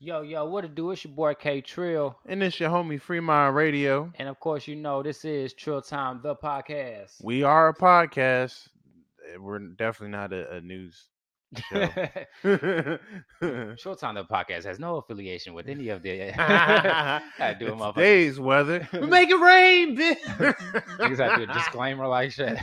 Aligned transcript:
Yo, 0.00 0.20
yo, 0.22 0.44
what 0.44 0.64
it 0.64 0.74
do? 0.74 0.90
It's 0.90 1.04
your 1.04 1.14
boy 1.14 1.34
K 1.34 1.60
Trill. 1.60 2.18
And 2.26 2.42
it's 2.42 2.58
your 2.60 2.70
homie 2.70 3.00
Free 3.00 3.20
Mind 3.20 3.54
Radio. 3.54 4.12
And 4.18 4.28
of 4.28 4.38
course, 4.38 4.66
you 4.68 4.76
know, 4.76 5.02
this 5.02 5.24
is 5.24 5.54
Trill 5.54 5.80
Time, 5.80 6.20
the 6.22 6.34
podcast. 6.36 7.22
We 7.22 7.42
are 7.42 7.68
a 7.68 7.74
podcast. 7.74 8.68
Eh, 9.32 9.36
We're 9.38 9.60
definitely 9.60 10.10
not 10.16 10.32
a, 10.32 10.56
a 10.56 10.60
news 10.60 11.08
show. 11.62 12.98
Short 13.76 13.98
Time, 13.98 14.14
the 14.14 14.24
podcast 14.24 14.64
has 14.64 14.78
no 14.78 14.96
affiliation 14.96 15.54
with 15.54 15.68
any 15.68 15.88
of 15.88 16.02
the. 16.02 16.32
I 16.40 17.54
do 17.58 17.68
motherfucker. 17.68 17.94
Today's 17.94 18.40
weather. 18.40 18.88
We 18.92 19.06
make 19.06 19.30
it 19.30 19.40
rain, 19.40 19.96
Niggas 19.96 21.18
have 21.18 21.38
to 21.38 21.46
do 21.46 21.50
a 21.50 21.54
disclaimer 21.54 22.06
like 22.06 22.32
shit. 22.32 22.58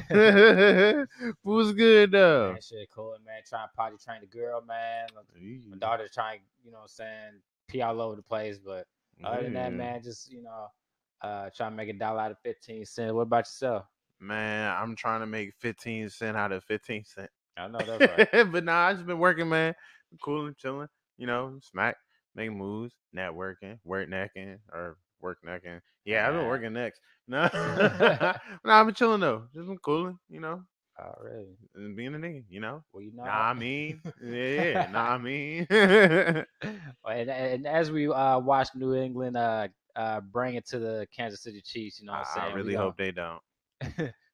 What's 1.44 1.72
good 1.74 2.12
though? 2.12 2.52
Man, 2.54 2.62
shit, 2.62 2.90
cool, 2.94 3.16
man. 3.26 3.42
Trying 3.48 3.68
to 3.68 3.74
potty 3.76 3.96
train 4.04 4.22
the 4.22 4.28
girl, 4.28 4.64
man. 4.68 5.08
My 5.70 5.78
daughter's 5.78 6.12
trying, 6.12 6.40
you 6.64 6.72
know 6.72 6.78
what 6.78 6.84
I'm 6.84 6.88
saying, 6.90 7.42
pee 7.68 7.82
all 7.82 8.02
over 8.02 8.16
the 8.16 8.22
place. 8.22 8.58
But 8.58 8.88
other 9.24 9.44
than 9.44 9.54
that, 9.54 9.74
man, 9.74 10.02
just, 10.04 10.32
you 10.32 10.42
know, 10.42 10.68
uh, 11.22 11.50
trying 11.56 11.72
to 11.72 11.78
make 11.78 11.90
a 11.90 11.94
dollar 11.94 12.22
out 12.22 12.32
of 12.32 12.38
15 12.44 12.86
cents. 12.86 13.14
What 13.14 13.24
about 13.24 13.40
yourself? 13.40 13.86
Man, 14.20 14.72
I'm 14.72 14.96
trying 14.96 15.22
to 15.22 15.26
make 15.26 15.54
15 15.60 16.10
cent 16.10 16.38
out 16.38 16.52
of 16.52 16.64
15 16.66 17.06
cent. 17.06 17.30
I 17.58 17.68
know 17.68 17.80
that's 17.86 18.06
right. 18.34 18.52
but 18.52 18.64
nah, 18.64 18.88
I 18.88 18.94
just 18.94 19.06
been 19.06 19.20
working, 19.20 19.50
man. 19.50 19.74
Cooling, 20.24 20.56
chilling, 20.58 20.88
you 21.18 21.28
know, 21.28 21.58
smack, 21.62 21.96
making 22.36 22.58
moves, 22.58 22.96
networking, 23.16 23.78
work 23.84 24.10
necking, 24.10 24.58
or 24.72 24.98
work 25.22 25.38
necking. 25.44 25.80
Yeah, 26.06 26.28
I've 26.28 26.34
been 26.34 26.48
working 26.48 26.74
next. 26.74 27.00
No, 27.28 27.48
nah, 27.54 28.34
I've 28.66 28.86
been 28.88 28.96
chilling 28.96 29.22
though. 29.22 29.44
Just 29.54 29.68
been 29.68 29.78
cooling, 29.78 30.18
you 30.30 30.42
know, 30.42 30.64
Already. 31.00 31.56
and 31.76 31.96
being 31.96 32.14
a 32.14 32.18
nigga, 32.18 32.44
you 32.50 32.60
know. 32.60 32.84
Well, 32.92 33.04
you 33.04 33.12
know. 33.16 33.24
Nah, 33.24 33.50
I 33.50 33.54
mean, 33.54 34.02
yeah, 34.22 34.88
nah, 34.92 35.14
I 35.14 35.18
mean. 35.18 35.66
and, 35.70 36.46
and 37.30 37.68
as 37.68 37.92
we 37.92 38.08
uh, 38.10 38.40
watch 38.40 38.70
New 38.76 38.96
England 38.96 39.38
uh, 39.38 39.68
uh, 39.96 40.20
bring 40.22 40.56
it 40.56 40.66
to 40.68 40.80
the 40.80 41.08
Kansas 41.16 41.42
City 41.42 41.62
Chiefs, 41.62 42.00
you 42.00 42.06
know 42.06 42.14
what 42.14 42.20
I'm 42.20 42.26
saying? 42.26 42.52
I 42.52 42.54
We 42.54 42.62
really 42.62 42.74
gon- 42.74 42.82
hope 42.84 42.98
they 42.98 43.12
don't. 43.12 43.42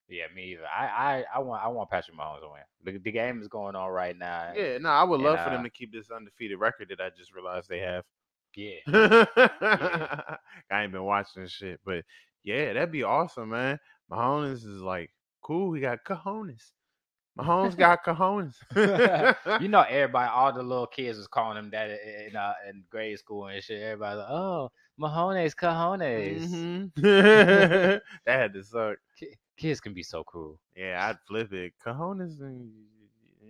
Yeah, 0.10 0.24
me 0.36 0.54
either. 0.54 0.66
I, 0.66 0.86
I, 0.86 1.26
I 1.36 1.40
want 1.40 1.64
I 1.64 1.68
want 1.68 1.90
Patrick 1.90 2.18
Mahomes 2.18 2.42
to 2.42 2.48
win. 2.50 2.62
The, 2.84 3.00
the 3.00 3.12
game 3.12 3.42
is 3.42 3.48
going 3.48 3.76
on 3.76 3.90
right 3.92 4.18
now. 4.18 4.52
Yeah, 4.56 4.78
no, 4.78 4.90
I 4.90 5.04
would 5.04 5.16
And, 5.16 5.24
love 5.24 5.40
for 5.40 5.50
uh, 5.50 5.52
them 5.52 5.64
to 5.64 5.70
keep 5.70 5.92
this 5.92 6.10
undefeated 6.12 6.60
record 6.60 6.90
that 6.90 7.02
I 7.02 7.10
just 7.18 7.34
realized 7.34 7.70
they 7.70 7.80
have. 7.80 8.04
Yeah. 8.56 8.80
I 10.72 10.84
ain't 10.84 10.92
been 10.92 11.04
watching 11.04 11.44
this 11.44 11.52
shit, 11.52 11.80
but 11.86 12.04
yeah, 12.44 12.74
that'd 12.74 12.92
be 12.92 13.04
awesome, 13.04 13.50
man. 13.50 13.80
Mahomes 14.12 14.66
is 14.66 14.82
like 14.82 15.12
cool. 15.42 15.74
He 15.74 15.82
got 15.82 16.04
cojones. 16.06 16.72
Mahomes 17.38 17.78
got 17.78 18.04
cojones. 18.04 18.56
you 19.62 19.68
know, 19.68 19.82
everybody, 19.88 20.30
all 20.34 20.54
the 20.54 20.64
little 20.64 20.88
kids 20.88 21.18
was 21.18 21.28
calling 21.28 21.58
him 21.58 21.70
that 21.72 21.90
in 21.90 22.36
uh, 22.36 22.54
in 22.70 22.84
grade 22.90 23.20
school 23.20 23.48
and 23.48 23.64
shit. 23.64 23.82
Everybody 23.82 24.18
like, 24.18 24.30
oh, 24.30 24.72
Mahomes, 25.00 25.54
cojones. 25.54 26.48
Mhm. 26.48 26.92
that 26.96 28.02
had 28.26 28.54
to 28.54 28.64
suck. 28.64 28.98
Ki- 29.58 29.68
Kids 29.68 29.80
can 29.82 29.94
be 29.94 30.04
so 30.04 30.24
cruel. 30.24 30.60
Yeah, 30.76 31.08
I'd 31.10 31.18
flip 31.28 31.52
it. 31.54 31.74
Cojones. 31.86 32.40
and- 32.42 32.72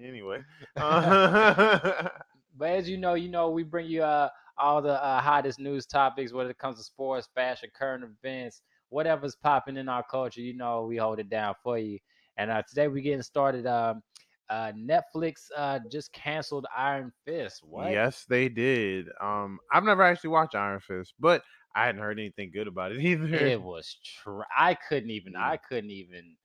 Anyway. 0.03 0.41
Uh, 0.77 2.09
But 2.59 2.69
as 2.71 2.89
you 2.89 2.97
know, 2.97 3.13
you 3.13 3.29
know, 3.29 3.49
we 3.51 3.61
bring 3.63 3.85
you 3.87 4.01
uh, 4.03 4.29
all 4.57 4.81
the 4.81 5.03
uh, 5.03 5.21
hottest 5.21 5.59
news 5.59 5.85
topics, 5.85 6.33
whether 6.33 6.49
it 6.49 6.57
comes 6.57 6.77
to 6.79 6.83
sports, 6.83 7.27
fashion, 7.35 7.69
current 7.77 8.03
events, 8.03 8.63
whatever's 8.89 9.35
popping 9.35 9.77
in 9.77 9.87
our 9.87 10.03
culture. 10.09 10.41
You 10.41 10.55
know, 10.57 10.85
we 10.85 10.97
hold 10.97 11.19
it 11.19 11.29
down 11.29 11.53
for 11.63 11.77
you. 11.77 11.99
And 12.37 12.49
uh, 12.49 12.63
today 12.67 12.87
we're 12.87 13.03
getting 13.03 13.21
started. 13.21 13.67
Um, 13.67 14.01
uh, 14.49 14.71
Netflix 14.71 15.33
uh, 15.55 15.79
just 15.91 16.11
canceled 16.13 16.65
Iron 16.75 17.11
Fist. 17.25 17.61
What? 17.63 17.91
Yes, 17.91 18.25
they 18.27 18.49
did. 18.49 19.07
Um, 19.21 19.59
I've 19.71 19.83
never 19.83 20.01
actually 20.03 20.29
watched 20.31 20.55
Iron 20.55 20.79
Fist, 20.79 21.13
but 21.19 21.43
I 21.77 21.85
hadn't 21.85 22.01
heard 22.01 22.19
anything 22.19 22.51
good 22.53 22.67
about 22.67 22.91
it 22.91 22.99
either. 23.01 23.27
It 23.35 23.61
was. 23.61 23.97
Tra- 24.23 24.47
I 24.57 24.73
couldn't 24.73 25.11
even. 25.11 25.33
Mm. 25.33 25.41
I 25.41 25.57
couldn't 25.57 25.91
even. 25.91 26.35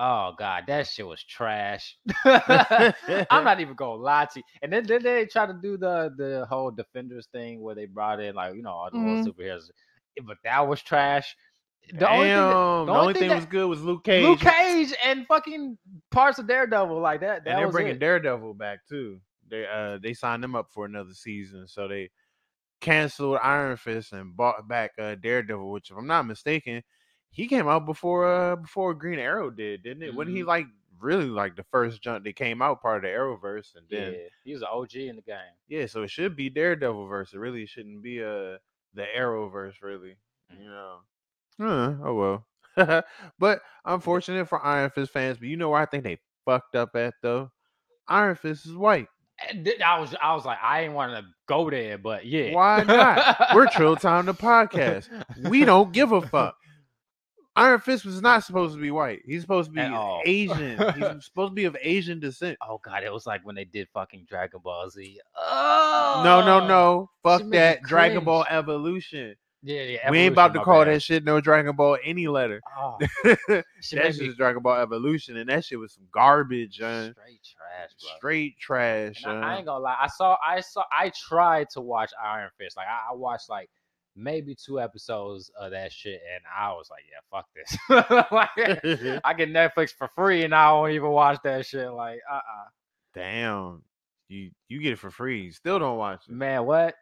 Oh 0.00 0.32
god, 0.38 0.64
that 0.68 0.86
shit 0.86 1.06
was 1.06 1.22
trash. 1.24 1.96
I'm 2.24 2.92
not 3.44 3.60
even 3.60 3.74
gonna 3.74 4.00
lie 4.00 4.26
to 4.26 4.38
you. 4.38 4.42
And 4.62 4.72
then, 4.72 4.86
then 4.86 5.02
they 5.02 5.26
try 5.26 5.46
to 5.46 5.54
do 5.60 5.76
the 5.76 6.12
the 6.16 6.46
whole 6.48 6.70
defenders 6.70 7.26
thing 7.32 7.60
where 7.60 7.74
they 7.74 7.86
brought 7.86 8.20
in 8.20 8.34
like 8.36 8.54
you 8.54 8.62
know 8.62 8.70
all 8.70 8.90
the 8.92 8.98
Mhm. 8.98 9.18
little 9.24 9.32
superheroes, 9.34 9.70
but 10.24 10.36
that 10.44 10.68
was 10.68 10.82
trash. 10.82 11.34
The 11.92 12.00
Damn, 12.00 12.12
only 12.12 12.26
thing 12.28 12.36
that- 12.36 12.86
the 12.86 12.92
only 13.00 13.14
thing, 13.14 13.28
that- 13.30 13.36
was 13.36 13.46
good 13.46 13.66
was 13.66 13.82
Luke 13.82 14.04
Cage. 14.04 14.22
Luke 14.22 14.40
Cage 14.40 14.94
and 15.04 15.26
fucking 15.26 15.78
parts 16.10 16.38
of 16.38 16.46
Daredevil 16.46 17.00
like 17.00 17.20
that. 17.20 17.44
that 17.44 17.50
and 17.50 17.58
they're 17.58 17.70
bringing 17.72 17.94
it. 17.94 17.98
Daredevil 17.98 18.54
back 18.54 18.86
too. 18.88 19.20
They 19.50 19.66
uh 19.66 19.98
they 20.02 20.12
signed 20.14 20.44
him 20.44 20.54
up 20.54 20.68
for 20.70 20.84
another 20.84 21.14
season, 21.14 21.66
so 21.66 21.88
they 21.88 22.10
canceled 22.80 23.38
Iron 23.42 23.76
Fist 23.76 24.12
and 24.12 24.36
bought 24.36 24.66
back 24.68 24.92
uh 24.98 25.14
Daredevil, 25.16 25.70
which 25.70 25.90
if 25.90 25.96
I'm 25.96 26.06
not 26.06 26.26
mistaken, 26.26 26.82
he 27.30 27.46
came 27.48 27.68
out 27.68 27.86
before 27.86 28.26
uh 28.26 28.56
before 28.56 28.94
Green 28.94 29.18
Arrow 29.18 29.50
did, 29.50 29.82
didn't 29.82 30.02
it? 30.02 30.14
Wasn't 30.14 30.36
he 30.36 30.42
Mhm. 30.42 30.44
like 30.44 30.66
really 31.00 31.26
like 31.28 31.56
the 31.56 31.64
first 31.64 32.02
jump 32.02 32.24
that 32.24 32.36
came 32.36 32.62
out 32.62 32.82
part 32.82 32.98
of 32.98 33.02
the 33.02 33.08
Arrowverse, 33.08 33.74
and 33.76 33.88
then 33.90 34.16
Yeah, 34.16 34.28
he 34.44 34.52
was 34.52 34.62
an 34.62 34.68
OG 34.70 35.08
in 35.08 35.16
the 35.16 35.22
game. 35.22 35.54
yeah, 35.68 35.86
so 35.86 36.02
it 36.02 36.10
should 36.10 36.36
be 36.36 36.50
Daredevil 36.50 37.06
verse. 37.06 37.32
It 37.32 37.38
really 37.38 37.66
shouldn't 37.66 38.02
be 38.02 38.22
uh 38.22 38.58
the 38.94 39.06
Arrowverse, 39.16 39.82
really. 39.82 40.16
You 40.50 40.64
know. 40.64 41.00
Uh, 41.60 41.96
oh 42.02 42.14
well. 42.76 43.04
but 43.38 43.62
unfortunate 43.84 44.46
for 44.48 44.64
Iron 44.64 44.90
Fist 44.90 45.12
fans, 45.12 45.38
but 45.38 45.48
you 45.48 45.56
know 45.56 45.70
where 45.70 45.80
I 45.80 45.86
think 45.86 46.04
they 46.04 46.18
fucked 46.44 46.74
up 46.76 46.94
at 46.94 47.14
though? 47.22 47.50
Iron 48.08 48.36
Fist 48.36 48.66
is 48.66 48.74
white. 48.76 49.08
I 49.84 50.00
was 50.00 50.14
I 50.20 50.34
was 50.34 50.44
like 50.44 50.58
I 50.62 50.82
didn't 50.82 50.94
want 50.94 51.12
to 51.12 51.24
go 51.46 51.70
there, 51.70 51.98
but 51.98 52.26
yeah. 52.26 52.54
Why 52.54 52.82
not? 52.82 53.54
We're 53.54 53.68
Trill 53.68 53.96
Time 53.96 54.26
the 54.26 54.34
podcast. 54.34 55.08
We 55.48 55.64
don't 55.64 55.92
give 55.92 56.12
a 56.12 56.20
fuck. 56.22 56.56
Iron 57.56 57.80
Fist 57.80 58.04
was 58.04 58.22
not 58.22 58.44
supposed 58.44 58.74
to 58.76 58.80
be 58.80 58.92
white. 58.92 59.20
He's 59.26 59.40
supposed 59.40 59.70
to 59.70 59.74
be 59.74 60.30
Asian. 60.30 60.78
He's 60.94 61.04
supposed 61.24 61.50
to 61.50 61.54
be 61.54 61.64
of 61.64 61.76
Asian 61.82 62.20
descent. 62.20 62.56
Oh 62.62 62.78
god, 62.84 63.02
it 63.02 63.12
was 63.12 63.26
like 63.26 63.44
when 63.44 63.56
they 63.56 63.64
did 63.64 63.88
fucking 63.92 64.26
Dragon 64.28 64.60
Ball 64.62 64.88
Z. 64.90 65.20
Oh 65.36 66.22
No, 66.24 66.44
no, 66.44 66.66
no. 66.66 67.10
Fuck 67.24 67.50
that. 67.50 67.82
Dragon. 67.82 68.24
Ball 68.24 68.46
Evolution. 68.48 69.34
Yeah, 69.62 69.82
yeah. 69.82 70.10
we 70.10 70.18
ain't 70.18 70.32
about 70.32 70.54
to 70.54 70.60
call 70.60 70.84
bad. 70.84 70.94
that 70.94 71.02
shit 71.02 71.24
no 71.24 71.40
Dragon 71.40 71.74
Ball 71.74 71.98
any 72.04 72.28
letter. 72.28 72.60
Oh, 72.78 72.96
that 73.24 73.64
shit 73.80 74.20
is 74.20 74.36
Dragon 74.36 74.62
Ball 74.62 74.76
Evolution, 74.76 75.36
and 75.36 75.48
that 75.50 75.64
shit 75.64 75.78
was 75.78 75.94
some 75.94 76.06
garbage, 76.12 76.80
man. 76.80 77.12
straight 77.12 77.40
trash, 77.42 77.90
bro. 78.00 78.16
Straight 78.18 78.58
trash. 78.58 79.22
I, 79.26 79.32
I 79.32 79.56
ain't 79.56 79.66
gonna 79.66 79.82
lie. 79.82 79.96
I 80.00 80.06
saw, 80.06 80.36
I 80.46 80.60
saw, 80.60 80.84
I 80.92 81.10
tried 81.10 81.70
to 81.70 81.80
watch 81.80 82.12
Iron 82.22 82.50
Fist. 82.56 82.76
Like 82.76 82.86
I, 82.86 83.12
I 83.12 83.14
watched 83.14 83.50
like 83.50 83.68
maybe 84.14 84.54
two 84.54 84.80
episodes 84.80 85.50
of 85.58 85.72
that 85.72 85.92
shit, 85.92 86.20
and 86.34 86.44
I 86.56 86.70
was 86.72 86.88
like, 86.90 87.04
yeah, 87.10 87.20
fuck 87.30 87.46
this. 87.54 87.76
like, 88.32 89.20
I 89.24 89.34
get 89.34 89.50
Netflix 89.50 89.90
for 89.90 90.08
free, 90.14 90.44
and 90.44 90.54
I 90.54 90.70
don't 90.70 90.90
even 90.90 91.10
watch 91.10 91.38
that 91.44 91.66
shit. 91.66 91.90
Like, 91.90 92.20
uh, 92.30 92.36
uh 92.36 92.68
Damn. 93.14 93.82
You 94.28 94.50
you 94.68 94.80
get 94.80 94.92
it 94.92 94.98
for 94.98 95.10
free. 95.10 95.42
You 95.42 95.52
still 95.52 95.78
don't 95.78 95.96
watch 95.96 96.20
it. 96.28 96.32
man, 96.32 96.66
what? 96.66 96.94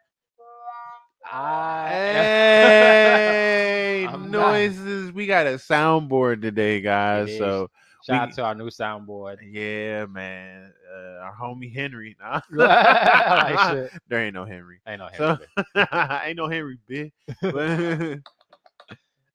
I 1.31 1.89
Hey, 1.91 4.05
I'm 4.09 4.31
not- 4.31 4.51
noises. 4.51 5.11
We 5.11 5.25
got 5.27 5.45
a 5.47 5.51
soundboard 5.55 6.41
today, 6.41 6.79
guys. 6.81 7.37
So 7.37 7.69
shout 8.05 8.27
we- 8.27 8.29
out 8.29 8.33
to 8.33 8.43
our 8.43 8.55
new 8.55 8.69
soundboard. 8.69 9.37
yeah, 9.51 10.05
man. 10.05 10.71
Uh, 10.93 11.23
our 11.25 11.35
homie 11.35 11.73
Henry. 11.73 12.15
Nah. 12.19 12.41
Like 12.51 13.91
there 14.07 14.23
ain't 14.25 14.33
no 14.35 14.45
Henry. 14.45 14.79
Ain't 14.87 14.99
no 14.99 15.09
So 15.17 15.37
Henry. 15.75 16.19
ain't 16.25 16.37
no 16.37 16.47
Henry, 16.47 16.77
bitch. 16.89 17.11
But- 17.41 18.19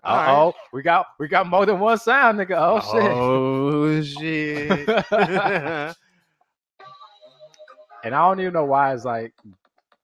Uh 0.05 0.27
oh, 0.31 0.53
we 0.73 0.83
got 0.83 1.07
we 1.21 1.29
got 1.29 1.47
more 1.47 1.65
than 1.65 1.79
one 1.79 1.97
sound, 1.99 2.37
nigga. 2.41 2.57
Oh 2.59 2.81
shit. 2.81 3.13
Oh 3.13 4.03
shit. 4.03 4.89
and 8.05 8.15
I 8.15 8.29
don't 8.29 8.41
even 8.41 8.53
know 8.53 8.65
why 8.65 8.95
it's 8.95 9.05
like 9.05 9.33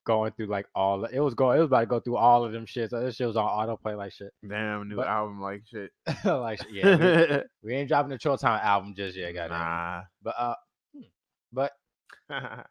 going 0.08 0.32
through 0.32 0.46
like 0.46 0.66
all. 0.74 1.04
It 1.04 1.20
was 1.20 1.34
going. 1.34 1.58
It 1.58 1.60
was 1.60 1.66
about 1.66 1.80
to 1.80 1.86
go 1.86 2.00
through 2.00 2.16
all 2.16 2.42
of 2.44 2.50
them 2.52 2.64
shit. 2.66 2.88
So 2.90 3.00
this 3.00 3.16
shit 3.16 3.26
was 3.26 3.36
on 3.36 3.44
autoplay 3.46 3.94
like 3.96 4.12
shit. 4.12 4.32
Damn 4.48 4.88
new 4.88 4.96
But- 4.96 5.06
album 5.06 5.40
like 5.40 5.62
shit. 5.70 5.90
like 6.24 6.60
yeah, 6.70 7.44
we, 7.62 7.68
we 7.70 7.74
ain't 7.76 7.88
dropping 7.88 8.08
the 8.08 8.18
Chill 8.18 8.38
Time 8.38 8.58
album 8.64 8.94
just 8.96 9.16
yet, 9.16 9.34
goddamn. 9.34 9.58
nah. 9.58 10.02
But 10.22 10.34
uh, 10.38 10.54
hmm, 10.94 11.02
but 11.52 11.72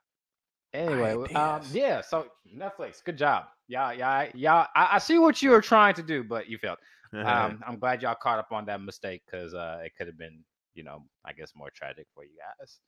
anyway, 0.74 1.34
um, 1.36 1.62
yeah. 1.72 2.02
So 2.02 2.26
Netflix, 2.54 3.04
good 3.04 3.18
job, 3.18 3.46
y'all, 3.68 3.94
y'all, 3.94 4.28
y'all. 4.34 4.68
I, 4.76 4.90
I 4.94 4.98
see 4.98 5.20
what 5.20 5.42
you 5.42 5.52
were 5.52 5.62
trying 5.62 5.94
to 5.94 6.04
do, 6.04 6.24
but 6.24 6.50
you 6.50 6.58
failed. 6.58 6.80
Um, 7.14 7.64
I'm 7.66 7.80
glad 7.80 8.02
y'all 8.02 8.16
caught 8.22 8.40
up 8.40 8.52
on 8.52 8.66
that 8.66 8.82
mistake 8.82 9.22
because 9.26 9.54
uh, 9.54 9.80
it 9.84 9.94
could 9.98 10.08
have 10.08 10.18
been, 10.18 10.44
you 10.74 10.84
know, 10.84 11.04
I 11.26 11.32
guess 11.34 11.54
more 11.56 11.70
tragic 11.74 12.06
for 12.14 12.24
you 12.26 12.32
guys. 12.60 12.80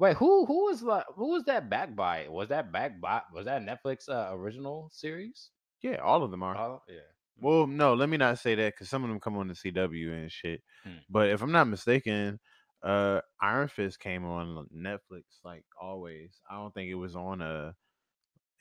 Wait, 0.00 0.16
who 0.16 0.46
who 0.46 0.64
was 0.64 0.82
like 0.82 1.04
who 1.14 1.28
was 1.28 1.44
that 1.44 1.68
backed 1.68 1.94
by? 1.94 2.26
Was 2.28 2.48
that 2.48 2.72
backed 2.72 3.02
by? 3.02 3.20
Was 3.34 3.44
that 3.44 3.62
Netflix 3.62 4.08
uh, 4.08 4.34
original 4.34 4.88
series? 4.90 5.50
yeah, 5.82 5.96
all 5.96 6.22
of 6.22 6.30
them 6.30 6.42
are. 6.42 6.56
Oh 6.56 6.82
yeah. 6.88 7.00
Well, 7.38 7.66
no, 7.66 7.94
let 7.94 8.08
me 8.08 8.16
not 8.16 8.38
say 8.38 8.54
that 8.54 8.74
because 8.74 8.88
some 8.88 9.02
of 9.04 9.10
them 9.10 9.20
come 9.20 9.36
on 9.36 9.48
the 9.48 9.54
CW 9.54 10.12
and 10.12 10.32
shit. 10.32 10.62
Hmm. 10.84 10.98
But 11.08 11.28
if 11.28 11.42
I'm 11.42 11.52
not 11.52 11.68
mistaken, 11.68 12.38
uh, 12.82 13.20
Iron 13.40 13.68
Fist 13.68 14.00
came 14.00 14.24
on 14.24 14.66
Netflix 14.74 15.22
like 15.44 15.64
always. 15.80 16.30
I 16.50 16.56
don't 16.56 16.72
think 16.72 16.90
it 16.90 16.94
was 16.94 17.14
on 17.14 17.42
a 17.42 17.74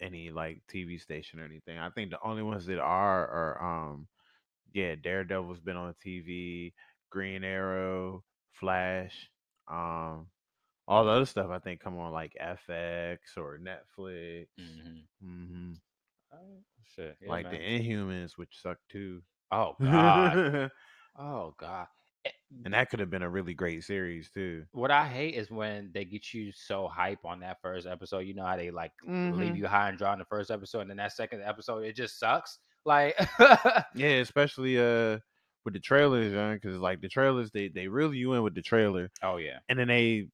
any 0.02 0.32
like 0.32 0.62
TV 0.74 1.00
station 1.00 1.40
or 1.40 1.46
anything. 1.46 1.78
I 1.78 1.90
think 1.90 2.10
the 2.10 2.20
only 2.22 2.44
ones 2.44 2.66
that 2.66 2.80
are 2.80 3.28
are 3.28 3.90
um 3.92 4.08
yeah, 4.74 4.96
Daredevil's 4.96 5.62
been 5.62 5.78
on 5.78 5.96
TV, 6.06 6.74
Green 7.10 7.46
Arrow, 7.46 8.24
Flash, 8.60 9.30
um 9.72 10.28
all 10.90 11.06
the 11.06 11.12
other 11.12 11.26
stuff 11.26 11.50
I 11.52 11.60
think 11.60 11.80
come 11.80 11.98
on 12.00 12.12
like 12.12 12.36
FX 12.42 13.20
or 13.38 13.60
Netflix. 13.60 14.48
Mm-hmm. 14.60 15.26
hmm 15.26 15.72
Oh, 16.34 16.60
shit. 16.96 17.18
Yeah, 17.22 17.30
like 17.30 17.46
man. 17.46 17.54
the 17.54 17.60
Inhumans, 17.60 18.32
which 18.38 18.60
suck 18.62 18.78
too. 18.92 19.22
Oh 19.52 19.76
God. 19.82 20.38
and 20.38 20.72
oh 21.20 21.56
God. 21.58 21.88
Eh, 22.26 22.30
that 22.66 22.90
could 22.90 23.00
have 23.00 23.10
been 23.10 23.22
a 23.24 23.30
really 23.30 23.54
great 23.54 23.84
series 23.84 24.30
too. 24.30 24.66
What 24.74 24.92
I 24.92 25.08
hate 25.08 25.36
is 25.36 25.50
when 25.50 25.92
they 25.94 26.06
get 26.06 26.34
you 26.34 26.52
so 26.52 26.88
hype 26.88 27.24
on 27.26 27.40
that 27.40 27.58
first 27.62 27.88
episode. 27.88 28.20
You 28.20 28.34
know 28.36 28.46
how 28.46 28.58
they 28.58 28.72
like 28.72 28.92
leave 29.32 29.54
Mhm. 29.54 29.58
you 29.58 29.68
high 29.68 29.90
and 29.90 29.98
dry 29.98 30.14
in 30.14 30.20
the 30.20 30.26
first 30.26 30.52
episode, 30.52 30.82
and 30.82 30.90
then 30.90 30.98
that 30.98 31.14
second 31.14 31.42
episode 31.44 31.84
it 31.86 31.96
just 31.96 32.20
sucks. 32.20 32.60
Like, 32.86 33.16
Yeah, 33.96 34.20
especially 34.22 34.78
uh 34.80 35.20
with 35.66 35.74
the 35.74 35.80
trailers, 35.80 36.32
because 36.60 36.80
like 36.80 37.02
the 37.02 37.10
trailers, 37.10 37.52
they 37.52 37.68
they 37.70 37.88
reel 37.88 38.14
you 38.14 38.34
in 38.34 38.44
with 38.44 38.56
the 38.56 38.62
trailer, 38.62 39.10
oh 39.24 39.38
yeah, 39.38 39.60
and 39.70 39.78
then 39.80 39.88
they 39.88 40.28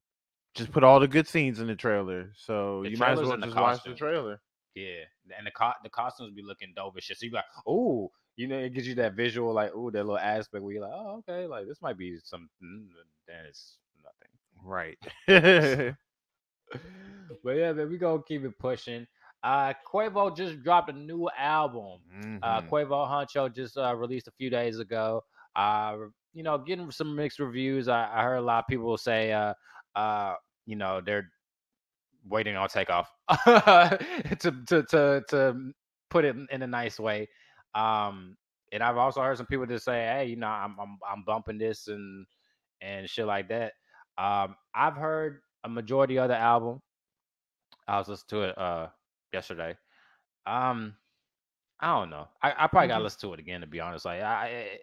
just 0.56 0.72
put 0.72 0.84
all 0.84 1.00
the 1.00 1.08
good 1.08 1.28
scenes 1.28 1.60
in 1.60 1.68
the 1.68 1.76
trailer. 1.76 2.32
So 2.36 2.82
The 2.84 2.92
you 2.92 2.98
might 2.98 3.12
as 3.12 3.20
well 3.22 3.38
just 3.38 3.56
watch 3.56 3.84
the 3.84 3.94
trailer. 3.94 4.42
yeah. 4.74 5.04
And 5.38 5.46
the 5.48 5.52
co- 5.52 5.74
the 5.84 5.90
costumes 5.90 6.34
be 6.34 6.42
looking 6.44 6.74
dope 6.76 6.96
as 6.98 7.04
shit. 7.04 7.18
So 7.18 7.26
you 7.26 7.32
like, 7.32 7.44
oh, 7.68 8.12
you 8.38 8.48
know, 8.48 8.58
it 8.58 8.74
gives 8.74 8.88
you 8.88 8.96
that 8.96 9.14
visual, 9.14 9.54
like, 9.54 9.72
oh, 9.74 9.90
that 9.92 10.04
little 10.04 10.18
aspect 10.18 10.64
where 10.64 10.74
you're 10.74 10.82
like, 10.82 10.92
oh, 10.94 11.22
okay, 11.28 11.46
like 11.48 11.68
this 11.68 11.82
might 11.82 11.98
be 11.98 12.18
something. 12.24 12.50
Then 13.28 13.46
it's 13.50 13.78
nothing. 14.04 14.32
Right. 14.64 14.98
but 17.44 17.52
yeah, 17.52 17.74
man, 17.74 17.90
we 17.90 17.98
gonna 17.98 18.22
keep 18.28 18.44
it 18.44 18.58
pushing. 18.60 19.06
Uh, 19.44 19.74
Quavo 19.92 20.36
just 20.36 20.62
dropped 20.64 20.90
a 20.90 20.94
new 20.94 21.30
album. 21.38 22.00
Uh, 22.42 22.62
Mhm. 22.62 22.70
Quavo 22.70 23.08
Huncho 23.08 23.54
just 23.54 23.78
uh, 23.78 23.96
released 23.96 24.28
a 24.28 24.32
few 24.32 24.50
days 24.50 24.80
ago. 24.80 25.24
Uh, 25.56 25.98
you 26.34 26.44
know, 26.44 26.58
getting 26.58 26.90
some 26.92 27.16
mixed 27.16 27.40
reviews. 27.40 27.88
I, 27.88 28.10
I 28.12 28.24
heard 28.24 28.38
a 28.38 28.42
lot 28.42 28.60
of 28.64 28.68
people 28.68 28.98
say, 28.98 29.32
uh, 29.32 29.54
uh, 29.96 30.34
you 30.66 30.76
know, 30.76 31.02
they're 31.06 31.30
waiting 32.28 32.56
on 32.56 32.68
takeoff 32.70 33.12
to, 33.46 34.54
to 34.68 34.84
to 34.84 35.24
to 35.30 35.72
put 36.10 36.26
it 36.26 36.36
in- 36.50 36.62
a 36.62 36.68
nice 36.68 37.00
way. 37.00 37.28
Um, 37.76 38.38
and 38.72 38.84
I've 38.84 38.98
also 38.98 39.22
heard 39.22 39.38
some 39.38 39.46
people 39.48 39.66
just 39.66 39.86
say, 39.86 40.06
hey, 40.06 40.26
you 40.26 40.36
know, 40.36 40.48
I'm 40.48 40.78
I'm 40.80 40.98
I'm 41.10 41.24
bumping 41.24 41.58
this 41.58 41.88
and 41.88 42.26
and 42.82 43.10
shit 43.10 43.26
like 43.26 43.50
that. 43.50 43.74
Um, 44.18 44.56
I've 44.74 44.96
heard 44.96 45.42
a 45.64 45.70
majority 45.70 46.18
of 46.20 46.30
the 46.30 46.38
album. 46.38 46.82
I 47.88 47.98
was 47.98 48.08
listening 48.08 48.42
to 48.42 48.50
it 48.50 48.58
uh 48.58 48.88
yesterday. 49.34 49.76
Um, 50.46 50.96
I 51.80 51.88
don't 52.00 52.10
know. 52.10 52.28
I, 52.42 52.54
I 52.58 52.68
probably 52.68 52.88
gotta 52.90 53.04
Mhm. 53.04 53.04
listen 53.04 53.22
to 53.30 53.34
it 53.34 53.40
again 53.40 53.62
to 53.62 53.68
be 53.68 53.80
honest. 53.80 54.06
Like 54.06 54.22
I, 54.22 54.46
I- 54.46 54.80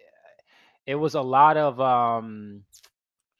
it 0.86 0.96
was 0.96 1.14
a 1.14 1.22
lot 1.22 1.56
of 1.56 1.80
um 1.80 2.64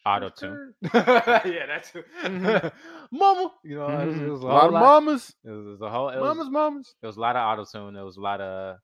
auto 0.06 0.31
tune. 0.31 0.60
yeah, 0.94 1.66
that's 1.66 1.93
Mhm. 2.25 2.60
mama. 3.12 3.52
You 3.62 3.76
know, 3.76 3.99
it 4.02 4.06
was, 4.06 4.20
it 4.20 4.26
Mhm. 4.26 4.31
was 4.31 4.43
a, 4.43 4.46
A 4.46 4.52
lot 4.52 4.69
of 4.69 4.75
mamas, 4.75 5.34
It 5.44 5.50
was, 5.50 5.66
it 5.66 5.70
was 5.70 5.81
a 5.82 5.90
whole. 5.90 6.08
It 6.10 6.20
was, 6.20 6.37
mamas, 6.37 6.50
mamas. 6.50 6.94
it 7.02 7.06
was 7.06 7.16
a 7.16 7.20
lot 7.20 7.37
of 7.37 7.43
auto 7.58 7.64
tune. 7.70 7.94
There 7.94 8.04
was 8.04 8.16
a 8.16 8.20
lot 8.20 8.40
of 8.40 8.78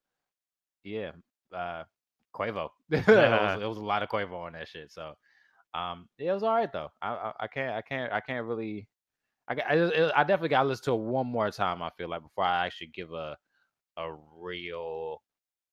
yeah, 0.84 1.12
uh 1.54 1.84
Quavo. 2.34 2.70
it, 2.90 3.06
was, 3.06 3.56
it 3.62 3.66
was 3.66 3.78
a 3.78 3.84
lot 3.84 4.02
of 4.02 4.08
Quavo 4.08 4.34
on 4.46 4.52
that 4.54 4.68
shit. 4.68 4.90
So 4.92 5.14
um 5.74 6.08
it 6.18 6.32
was 6.32 6.42
all 6.42 6.54
right 6.54 6.72
though. 6.72 6.90
I 7.02 7.10
I, 7.14 7.32
I 7.42 7.46
can't 7.48 7.74
I 7.76 7.82
can't 7.82 8.12
I 8.12 8.20
can't 8.20 8.46
really 8.46 8.88
I 9.48 9.54
I, 9.54 10.20
I 10.20 10.24
definitely 10.24 10.50
got 10.50 10.62
to 10.64 10.68
listen 10.68 10.84
to 10.86 10.92
it 10.94 11.00
one 11.00 11.26
more 11.26 11.50
time. 11.50 11.82
I 11.82 11.90
feel 11.98 12.08
like 12.08 12.22
before 12.22 12.44
I 12.44 12.66
actually 12.66 12.88
give 12.88 13.12
a 13.12 13.36
a 13.96 14.12
real 14.40 15.22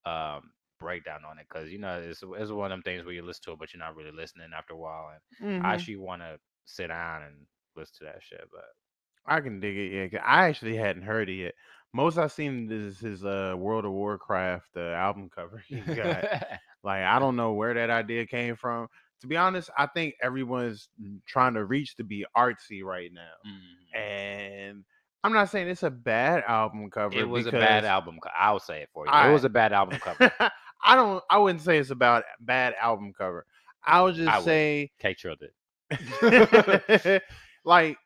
um 0.05 0.51
breakdown 0.79 1.21
on 1.29 1.39
it 1.39 1.45
because 1.49 1.71
you 1.71 1.77
know 1.79 1.99
it's 2.01 2.21
it's 2.37 2.51
one 2.51 2.71
of 2.71 2.75
them 2.75 2.81
things 2.83 3.03
where 3.05 3.13
you 3.13 3.21
listen 3.23 3.43
to 3.45 3.51
it 3.53 3.59
but 3.59 3.73
you're 3.73 3.79
not 3.79 3.95
really 3.95 4.11
listening 4.11 4.47
after 4.55 4.73
a 4.73 4.77
while 4.77 5.09
and 5.13 5.63
I 5.65 5.71
Mhm. 5.71 5.73
actually 5.73 5.97
want 5.97 6.21
to 6.21 6.37
sit 6.65 6.87
down 6.87 7.23
and 7.23 7.35
listen 7.75 7.95
to 7.99 8.03
that 8.05 8.21
shit. 8.23 8.47
But 8.51 8.65
I 9.25 9.39
can 9.41 9.59
dig 9.59 9.75
it. 9.77 10.13
Yeah, 10.13 10.21
I 10.23 10.45
actually 10.47 10.75
hadn't 10.77 11.03
heard 11.03 11.29
it 11.29 11.33
yet. 11.35 11.53
Most 11.93 12.17
I've 12.17 12.31
seen 12.31 12.69
is 12.71 12.99
his 12.99 13.23
uh, 13.23 13.55
World 13.57 13.85
of 13.85 13.91
Warcraft 13.91 14.75
uh, 14.75 14.81
album 14.91 15.29
cover. 15.33 15.63
He 15.67 15.79
got 15.81 16.23
like 16.83 17.03
I 17.03 17.19
don't 17.19 17.35
know 17.35 17.53
where 17.53 17.73
that 17.73 17.89
idea 17.89 18.25
came 18.27 18.55
from. 18.55 18.87
To 19.21 19.27
be 19.27 19.37
honest, 19.37 19.69
I 19.77 19.87
think 19.87 20.15
everyone's 20.21 20.89
trying 21.25 21.53
to 21.53 21.63
reach 21.65 21.95
to 21.95 22.03
be 22.03 22.25
artsy 22.37 22.83
right 22.83 23.11
now, 23.13 23.31
Mhm. 23.49 23.99
and 23.99 24.83
I'm 25.23 25.33
not 25.33 25.49
saying 25.49 25.69
it's 25.69 25.83
a 25.83 25.89
bad 25.89 26.43
album 26.47 26.91
cover. 26.91 27.17
it 27.19 27.23
was 27.27 27.47
a 27.47 27.51
bad 27.51 27.83
album. 27.85 28.19
co- 28.21 28.29
I'll 28.37 28.59
say 28.59 28.81
it 28.81 28.89
for 28.93 29.07
you. 29.07 29.11
I- 29.11 29.29
it 29.29 29.33
was 29.33 29.43
a 29.43 29.49
bad 29.49 29.73
album 29.73 29.97
cover. 29.99 30.31
I 30.85 30.95
don't. 30.95 31.23
I 31.29 31.37
wouldn't 31.39 31.61
say 31.61 31.77
it's 31.77 31.89
about 31.89 32.23
bad 32.39 32.75
album 32.81 33.13
cover. 33.17 33.45
I 33.83 34.01
would 34.01 34.15
just 34.15 34.29
I 34.29 34.41
say 34.41 34.91
K 34.99 35.13
Trill 35.13 35.35
did. 35.35 37.21
like 37.65 37.97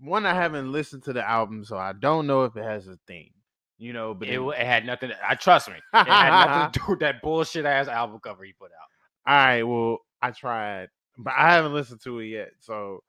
one, 0.00 0.26
I 0.26 0.34
haven't 0.34 0.72
listened 0.72 1.02
to 1.04 1.12
the 1.12 1.28
album, 1.28 1.64
so 1.64 1.76
I 1.76 1.92
don't 1.92 2.26
know 2.26 2.44
if 2.44 2.56
it 2.56 2.64
has 2.64 2.86
a 2.88 2.98
theme. 3.06 3.30
You 3.78 3.92
know, 3.92 4.14
but 4.14 4.28
It, 4.28 4.38
wa- 4.38 4.52
it 4.52 4.64
had 4.64 4.86
nothing. 4.86 5.10
I 5.26 5.34
trust 5.34 5.68
me. 5.68 5.74
It 5.74 6.06
had 6.06 6.46
nothing 6.46 6.72
to 6.72 6.78
do 6.78 6.84
with 6.90 7.00
that 7.00 7.20
bullshit 7.22 7.66
ass 7.66 7.88
album 7.88 8.20
cover 8.22 8.44
he 8.44 8.52
put 8.52 8.70
out. 8.70 9.32
all 9.32 9.34
right, 9.46 9.62
well, 9.62 9.98
I 10.22 10.30
tried, 10.30 10.88
but 11.18 11.34
I 11.36 11.52
haven't 11.52 11.74
listened 11.74 12.00
to 12.04 12.20
it 12.20 12.26
yet, 12.26 12.50
so 12.60 13.02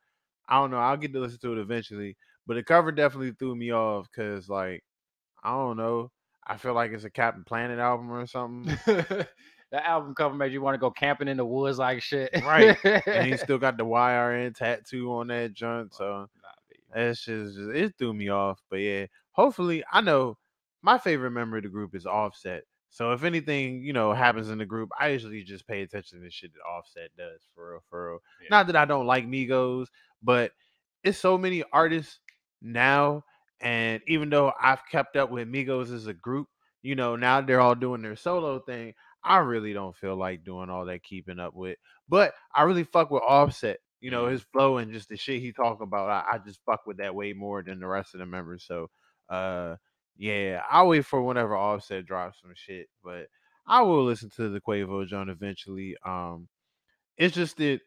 I 0.50 0.60
don't 0.60 0.72
know. 0.72 0.78
I'll 0.78 0.98
get 0.98 1.14
to 1.14 1.20
listen 1.20 1.40
to 1.42 1.54
it 1.54 1.60
eventually. 1.60 2.18
But 2.48 2.56
the 2.56 2.64
cover 2.64 2.92
definitely 2.92 3.34
threw 3.38 3.56
me 3.56 3.72
off 3.72 4.08
because, 4.12 4.50
like, 4.50 4.84
I 5.44 5.52
don't 5.52 5.78
know. 5.78 6.12
I 6.48 6.58
feel 6.58 6.74
like 6.74 6.92
it's 6.92 7.04
a 7.04 7.10
Captain 7.10 7.44
Planet 7.44 7.80
album 7.80 8.12
or 8.12 8.28
something. 8.28 8.78
that 9.72 9.86
album 9.86 10.14
cover 10.16 10.36
made 10.36 10.54
you 10.54 10.62
want 10.62 10.76
to 10.76 10.80
go 10.80 10.92
camping 10.92 11.28
in 11.28 11.38
the 11.38 11.46
woods 11.46 11.80
like 11.80 12.02
shit. 12.02 12.30
Right. 12.44 12.78
and 12.84 13.28
he 13.28 13.38
still 13.38 13.58
got 13.58 13.78
the 13.78 13.86
YRN 13.86 14.56
tattoo 14.56 15.12
on 15.14 15.28
that 15.28 15.54
joint, 15.54 15.94
so 15.94 16.28
It's 16.94 17.26
just 17.26 17.58
it 17.58 17.96
threw 17.98 18.14
me 18.14 18.30
off. 18.30 18.62
But 18.70 18.78
yeah, 18.78 19.06
hopefully 19.32 19.84
I 19.92 20.02
know 20.02 20.38
my 20.82 20.98
favorite 20.98 21.32
member 21.32 21.58
of 21.58 21.64
the 21.64 21.70
group 21.70 21.96
is 21.96 22.06
Offset. 22.06 22.64
So 22.90 23.12
if 23.12 23.24
anything, 23.24 23.82
you 23.82 23.92
know, 23.92 24.14
happens 24.14 24.50
in 24.50 24.58
the 24.58 24.66
group, 24.66 24.90
I 24.98 25.10
usually 25.10 25.44
just 25.44 25.68
pay 25.68 25.82
attention 25.82 26.22
to 26.22 26.30
shit 26.30 26.54
that 26.54 26.62
Offset 26.62 27.10
does 27.18 27.42
for 27.54 27.72
real, 27.72 27.84
for 27.90 28.08
real. 28.08 28.20
Yeah. 28.42 28.48
Not 28.52 28.68
that 28.68 28.78
I 28.78 28.86
don't 28.86 29.08
like 29.08 29.28
Migos, 29.28 29.88
but 30.24 30.52
it's 31.04 31.18
so 31.18 31.38
many 31.38 31.64
artists 31.74 32.20
now. 32.62 33.24
And 33.62 34.02
even 34.08 34.30
though 34.30 34.52
I've 34.62 34.82
kept 34.92 35.16
up 35.16 35.32
with 35.32 35.48
Migos 35.52 35.94
as 35.94 36.08
a 36.08 36.14
group, 36.14 36.48
you 36.82 36.96
know, 36.96 37.16
now 37.16 37.42
they're 37.42 37.62
all 37.62 37.76
doing 37.76 38.02
their 38.02 38.16
solo 38.16 38.60
thing. 38.60 38.94
I 39.24 39.38
really 39.38 39.74
don't 39.74 39.96
feel 39.96 40.16
like 40.16 40.44
doing 40.44 40.70
all 40.70 40.86
that 40.86 41.04
keeping 41.04 41.40
up 41.40 41.56
with. 41.56 41.78
But 42.08 42.34
I 42.54 42.64
really 42.64 42.84
fuck 42.84 43.10
with 43.10 43.24
Offset. 43.24 43.80
You 44.02 44.12
know, 44.12 44.28
his 44.28 44.44
flow 44.54 44.78
and 44.78 44.92
just 44.94 45.10
the 45.10 45.18
shit 45.18 45.42
he 45.42 45.52
talk 45.52 45.82
about. 45.82 46.10
I, 46.10 46.34
I 46.34 46.38
just 46.38 46.60
fuck 46.64 46.86
with 46.86 46.98
that 46.98 47.16
way 47.16 47.34
more 47.34 47.64
than 47.64 47.80
the 47.80 47.88
rest 47.88 48.14
of 48.14 48.20
the 48.20 48.26
members. 48.28 48.64
So 48.68 48.90
uh 49.30 49.78
yeah, 50.18 50.62
I'll 50.70 50.88
wait 50.90 51.06
for 51.06 51.24
whenever 51.24 51.58
Offset 51.58 52.06
drops 52.06 52.42
some 52.42 52.52
shit. 52.54 52.88
But 53.04 53.28
I 53.66 53.82
will 53.82 54.06
listen 54.06 54.30
to 54.36 54.50
the 54.50 54.62
Quavo 54.62 55.08
John 55.08 55.30
eventually. 55.30 55.96
Um 56.06 56.50
it's 57.18 57.34
just 57.34 57.58
that 57.58 57.80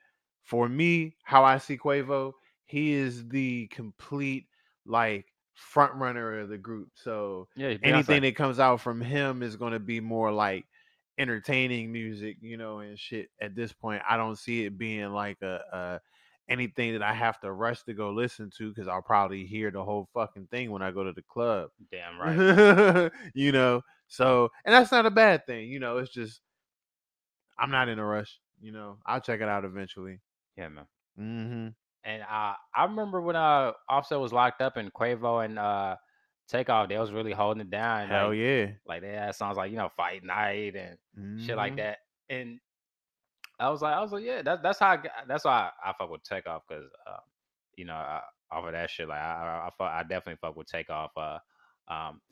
for 0.42 0.68
me, 0.68 1.14
how 1.22 1.44
I 1.44 1.58
see 1.58 1.78
Quavo, 1.78 2.32
he 2.64 2.92
is 2.94 3.28
the 3.28 3.68
complete 3.68 4.46
like 4.86 5.26
front 5.58 5.94
runner 5.94 6.40
of 6.40 6.48
the 6.48 6.58
group. 6.58 6.90
So 6.94 7.48
Yeah, 7.56 7.74
anything 7.82 8.22
that 8.22 8.36
comes 8.36 8.58
out 8.58 8.80
from 8.80 9.00
him 9.00 9.42
is 9.42 9.56
going 9.56 9.72
to 9.72 9.80
be 9.80 10.00
more 10.00 10.32
like 10.32 10.64
entertaining 11.18 11.90
music, 11.90 12.36
you 12.40 12.56
know, 12.56 12.78
and 12.78 12.98
shit. 12.98 13.28
At 13.40 13.54
this 13.54 13.72
point, 13.72 14.02
I 14.08 14.16
don't 14.16 14.38
see 14.38 14.64
it 14.64 14.78
being 14.78 15.12
like 15.12 15.42
a, 15.42 15.60
a 15.72 16.00
anything 16.48 16.92
that 16.92 17.02
I 17.02 17.12
have 17.12 17.40
to 17.40 17.52
rush 17.52 17.82
to 17.84 17.92
go 17.92 18.10
listen 18.10 18.50
to 18.56 18.68
because 18.70 18.88
I'll 18.88 19.02
probably 19.02 19.44
hear 19.44 19.70
the 19.70 19.84
whole 19.84 20.08
fucking 20.14 20.46
thing 20.46 20.70
when 20.70 20.80
I 20.80 20.92
go 20.92 21.04
to 21.04 21.12
the 21.12 21.22
club. 21.22 21.70
Damn 21.90 22.18
right. 22.20 23.10
you 23.34 23.52
know, 23.52 23.82
so 24.06 24.50
and 24.64 24.72
that's 24.72 24.92
not 24.92 25.06
a 25.06 25.10
bad 25.10 25.44
thing. 25.44 25.68
You 25.68 25.80
know, 25.80 25.98
it's 25.98 26.12
just 26.12 26.40
I'm 27.58 27.70
not 27.70 27.88
in 27.88 27.98
a 27.98 28.04
rush. 28.04 28.38
You 28.60 28.72
know, 28.72 28.98
I'll 29.04 29.20
check 29.20 29.40
it 29.40 29.48
out 29.48 29.64
eventually. 29.64 30.20
yeah, 30.56 30.68
man. 30.68 30.86
Mm-hmm. 31.18 31.68
And 32.08 32.22
uh, 32.22 32.54
I 32.74 32.84
remember 32.84 33.20
when 33.20 33.36
uh 33.36 33.72
Offset 33.88 34.18
was 34.18 34.32
locked 34.32 34.62
up 34.62 34.78
and 34.78 34.92
Quavo 34.94 35.44
and 35.44 35.58
uh 35.58 35.96
Takeoff, 36.48 36.88
they 36.88 36.96
was 36.98 37.12
really 37.12 37.32
holding 37.32 37.60
it 37.60 37.70
down. 37.70 38.08
Hell 38.08 38.28
like, 38.30 38.38
yeah, 38.38 38.66
Like 38.86 39.02
they 39.02 39.12
had 39.12 39.34
songs 39.34 39.58
like 39.58 39.70
you 39.70 39.76
know 39.76 39.90
Fight 39.94 40.24
Night 40.24 40.74
and 40.74 40.96
shit 41.38 41.56
like 41.56 41.74
Mhm. 41.74 41.76
that. 41.76 41.98
And 42.30 42.58
I 43.60 43.68
was 43.68 43.82
like, 43.82 43.94
I 43.94 44.00
was 44.00 44.12
like, 44.12 44.24
yeah, 44.24 44.40
that's 44.40 44.62
that's 44.62 44.78
how 44.78 44.90
I, 44.92 44.96
got- 44.96 45.28
that's 45.28 45.44
why 45.44 45.70
I, 45.84 45.90
I 45.90 45.92
fuck 45.98 46.10
with 46.10 46.22
Takeoff 46.22 46.62
because 46.66 46.86
uh, 47.06 47.18
you 47.76 47.84
know 47.84 47.94
I, 47.94 48.22
off 48.50 48.64
of 48.64 48.72
that 48.72 48.88
shit, 48.88 49.08
like 49.08 49.20
I 49.20 49.32
I, 49.62 49.66
I, 49.66 49.70
fuck, 49.76 49.92
I 49.92 50.02
definitely 50.02 50.38
fuck 50.40 50.56
with 50.56 50.68
Takeoff. 50.68 51.10
Uh, 51.14 51.38
um, 51.88 52.22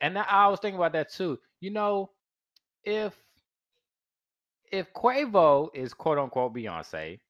and 0.00 0.18
I 0.18 0.22
I 0.22 0.48
was 0.48 0.58
thinking 0.60 0.78
about 0.78 0.92
that 0.94 1.12
too. 1.12 1.38
You 1.60 1.70
know, 1.72 2.10
if 2.84 3.12
if 4.70 4.90
Quavo 4.94 5.68
is 5.74 5.92
quote 5.92 6.18
unquote 6.18 6.54
Beyonce, 6.54 7.20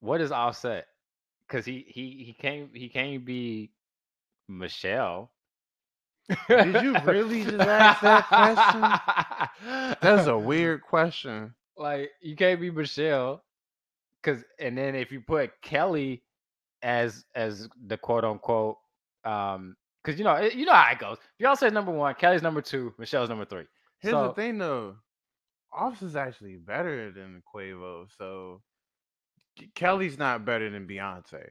what 0.00 0.20
is 0.20 0.32
Offset? 0.32 0.86
Because 1.46 1.64
he 1.64 1.84
he 1.88 2.24
he 2.24 2.36
can't 2.38 2.70
he 2.74 2.88
can't 2.88 3.24
be 3.24 3.70
Michelle. 4.48 5.30
Did 6.48 6.82
you 6.82 6.96
really 7.04 7.44
just 7.44 7.58
ask 7.60 8.00
that 8.02 8.28
question? 8.28 9.96
That's 10.00 10.26
a 10.28 10.38
weird 10.38 10.82
question. 10.82 11.54
Like 11.76 12.10
you 12.20 12.36
can't 12.36 12.60
be 12.60 12.70
Michelle, 12.70 13.42
because 14.22 14.44
and 14.60 14.76
then 14.78 14.94
if 14.94 15.10
you 15.10 15.20
put 15.20 15.50
Kelly 15.62 16.22
as 16.82 17.24
as 17.34 17.68
the 17.86 17.96
quote 17.96 18.24
unquote, 18.24 18.76
um, 19.24 19.76
because 20.04 20.18
you 20.18 20.24
know 20.24 20.34
it- 20.34 20.54
you 20.54 20.66
know 20.66 20.72
how 20.74 20.92
it 20.92 20.98
goes. 20.98 21.18
Beyonce's 21.42 21.72
number 21.72 21.90
one, 21.92 22.14
Kelly's 22.14 22.42
number 22.42 22.62
two, 22.62 22.94
Michelle's 22.98 23.28
number 23.28 23.44
three. 23.44 23.64
Here's 23.98 24.12
So- 24.12 24.28
the 24.28 24.34
thing 24.34 24.58
though. 24.58 24.96
Offset's 25.72 26.16
actually 26.16 26.56
better 26.56 27.12
than 27.12 27.42
Quavo, 27.54 28.06
so 28.18 28.60
Kelly's 29.74 30.18
not 30.18 30.44
better 30.44 30.70
than 30.70 30.86
Beyonce. 30.86 31.50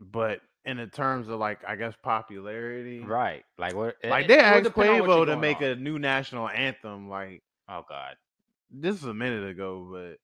But 0.00 0.40
in 0.64 0.76
the 0.76 0.86
terms 0.86 1.28
of 1.28 1.38
like 1.40 1.60
I 1.66 1.76
guess 1.76 1.94
popularity, 2.02 3.00
Right, 3.00 3.44
like 3.58 3.74
what? 3.74 3.96
Like 4.04 4.26
it- 4.26 4.28
they 4.28 4.38
it 4.38 4.42
asked 4.42 4.70
Quavo 4.70 5.26
to 5.26 5.36
make 5.36 5.58
on. 5.58 5.64
a 5.64 5.74
new 5.76 5.98
national 5.98 6.48
anthem. 6.48 7.08
Like 7.08 7.42
Oh 7.68 7.82
God. 7.88 8.14
this 8.70 8.96
is 8.96 9.04
a 9.04 9.14
minute 9.14 9.48
ago, 9.48 9.88
but 9.90 10.18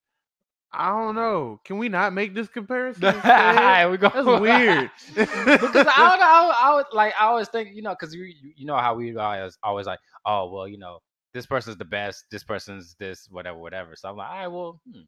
I 0.77 0.89
don't 0.89 1.15
know. 1.15 1.61
Can 1.65 1.79
we 1.79 1.89
not 1.89 2.13
make 2.13 2.35
this 2.35 2.49
comparison? 2.59 3.05
Instead? 3.05 3.91
we 3.91 3.97
go. 3.97 4.09
That's 4.09 4.41
weird. 4.41 4.91
because 5.15 5.87
I 5.87 6.09
don't 6.09 6.21
know. 6.21 6.27
I, 6.27 6.61
I 6.63 6.75
would 6.75 6.87
like. 6.93 7.15
I 7.19 7.27
always 7.27 7.49
think, 7.49 7.71
you 7.75 7.83
know, 7.83 7.95
because 7.99 8.15
you 8.15 8.25
you 8.25 8.53
you 8.57 8.67
know 8.67 8.77
how 8.77 8.95
we 8.95 9.17
always 9.17 9.59
always 9.63 9.87
like, 9.87 10.01
oh 10.27 10.51
well, 10.51 10.67
you 10.69 10.79
know, 10.79 10.99
this 11.33 11.47
person's 11.47 11.77
the 11.77 11.85
best. 11.85 12.25
This 12.31 12.45
person's 12.45 12.97
this, 12.99 13.29
whatever, 13.31 13.59
whatever. 13.59 13.95
So 13.97 14.09
I'm 14.09 14.17
like, 14.17 14.29
all 14.31 14.37
right, 14.37 14.47
well, 14.49 14.81
hmm. 14.93 15.01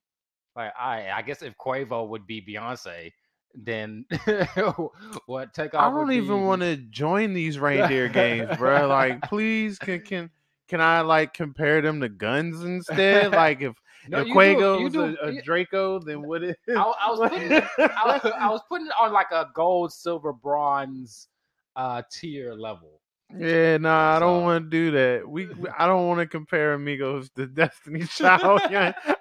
Like 0.57 0.73
I 0.79 1.11
I 1.11 1.23
guess 1.23 1.43
if 1.43 1.55
Quavo 1.59 2.09
would 2.09 2.27
be 2.27 2.41
Beyonce, 2.43 3.13
then 3.55 4.05
what 5.27 5.55
take 5.55 5.75
off? 5.75 5.93
I 5.93 5.97
don't 5.97 6.13
even 6.13 6.45
want 6.45 6.63
to 6.63 6.77
join 6.77 7.35
these 7.35 7.59
reindeer 7.59 8.09
games, 8.09 8.57
bro. 8.57 8.89
Like, 8.89 9.23
please, 9.29 9.79
can 9.79 10.01
can 10.01 10.31
can 10.69 10.81
I 10.81 11.03
like 11.03 11.35
compare 11.35 11.81
them 11.81 12.01
to 12.01 12.09
guns 12.09 12.63
instead? 12.65 13.33
Like, 13.37 13.61
if 13.63 13.75
No, 14.09 14.21
if 14.21 14.27
do- 14.27 14.91
do- 14.91 15.17
a, 15.23 15.29
a 15.29 15.43
Draco, 15.43 15.99
then 16.01 16.23
what 16.23 16.43
is? 16.43 16.55
I, 16.69 16.73
I 16.75 17.11
was 17.11 17.31
putting 17.31 17.53
I, 17.53 17.61
was, 17.79 18.33
I 18.39 18.49
was 18.49 18.61
putting 18.69 18.87
it 18.87 18.93
on 19.01 19.13
like 19.13 19.31
a 19.31 19.49
gold, 19.55 19.93
silver, 19.93 20.33
bronze 20.33 21.29
uh 21.77 22.03
tier 22.11 22.55
level. 22.55 23.01
Yeah, 23.37 23.79
nah, 23.79 24.17
I 24.17 24.19
don't 24.21 24.43
want 24.43 24.65
to 24.65 24.71
do 24.71 24.91
that. 24.93 25.29
We, 25.29 25.47
we- 25.47 25.69
I 25.71 25.87
don't 25.87 26.07
want 26.07 26.21
to 26.21 26.27
compare 26.27 26.75
Amigos 26.75 27.31
to 27.31 27.47
Destiny 27.47 28.05
Child. 28.07 28.61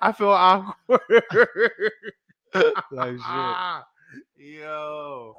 I 0.01 0.11
feel 0.11 0.29
awkward. 0.29 1.01
Like 2.91 3.17
shit. 3.17 3.57
Yo, 4.37 5.35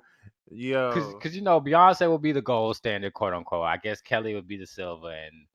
yo. 0.50 0.90
Cause, 0.92 1.14
cause 1.22 1.34
you 1.36 1.40
know 1.40 1.60
Beyonce 1.60 2.06
will 2.08 2.18
be 2.18 2.32
the 2.32 2.42
gold 2.42 2.76
standard, 2.76 3.14
quote 3.14 3.32
unquote. 3.32 3.64
I 3.64 3.76
guess 3.78 4.00
Kelly 4.02 4.34
would 4.34 4.48
be 4.48 4.58
the 4.58 4.66
silver, 4.66 5.12
and 5.12 5.46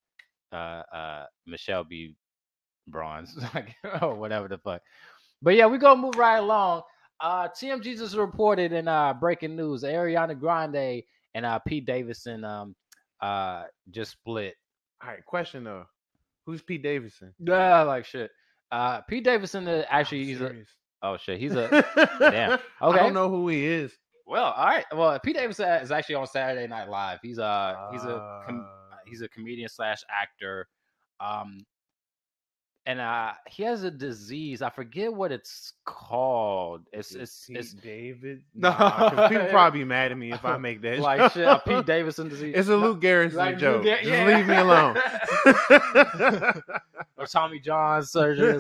uh, 0.51 0.84
uh, 0.96 1.25
Michelle 1.46 1.84
be 1.84 2.15
bronze, 2.88 3.36
like 3.53 3.75
or 4.01 4.15
whatever 4.15 4.48
the 4.48 4.58
fuck. 4.58 4.82
But 5.41 5.56
yeah, 5.56 5.68
we 5.68 5.77
gonna 5.77 6.01
move 6.01 6.15
right 6.15 6.38
along. 6.38 6.84
Uh, 7.20 7.48
TMZ 7.50 7.84
just 7.98 8.15
reported 8.15 8.72
in 8.72 8.88
uh 8.88 9.13
breaking 9.13 9.56
news: 9.56 9.84
Ariana 9.84 10.39
Grande 10.39 11.03
and 11.36 11.46
uh 11.46 11.60
Pete 11.60 11.86
Davidson 11.86 12.44
um 12.44 12.75
uh 13.22 13.63
just 13.90 14.12
split. 14.12 14.56
All 15.04 15.10
right, 15.10 15.25
question 15.25 15.63
though. 15.63 15.86
Who's 16.46 16.62
Pete 16.62 16.82
Davidson? 16.84 17.34
Yeah, 17.40 17.84
like 17.84 18.06
shit. 18.06 18.32
Uh, 18.72 19.01
Pete 19.01 19.24
Davidson 19.24 19.68
is 19.68 19.86
actually 19.90 20.25
he's 20.25 20.42
a 20.42 20.56
oh 21.04 21.18
shit 21.18 21.40
he's 21.40 21.54
a 21.54 21.68
Damn. 22.20 22.54
Okay, 22.54 22.62
I 22.82 22.96
don't 22.98 23.13
know 23.13 23.30
who 23.30 23.48
he 23.50 23.66
is. 23.66 23.92
well 24.25 24.54
all 24.56 24.66
right 24.66 24.86
well 24.96 25.20
Pete 25.20 25.36
Davidson 25.36 25.68
is 25.82 25.92
actually 25.92 26.16
on 26.16 26.28
Saturday 26.28 26.68
Night 26.68 26.90
Live. 26.90 27.20
He's 27.22 27.38
uh 27.40 27.90
he's 27.92 28.04
a 28.04 28.44
com- 28.46 28.66
Uh, 28.92 28.96
he's 29.06 29.22
a 29.22 29.28
comedian 29.30 29.68
slash 29.70 30.00
actor 30.10 30.68
um 31.20 31.66
and 32.88 33.00
uh 33.00 33.31
he 33.47 33.61
has 33.63 33.83
a 33.83 33.91
disease 33.91 34.61
i 34.63 34.69
forget 34.69 35.13
what 35.13 35.31
it's 35.31 35.73
called 35.85 36.81
it's 36.91 37.13
it's 37.13 37.45
Pete 37.45 37.57
it's 37.57 37.73
David. 37.73 38.41
No. 38.55 38.69
Nah, 38.71 39.27
people 39.29 39.45
probably 39.51 39.81
be 39.81 39.85
mad 39.85 40.11
at 40.11 40.17
me 40.17 40.31
if 40.31 40.43
I 40.43 40.57
make 40.67 40.81
that. 40.81 41.00
like 41.00 41.31
shit, 41.31 41.45
a 41.47 41.61
pete 41.65 41.85
davidson 41.85 42.29
disease 42.29 42.53
It's 42.57 42.69
a 42.69 42.75
Luke 42.75 43.00
Garrison 43.01 43.38
like 43.38 43.57
joke. 43.59 43.83
Gar- 43.83 44.01
Just 44.01 44.27
leave 44.27 44.47
me 44.47 44.55
alone. 44.55 44.97
or 47.17 47.25
tommy 47.27 47.59
john 47.59 48.03
surgery 48.03 48.59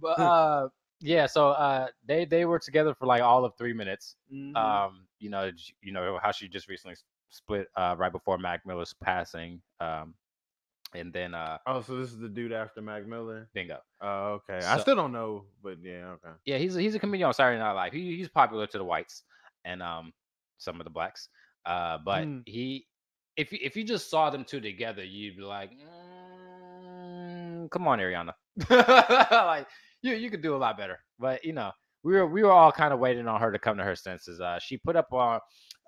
but 0.00 0.18
uh 0.18 0.68
yeah 1.00 1.26
so 1.26 1.48
uh 1.50 1.88
they 2.06 2.24
they 2.24 2.44
were 2.44 2.58
together 2.58 2.94
for 2.94 3.06
like 3.06 3.22
all 3.22 3.44
of 3.44 3.54
three 3.56 3.72
minutes 3.72 4.16
Mhm. 4.32 4.56
um 4.56 5.06
you 5.18 5.28
know 5.30 5.50
you 5.82 5.92
know 5.92 6.18
how 6.22 6.30
she 6.30 6.48
just 6.48 6.68
recently 6.68 6.96
split 7.30 7.68
uh 7.76 7.94
right 7.98 8.12
before 8.12 8.38
mac 8.38 8.64
miller's 8.64 8.94
passing 9.02 9.60
um 9.80 10.14
and 10.94 11.12
then 11.12 11.34
uh 11.34 11.58
oh, 11.66 11.82
so 11.82 11.96
this 11.96 12.10
is 12.10 12.18
the 12.18 12.28
dude 12.28 12.52
after 12.52 12.80
Mac 12.80 13.06
Miller. 13.06 13.48
bingo 13.54 13.78
Oh, 14.00 14.40
okay. 14.48 14.64
I 14.64 14.78
still 14.78 14.94
don't 14.96 15.12
know, 15.12 15.44
but 15.62 15.78
yeah, 15.82 16.14
okay. 16.14 16.30
Yeah, 16.44 16.58
he's 16.58 16.76
a, 16.76 16.80
he's 16.80 16.94
a 16.94 16.98
comedian 16.98 17.26
on 17.28 17.34
Saturday 17.34 17.58
Night 17.58 17.72
Live. 17.72 17.92
He, 17.92 18.16
he's 18.16 18.28
popular 18.28 18.66
to 18.66 18.78
the 18.78 18.84
whites 18.84 19.22
and 19.64 19.82
um 19.82 20.12
some 20.58 20.80
of 20.80 20.84
the 20.84 20.90
blacks. 20.90 21.28
Uh, 21.66 21.98
but 22.04 22.24
Mm. 22.24 22.42
he, 22.46 22.86
if 23.36 23.52
you, 23.52 23.58
if 23.62 23.74
you 23.76 23.84
just 23.84 24.10
saw 24.10 24.30
them 24.30 24.44
two 24.44 24.60
together, 24.60 25.02
you'd 25.02 25.36
be 25.36 25.42
like, 25.42 25.70
mm, 25.72 27.70
"Come 27.70 27.88
on, 27.88 27.98
Ariana!" 27.98 28.34
like 28.70 29.66
you 30.02 30.14
you 30.14 30.30
could 30.30 30.42
do 30.42 30.54
a 30.54 30.58
lot 30.58 30.76
better. 30.76 30.98
But 31.18 31.44
you 31.44 31.52
know, 31.52 31.72
we 32.02 32.12
were 32.12 32.26
we 32.26 32.42
were 32.42 32.52
all 32.52 32.70
kind 32.72 32.92
of 32.92 33.00
waiting 33.00 33.26
on 33.26 33.40
her 33.40 33.50
to 33.52 33.58
come 33.58 33.76
to 33.78 33.84
her 33.84 33.96
senses. 33.96 34.40
Uh, 34.40 34.58
she 34.58 34.76
put 34.76 34.96
up 34.96 35.08
a, 35.12 35.40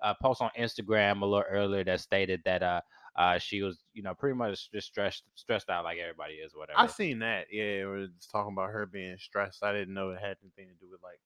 a 0.03 0.15
post 0.21 0.41
on 0.41 0.49
Instagram 0.59 1.21
a 1.21 1.25
little 1.25 1.45
earlier 1.49 1.83
that 1.83 2.01
stated 2.01 2.41
that 2.45 2.63
uh 2.63 2.81
uh 3.17 3.37
she 3.37 3.61
was 3.61 3.83
you 3.93 4.03
know 4.03 4.13
pretty 4.13 4.35
much 4.35 4.71
just 4.71 4.87
stressed 4.87 5.23
stressed 5.35 5.69
out 5.69 5.83
like 5.83 5.97
everybody 5.97 6.35
is 6.35 6.55
whatever. 6.55 6.79
I 6.79 6.87
seen 6.87 7.19
that. 7.19 7.47
Yeah, 7.51 7.83
are 7.85 8.07
just 8.07 8.31
talking 8.31 8.53
about 8.53 8.71
her 8.71 8.85
being 8.85 9.17
stressed. 9.17 9.63
I 9.63 9.73
didn't 9.73 9.93
know 9.93 10.11
it 10.11 10.19
had 10.19 10.37
anything 10.41 10.67
to 10.69 10.75
do 10.75 10.89
with 10.91 11.01
like 11.03 11.19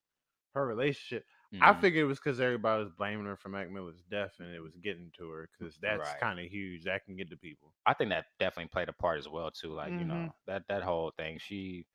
her 0.54 0.66
relationship. 0.66 1.24
I 1.60 1.74
Mhm. 1.74 1.80
figured 1.80 2.02
it 2.04 2.06
was 2.08 2.18
because 2.18 2.40
everybody 2.40 2.82
was 2.84 2.92
blaming 2.92 3.26
her 3.26 3.36
for 3.36 3.48
Mac 3.48 3.70
Miller's 3.70 4.02
death, 4.10 4.34
and 4.40 4.54
it 4.54 4.60
was 4.60 4.76
getting 4.76 5.10
to 5.18 5.28
her 5.30 5.48
because 5.58 5.78
that's 5.78 6.12
Right. 6.12 6.14
kind 6.14 6.40
of 6.40 6.46
huge. 6.46 6.84
That 6.84 7.04
can 7.04 7.16
get 7.16 7.30
to 7.30 7.36
people. 7.36 7.74
I 7.86 7.94
think 7.94 8.10
that 8.10 8.26
definitely 8.38 8.68
played 8.68 8.88
a 8.88 8.92
part 8.92 9.18
as 9.18 9.28
well 9.28 9.50
too. 9.50 9.72
Like 9.72 9.94
you 9.96 10.04
know 10.04 10.34
that 10.46 10.64
that 10.68 10.82
whole 10.82 11.10
thing. 11.16 11.38
She 11.38 11.86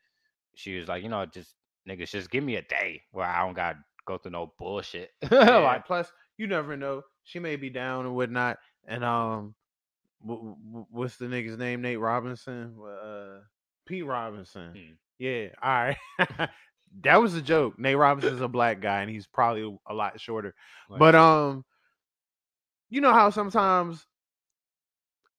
she 0.56 0.77
was 0.77 0.88
like, 0.88 1.04
you 1.04 1.10
know, 1.10 1.25
just 1.25 1.56
niggas, 1.88 2.12
just 2.12 2.32
give 2.32 2.44
me 2.44 2.56
a 2.56 2.62
day 2.62 3.04
where 3.12 3.25
I 3.27 3.46
don't 3.46 3.54
got 3.54 3.74
to 3.74 3.80
go 4.06 4.18
through 4.18 4.32
no 4.32 4.54
bullshit. 4.58 5.12
Yeah, 5.51 5.58
like, 5.58 5.86
plus, 5.86 6.12
you 6.38 6.48
never 6.48 6.75
know. 6.75 7.04
She 7.24 7.39
may 7.39 7.56
be 7.56 7.70
down 7.70 8.06
and 8.06 8.16
whatnot. 8.16 8.58
And 8.88 9.04
um, 9.04 9.56
what's 10.22 11.18
the 11.18 11.26
nigga's 11.26 11.58
name? 11.58 11.82
Nate 11.82 12.00
Robinson. 12.00 12.76
Uh, 12.82 13.40
Pete 13.86 14.06
Robinson. 14.06 14.72
Hmm. 14.72 14.94
Yeah. 15.20 15.48
All 15.62 15.72
right. 15.72 15.98
that 17.04 17.22
was 17.22 17.36
a 17.36 17.42
joke. 17.42 17.80
Nate 17.80 17.98
Robinson's 17.98 18.42
a 18.42 18.48
black 18.48 18.82
guy, 18.82 19.02
and 19.02 19.10
he's 19.10 19.28
probably 19.28 19.78
a 19.88 19.94
lot 19.94 20.20
shorter. 20.20 20.54
like, 20.90 21.00
But 21.00 21.16
um, 21.16 21.66
you 22.90 23.02
know 23.02 23.14
how 23.14 23.30
sometimes 23.30 24.06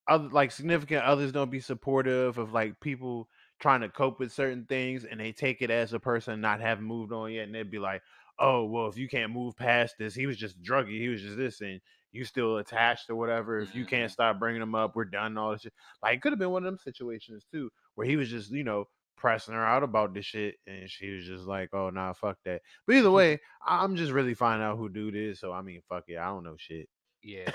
other 0.08 0.28
like 0.28 0.50
significant 0.50 1.04
others 1.04 1.32
don't 1.32 1.50
be 1.50 1.60
supportive 1.60 2.38
of 2.38 2.52
like 2.52 2.80
people 2.80 3.28
trying 3.60 3.80
to 3.80 3.88
cope 3.88 4.20
with 4.20 4.32
certain 4.32 4.64
things, 4.66 5.04
and 5.04 5.20
they 5.20 5.32
take 5.32 5.62
it 5.62 5.70
as 5.70 5.92
a 5.92 6.00
person 6.00 6.40
not 6.40 6.60
having 6.60 6.84
moved 6.84 7.12
on 7.12 7.32
yet, 7.32 7.46
and 7.46 7.54
they'd 7.54 7.70
be 7.70 7.78
like, 7.78 8.02
"Oh, 8.38 8.64
well, 8.64 8.88
if 8.88 8.96
you 8.96 9.08
can't 9.08 9.32
move 9.32 9.56
past 9.56 9.96
this, 9.98 10.14
he 10.14 10.26
was 10.26 10.36
just 10.36 10.62
druggy, 10.62 10.98
he 10.98 11.08
was 11.08 11.22
just 11.22 11.36
this, 11.36 11.60
and 11.60 11.80
you 12.12 12.24
still 12.24 12.58
attached 12.58 13.10
or 13.10 13.16
whatever. 13.16 13.58
If 13.60 13.74
you 13.74 13.84
can't 13.84 14.10
Mhm. 14.10 14.12
stop 14.14 14.38
bringing 14.38 14.62
him 14.62 14.74
up, 14.74 14.96
we're 14.96 15.04
done. 15.04 15.26
and 15.26 15.38
All 15.38 15.52
this 15.52 15.62
shit. 15.62 15.74
Like 16.02 16.16
it 16.16 16.22
could 16.22 16.32
have 16.32 16.38
been 16.38 16.50
one 16.50 16.64
of 16.64 16.72
them 16.72 16.78
situations 16.78 17.44
too, 17.52 17.70
where 17.94 18.06
he 18.06 18.16
was 18.16 18.28
just 18.30 18.50
you 18.50 18.64
know 18.64 18.88
pressing 19.16 19.52
her 19.54 19.64
out 19.66 19.82
about 19.82 20.14
this 20.14 20.24
shit, 20.26 20.54
and 20.66 20.88
she 20.88 21.10
was 21.10 21.24
just 21.26 21.44
like, 21.46 21.70
"Oh, 21.74 21.90
nah, 21.90 22.12
fuck 22.12 22.38
that." 22.44 22.62
But 22.86 22.96
either 22.96 23.10
way, 23.10 23.40
I'm 23.66 23.96
just 23.96 24.12
really 24.12 24.34
finding 24.34 24.64
out 24.66 24.78
who 24.78 24.88
dude 24.88 25.16
is. 25.16 25.40
So 25.40 25.52
I 25.52 25.60
mean, 25.62 25.82
fuck 25.88 26.04
it, 26.08 26.16
I 26.18 26.26
don't 26.26 26.44
know 26.44 26.56
shit. 26.56 26.88
yeah. 27.22 27.50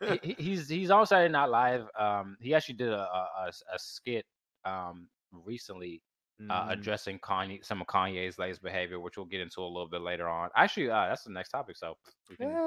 he- 0.00 0.18
he- 0.22 0.34
he's 0.42 0.68
he's 0.68 0.90
on 0.90 1.06
Saturday 1.06 1.32
Night 1.32 1.46
Live. 1.46 1.86
Um, 1.98 2.36
he 2.40 2.54
actually 2.54 2.76
did 2.76 2.90
a 2.90 3.08
a 3.72 3.78
skit 3.78 4.26
um 4.64 5.08
recently 5.32 6.00
uh, 6.50 6.66
Mhm. 6.66 6.70
addressing 6.70 7.18
Kanye 7.20 7.64
some 7.64 7.80
of 7.80 7.86
Kanye's 7.86 8.38
latest 8.38 8.62
behavior, 8.62 9.00
which 9.00 9.16
we'll 9.16 9.26
get 9.26 9.40
into 9.40 9.60
a 9.60 9.66
little 9.66 9.88
bit 9.88 10.02
later 10.02 10.28
on. 10.28 10.50
Actually, 10.56 10.90
uh, 10.90 11.08
that's 11.08 11.24
the 11.24 11.32
next 11.32 11.50
topic, 11.50 11.76
so 11.76 11.96
we 12.28 12.36
can 12.36 12.58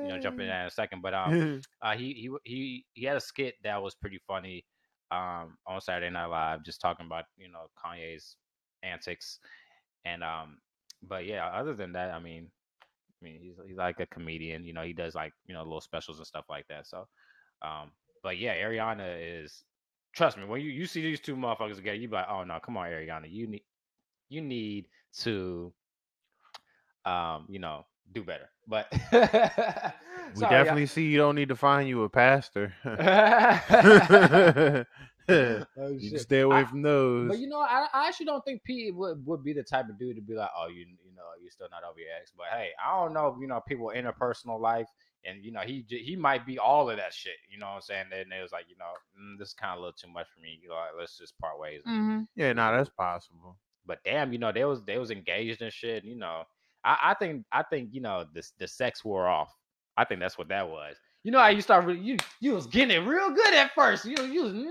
you 0.00 0.08
know 0.08 0.18
jump 0.18 0.38
in 0.40 0.46
that 0.48 0.62
in 0.62 0.66
a 0.68 0.70
second. 0.70 1.02
But 1.02 1.14
um, 1.14 1.40
uh, 1.82 1.96
he 1.96 2.12
he 2.14 2.30
he 2.44 2.86
he 2.94 3.04
had 3.06 3.16
a 3.16 3.20
skit 3.20 3.56
that 3.64 3.82
was 3.82 3.94
pretty 3.94 4.18
funny 4.26 4.64
um 5.10 5.58
on 5.66 5.80
Saturday 5.80 6.10
Night 6.10 6.26
Live, 6.26 6.64
just 6.64 6.80
talking 6.80 7.06
about 7.06 7.24
you 7.36 7.48
know 7.50 7.66
Kanye's 7.82 8.36
antics, 8.82 9.40
and 10.04 10.22
um, 10.24 10.58
but 11.02 11.26
yeah, 11.26 11.46
other 11.48 11.74
than 11.74 11.92
that, 11.92 12.10
I 12.12 12.18
mean, 12.20 12.50
I 13.22 13.24
mean 13.24 13.40
he's 13.40 13.56
he's 13.66 13.76
like 13.76 14.00
a 14.00 14.06
comedian, 14.06 14.64
you 14.64 14.72
know, 14.72 14.82
he 14.82 14.92
does 14.92 15.14
like 15.14 15.32
you 15.46 15.54
know 15.54 15.62
little 15.62 15.80
specials 15.80 16.18
and 16.18 16.26
stuff 16.26 16.46
like 16.48 16.66
that. 16.68 16.86
So, 16.86 17.08
um, 17.62 17.92
but 18.22 18.38
yeah, 18.38 18.56
Ariana 18.56 19.42
is. 19.44 19.64
Trust 20.14 20.38
me, 20.38 20.44
when 20.44 20.60
you, 20.60 20.70
you 20.70 20.86
see 20.86 21.02
these 21.02 21.20
two 21.20 21.36
motherfuckers 21.36 21.76
together, 21.76 21.96
you 21.96 22.08
be 22.08 22.14
like, 22.14 22.26
oh 22.28 22.44
no, 22.44 22.58
come 22.64 22.76
on, 22.76 22.86
Ariana, 22.88 23.30
you 23.30 23.46
need 23.46 23.62
you 24.28 24.40
need 24.40 24.86
to 25.20 25.72
um, 27.04 27.46
you 27.48 27.58
know, 27.58 27.84
do 28.12 28.22
better. 28.22 28.48
But 28.66 28.86
We 30.34 30.40
Sorry, 30.40 30.40
y'all. 30.40 30.50
definitely 30.64 30.86
see 30.86 31.04
you 31.04 31.18
don't 31.18 31.34
need 31.34 31.48
to 31.48 31.56
find 31.56 31.88
you 31.88 32.02
a 32.04 32.08
pastor. 32.08 32.72
Oh, 35.26 35.88
you 35.98 36.10
can 36.10 36.18
stay 36.18 36.40
away 36.40 36.60
I- 36.60 36.64
from 36.64 36.82
those. 36.82 37.28
But 37.28 37.38
you 37.38 37.48
know, 37.48 37.60
I, 37.60 37.86
I 37.94 38.08
actually 38.08 38.26
don't 38.26 38.44
think 38.44 38.62
Pete 38.64 38.94
would, 38.94 39.24
would 39.26 39.42
be 39.42 39.54
the 39.54 39.62
type 39.62 39.88
of 39.88 39.98
dude 39.98 40.16
to 40.16 40.22
be 40.22 40.34
like, 40.34 40.50
oh, 40.54 40.68
you 40.68 40.80
you 40.80 41.14
know, 41.16 41.22
you're 41.40 41.50
still 41.50 41.68
not 41.70 41.82
over 41.82 41.98
your 41.98 42.08
ex. 42.20 42.30
But 42.36 42.46
hey, 42.52 42.70
I 42.84 43.02
don't 43.02 43.14
know, 43.14 43.38
you 43.40 43.46
know, 43.46 43.62
people 43.66 43.90
interpersonal 43.94 44.60
life, 44.60 44.88
and 45.26 45.44
you 45.44 45.52
know, 45.52 45.60
he 45.60 45.84
he 45.88 46.16
might 46.16 46.46
be 46.46 46.58
all 46.58 46.90
of 46.90 46.96
that 46.96 47.12
shit. 47.14 47.36
You 47.48 47.58
know 47.58 47.66
what 47.66 47.74
I'm 47.76 47.80
saying? 47.82 48.06
And 48.12 48.32
it 48.32 48.42
was 48.42 48.52
like, 48.52 48.66
you 48.68 48.76
know, 48.78 48.92
mm, 49.20 49.38
this 49.38 49.48
is 49.48 49.54
kind 49.54 49.72
of 49.72 49.78
a 49.78 49.80
little 49.80 49.92
too 49.98 50.08
much 50.12 50.26
for 50.34 50.40
me. 50.40 50.58
You 50.62 50.68
know, 50.70 50.74
like, 50.74 50.90
let's 50.98 51.18
just 51.18 51.38
part 51.38 51.58
ways. 51.58 51.82
Mhm. 51.86 52.26
Yeah, 52.36 52.52
no, 52.52 52.76
that's 52.76 52.90
possible. 52.90 53.56
But 53.86 54.02
damn, 54.04 54.32
you 54.32 54.38
know, 54.38 54.52
they 54.52 54.64
was 54.64 54.82
they 54.84 54.98
was 54.98 55.10
engaged 55.10 55.62
and 55.62 55.72
shit. 55.72 56.02
and, 56.02 56.12
You 56.12 56.18
know, 56.18 56.44
I, 56.84 56.98
I 57.10 57.14
think 57.14 57.44
I 57.52 57.62
think 57.62 57.90
you 57.92 58.00
know 58.00 58.26
the 58.32 58.42
the 58.58 58.68
sex 58.68 59.04
wore 59.04 59.28
off. 59.28 59.54
I 59.96 60.04
think 60.04 60.20
that's 60.20 60.36
what 60.38 60.48
that 60.48 60.68
was. 60.68 60.96
You 61.22 61.30
know 61.32 61.38
how 61.38 61.48
you 61.48 61.62
start 61.62 61.86
really, 61.86 62.00
you 62.00 62.16
you 62.40 62.52
was 62.54 62.66
getting 62.66 62.96
it 62.96 63.06
real 63.06 63.30
good 63.30 63.54
at 63.54 63.72
first. 63.74 64.04
You 64.04 64.22
you 64.24 64.42
was 64.42 64.52
mm, 64.52 64.66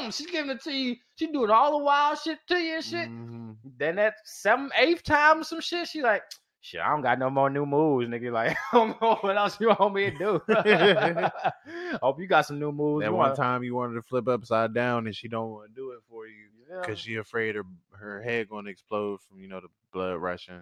mm, 0.00 0.16
she's 0.16 0.26
giving 0.30 0.50
it 0.50 0.62
to 0.62 0.72
you. 0.72 0.96
She 1.16 1.26
doing 1.30 1.50
all 1.50 1.78
the 1.78 1.84
wild 1.84 2.18
shit 2.18 2.38
to 2.48 2.56
you 2.56 2.74
and 2.76 2.84
shit. 2.84 3.08
Mhm. 3.10 3.56
Then 3.76 3.96
that 3.96 4.14
seventh, 4.24 4.72
eighth 4.76 5.02
time, 5.02 5.42
some 5.44 5.60
shit, 5.60 5.88
she 5.88 6.00
like, 6.02 6.22
shit, 6.60 6.80
I 6.80 6.90
don't 6.90 7.02
got 7.02 7.18
no 7.18 7.30
more 7.30 7.50
new 7.50 7.66
moves, 7.66 8.08
nigga. 8.08 8.30
Like, 8.32 8.56
I 8.72 8.76
don't 8.76 9.00
know 9.00 9.16
what 9.20 9.36
else 9.36 9.58
you 9.60 9.68
want 9.68 9.94
me 9.94 10.10
to 10.10 10.18
do. 10.18 10.42
Hope 12.02 12.20
you 12.20 12.26
got 12.26 12.46
some 12.46 12.58
new 12.58 12.72
moves. 12.72 13.04
That 13.04 13.12
one 13.12 13.34
time 13.34 13.62
you 13.64 13.74
wanted 13.74 13.94
to 13.94 14.02
flip 14.02 14.28
upside 14.28 14.74
down 14.74 15.06
and 15.06 15.14
she 15.16 15.28
don't 15.28 15.50
want 15.50 15.68
to 15.70 15.74
do 15.74 15.90
it 15.92 16.00
for 16.08 16.26
you 16.26 16.48
Yeah. 16.70 16.80
because 16.80 16.98
she 16.98 17.16
afraid 17.16 17.54
her 17.56 17.64
her 17.98 18.22
head 18.22 18.48
going 18.48 18.64
to 18.64 18.70
explode 18.70 19.20
from 19.22 19.40
you 19.40 19.48
know 19.48 19.60
the 19.60 19.68
blood 19.92 20.16
rushing. 20.16 20.60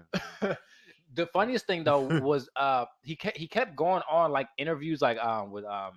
the 1.15 1.27
funniest 1.27 1.67
thing 1.67 1.85
though 1.85 2.01
was 2.21 2.49
uh 2.57 2.85
he 3.03 3.15
kept 3.17 3.37
he 3.37 3.47
kept 3.47 3.75
going 3.77 4.03
on 4.11 4.31
like 4.33 4.49
interviews 4.59 5.01
like 5.01 5.19
um 5.19 5.51
with 5.53 5.65
um 5.65 5.93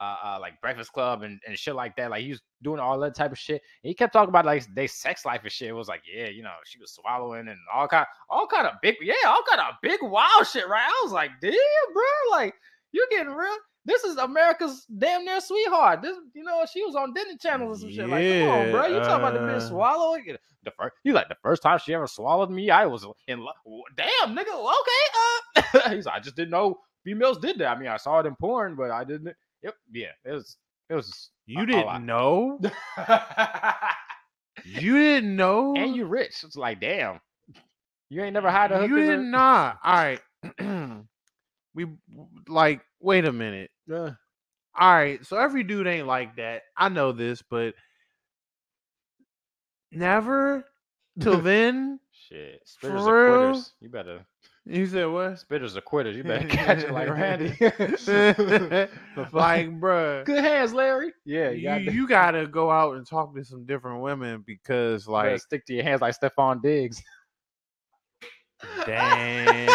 uh, 0.00 0.16
uh 0.24 0.38
like 0.40 0.60
Breakfast 0.60 0.92
Club 0.92 1.22
and, 1.22 1.40
and 1.46 1.58
shit 1.58 1.74
like 1.74 1.96
that. 1.96 2.10
Like 2.10 2.22
he 2.22 2.30
was 2.30 2.42
doing 2.62 2.80
all 2.80 2.98
that 3.00 3.14
type 3.14 3.32
of 3.32 3.38
shit. 3.38 3.62
And 3.82 3.88
he 3.88 3.94
kept 3.94 4.12
talking 4.12 4.28
about 4.28 4.46
like 4.46 4.66
they 4.74 4.86
sex 4.86 5.24
life 5.24 5.40
and 5.42 5.52
shit. 5.52 5.68
It 5.68 5.72
was 5.72 5.88
like, 5.88 6.02
yeah, 6.12 6.28
you 6.28 6.42
know, 6.42 6.52
she 6.64 6.78
was 6.78 6.92
swallowing 6.92 7.48
and 7.48 7.58
all 7.72 7.88
kind 7.88 8.06
all 8.28 8.46
kind 8.46 8.66
of 8.66 8.74
big 8.82 8.96
yeah, 9.00 9.14
all 9.26 9.42
kind 9.48 9.60
of 9.60 9.74
big 9.82 10.00
wild 10.02 10.46
shit, 10.46 10.68
right? 10.68 10.86
I 10.86 11.00
was 11.04 11.12
like, 11.12 11.30
damn, 11.40 11.52
bro, 11.92 12.38
like 12.38 12.54
you're 12.92 13.06
getting 13.10 13.32
real. 13.32 13.56
This 13.84 14.02
is 14.02 14.16
America's 14.16 14.84
damn 14.98 15.24
near 15.24 15.40
sweetheart. 15.40 16.02
This, 16.02 16.16
you 16.34 16.42
know, 16.42 16.64
she 16.72 16.82
was 16.82 16.96
on 16.96 17.14
Disney 17.14 17.36
Channel 17.36 17.68
or 17.68 17.76
some 17.76 17.90
shit. 17.90 18.08
Like, 18.08 18.26
come 18.26 18.48
on, 18.48 18.70
bro. 18.72 18.86
You 18.86 18.98
talking 18.98 19.24
about 19.24 19.34
the 19.34 19.40
bitch 19.40 19.56
uh, 19.58 19.68
swallowing? 19.68 20.36
The 20.64 20.72
first, 20.72 20.96
you 21.04 21.12
like 21.12 21.28
the 21.28 21.36
first 21.40 21.62
time 21.62 21.78
she 21.78 21.94
ever 21.94 22.08
swallowed 22.08 22.50
me, 22.50 22.68
I 22.68 22.86
was 22.86 23.06
in 23.28 23.38
love. 23.38 23.54
Damn, 23.96 24.36
nigga. 24.36 24.52
Okay, 24.52 25.78
uh, 25.84 25.90
he's 25.94 26.06
like, 26.06 26.16
I 26.16 26.20
just 26.20 26.34
didn't 26.34 26.50
know 26.50 26.80
females 27.06 27.38
did 27.38 27.58
that. 27.58 27.68
I 27.68 27.78
mean, 27.78 27.88
I 27.88 27.96
saw 27.96 28.18
it 28.18 28.26
in 28.26 28.34
porn, 28.34 28.74
but 28.74 28.90
I 28.90 29.04
didn't. 29.04 29.34
Yep, 29.66 29.74
yeah, 29.92 30.06
it 30.24 30.30
was, 30.32 30.56
it 30.88 30.94
was. 30.94 31.30
You 31.46 31.58
a- 31.60 31.62
a 31.62 31.66
didn't 31.66 31.86
lot. 31.86 32.02
know? 32.02 32.60
You 34.64 34.96
didn't 34.98 35.36
know? 35.36 35.74
and 35.76 35.94
you 35.94 36.06
rich. 36.06 36.42
It's 36.42 36.56
like, 36.56 36.80
damn, 36.80 37.20
you 38.08 38.22
ain't 38.22 38.32
never 38.34 38.50
had 38.50 38.72
a. 38.72 38.86
You 38.86 38.96
did 38.96 39.20
not. 39.20 39.78
All 39.84 39.92
right. 39.94 40.20
we 41.74 41.86
like. 42.48 42.80
Wait 43.00 43.24
a 43.26 43.32
minute. 43.32 43.70
Yeah. 43.86 44.10
All 44.78 44.92
right. 44.94 45.24
So 45.26 45.36
every 45.36 45.62
dude 45.62 45.86
ain't 45.86 46.06
like 46.06 46.36
that. 46.36 46.62
I 46.76 46.88
know 46.88 47.12
this, 47.12 47.42
but 47.48 47.74
never 49.92 50.64
till 51.20 51.40
then. 51.42 52.00
Shit, 52.12 52.62
For 52.80 52.90
real? 52.90 53.62
You 53.80 53.88
better 53.88 54.24
You 54.68 54.84
said 54.86 55.04
what? 55.06 55.34
spitters 55.34 55.76
are 55.76 55.80
quitters. 55.80 56.16
You 56.16 56.24
better 56.24 56.48
catch 56.48 56.82
it 56.82 56.90
like 56.90 57.08
Randy. 57.08 57.50
like, 59.32 59.70
bruh. 59.80 60.24
good 60.24 60.42
hands, 60.42 60.74
Larry. 60.74 61.12
Yeah, 61.24 61.50
you, 61.50 61.58
you, 61.58 61.68
gotta, 61.68 61.92
you 61.92 62.08
gotta 62.08 62.46
go 62.48 62.68
out 62.70 62.96
and 62.96 63.06
talk 63.06 63.32
to 63.36 63.44
some 63.44 63.64
different 63.64 64.02
women 64.02 64.42
because 64.44 65.06
you 65.06 65.12
like 65.12 65.40
stick 65.40 65.64
to 65.66 65.74
your 65.74 65.84
hands 65.84 66.00
like 66.00 66.18
Stefon 66.20 66.60
Diggs. 66.62 67.00
damn 68.84 69.66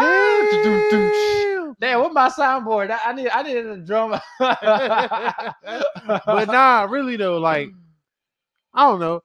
Ah, 0.00 1.74
Damn, 1.80 2.00
what 2.00 2.12
my 2.12 2.28
soundboard? 2.28 2.90
I 2.90 2.98
I 3.06 3.12
need 3.14 3.28
I 3.30 3.42
needed 3.42 3.66
a 3.66 3.78
drum. 3.78 4.20
but 4.38 5.54
nah 6.48 6.86
really 6.88 7.16
though 7.16 7.38
like 7.38 7.70
i 8.74 8.82
don't 8.88 9.00
know 9.00 9.20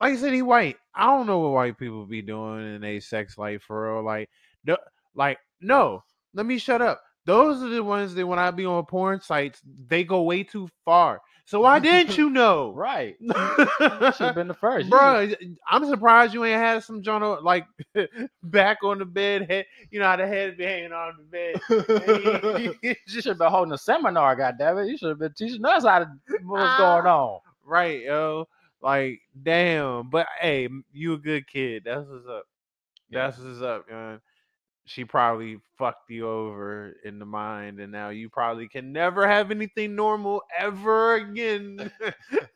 like 0.00 0.12
i 0.12 0.16
said 0.16 0.32
he 0.32 0.42
white 0.42 0.76
i 0.94 1.06
don't 1.06 1.26
know 1.26 1.38
what 1.38 1.52
white 1.52 1.78
people 1.78 2.04
be 2.06 2.22
doing 2.22 2.76
in 2.76 2.84
a 2.84 3.00
sex 3.00 3.38
life 3.38 3.62
for 3.62 3.94
real 3.94 4.04
like 4.04 4.28
no, 4.64 4.76
like 5.14 5.38
no 5.60 6.02
let 6.34 6.46
me 6.46 6.58
shut 6.58 6.82
up 6.82 7.00
those 7.24 7.62
are 7.62 7.68
the 7.68 7.82
ones 7.82 8.14
that 8.14 8.26
when 8.26 8.38
i 8.38 8.50
be 8.50 8.66
on 8.66 8.84
porn 8.86 9.20
sites 9.20 9.60
they 9.88 10.04
go 10.04 10.22
way 10.22 10.42
too 10.42 10.68
far 10.84 11.20
so 11.44 11.60
why 11.60 11.80
didn't 11.80 12.16
you 12.16 12.30
know 12.30 12.72
right. 12.72 13.16
Should 13.20 14.16
have 14.20 14.34
been 14.34 14.48
the 14.48 14.56
first. 14.58 14.88
Bro, 14.88 15.32
I'm 15.68 15.86
surprised 15.86 16.34
you 16.34 16.44
ain't 16.44 16.60
had 16.60 16.84
some 16.84 17.02
joint 17.02 17.42
like 17.42 17.66
back 18.42 18.78
on 18.84 18.98
the 18.98 19.04
bed. 19.04 19.50
Head, 19.50 19.66
you 19.90 20.00
know 20.00 20.06
how 20.06 20.16
the 20.16 20.26
head 20.26 20.56
be 20.56 20.64
hanging 20.64 20.92
on 20.92 21.14
the 21.18 21.24
bed. 21.24 22.72
You 22.82 22.94
should 23.06 23.26
have 23.26 23.38
been 23.38 23.50
holding 23.50 23.74
a 23.74 23.78
seminar, 23.78 24.36
goddammit. 24.36 24.88
You 24.88 24.96
should 24.96 25.10
have 25.10 25.18
been 25.18 25.34
teaching 25.34 25.64
us 25.64 25.84
how 25.84 26.00
to 26.00 26.10
what's 26.44 26.64
ah, 26.64 26.78
going 26.78 27.06
on. 27.06 27.40
right, 27.64 28.02
yo. 28.02 28.46
Like, 28.82 29.20
damn. 29.42 30.10
But 30.10 30.26
hey, 30.40 30.68
you 30.92 31.14
a 31.14 31.18
good 31.18 31.46
kid. 31.46 31.84
That's 31.84 32.06
what's 32.08 32.26
up. 32.26 32.44
Yeah. 33.08 33.26
That's 33.26 33.38
what's 33.38 33.62
up, 33.62 33.88
man. 33.90 34.20
She 34.84 35.04
probably 35.04 35.60
fucked 35.78 36.10
you 36.10 36.28
over 36.28 36.94
in 37.04 37.20
the 37.20 37.24
mind, 37.24 37.78
and 37.78 37.92
now 37.92 38.08
you 38.08 38.28
probably 38.28 38.68
can 38.68 38.92
never 38.92 39.28
have 39.28 39.52
anything 39.52 39.94
normal 39.94 40.42
ever 40.58 41.14
again. 41.14 41.92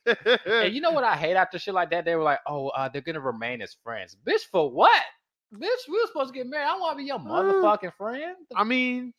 And 0.04 0.74
you 0.74 0.80
know 0.80 0.90
what 0.90 1.04
I 1.04 1.14
hate 1.14 1.36
after 1.36 1.56
shit 1.56 1.72
like 1.72 1.90
that? 1.90 2.04
They 2.04 2.16
were 2.16 2.24
like, 2.24 2.40
"Oh, 2.48 2.68
uh, 2.70 2.88
they're 2.88 3.00
gonna 3.00 3.20
remain 3.20 3.62
as 3.62 3.76
friends." 3.84 4.16
Bitch, 4.26 4.42
for 4.50 4.68
what? 4.68 5.04
Bitch, 5.54 5.88
we 5.88 6.00
were 6.00 6.06
supposed 6.08 6.34
to 6.34 6.38
get 6.38 6.48
married. 6.48 6.66
I 6.66 6.76
want 6.76 6.94
to 6.94 7.02
be 7.02 7.04
your 7.04 7.20
motherfucking 7.20 7.94
friend. 7.94 8.34
I 8.56 8.64
mean, 8.64 9.14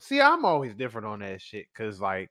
see, 0.00 0.20
I'm 0.20 0.44
always 0.44 0.74
different 0.74 1.06
on 1.06 1.20
that 1.20 1.40
shit 1.40 1.66
because, 1.72 2.00
like, 2.00 2.28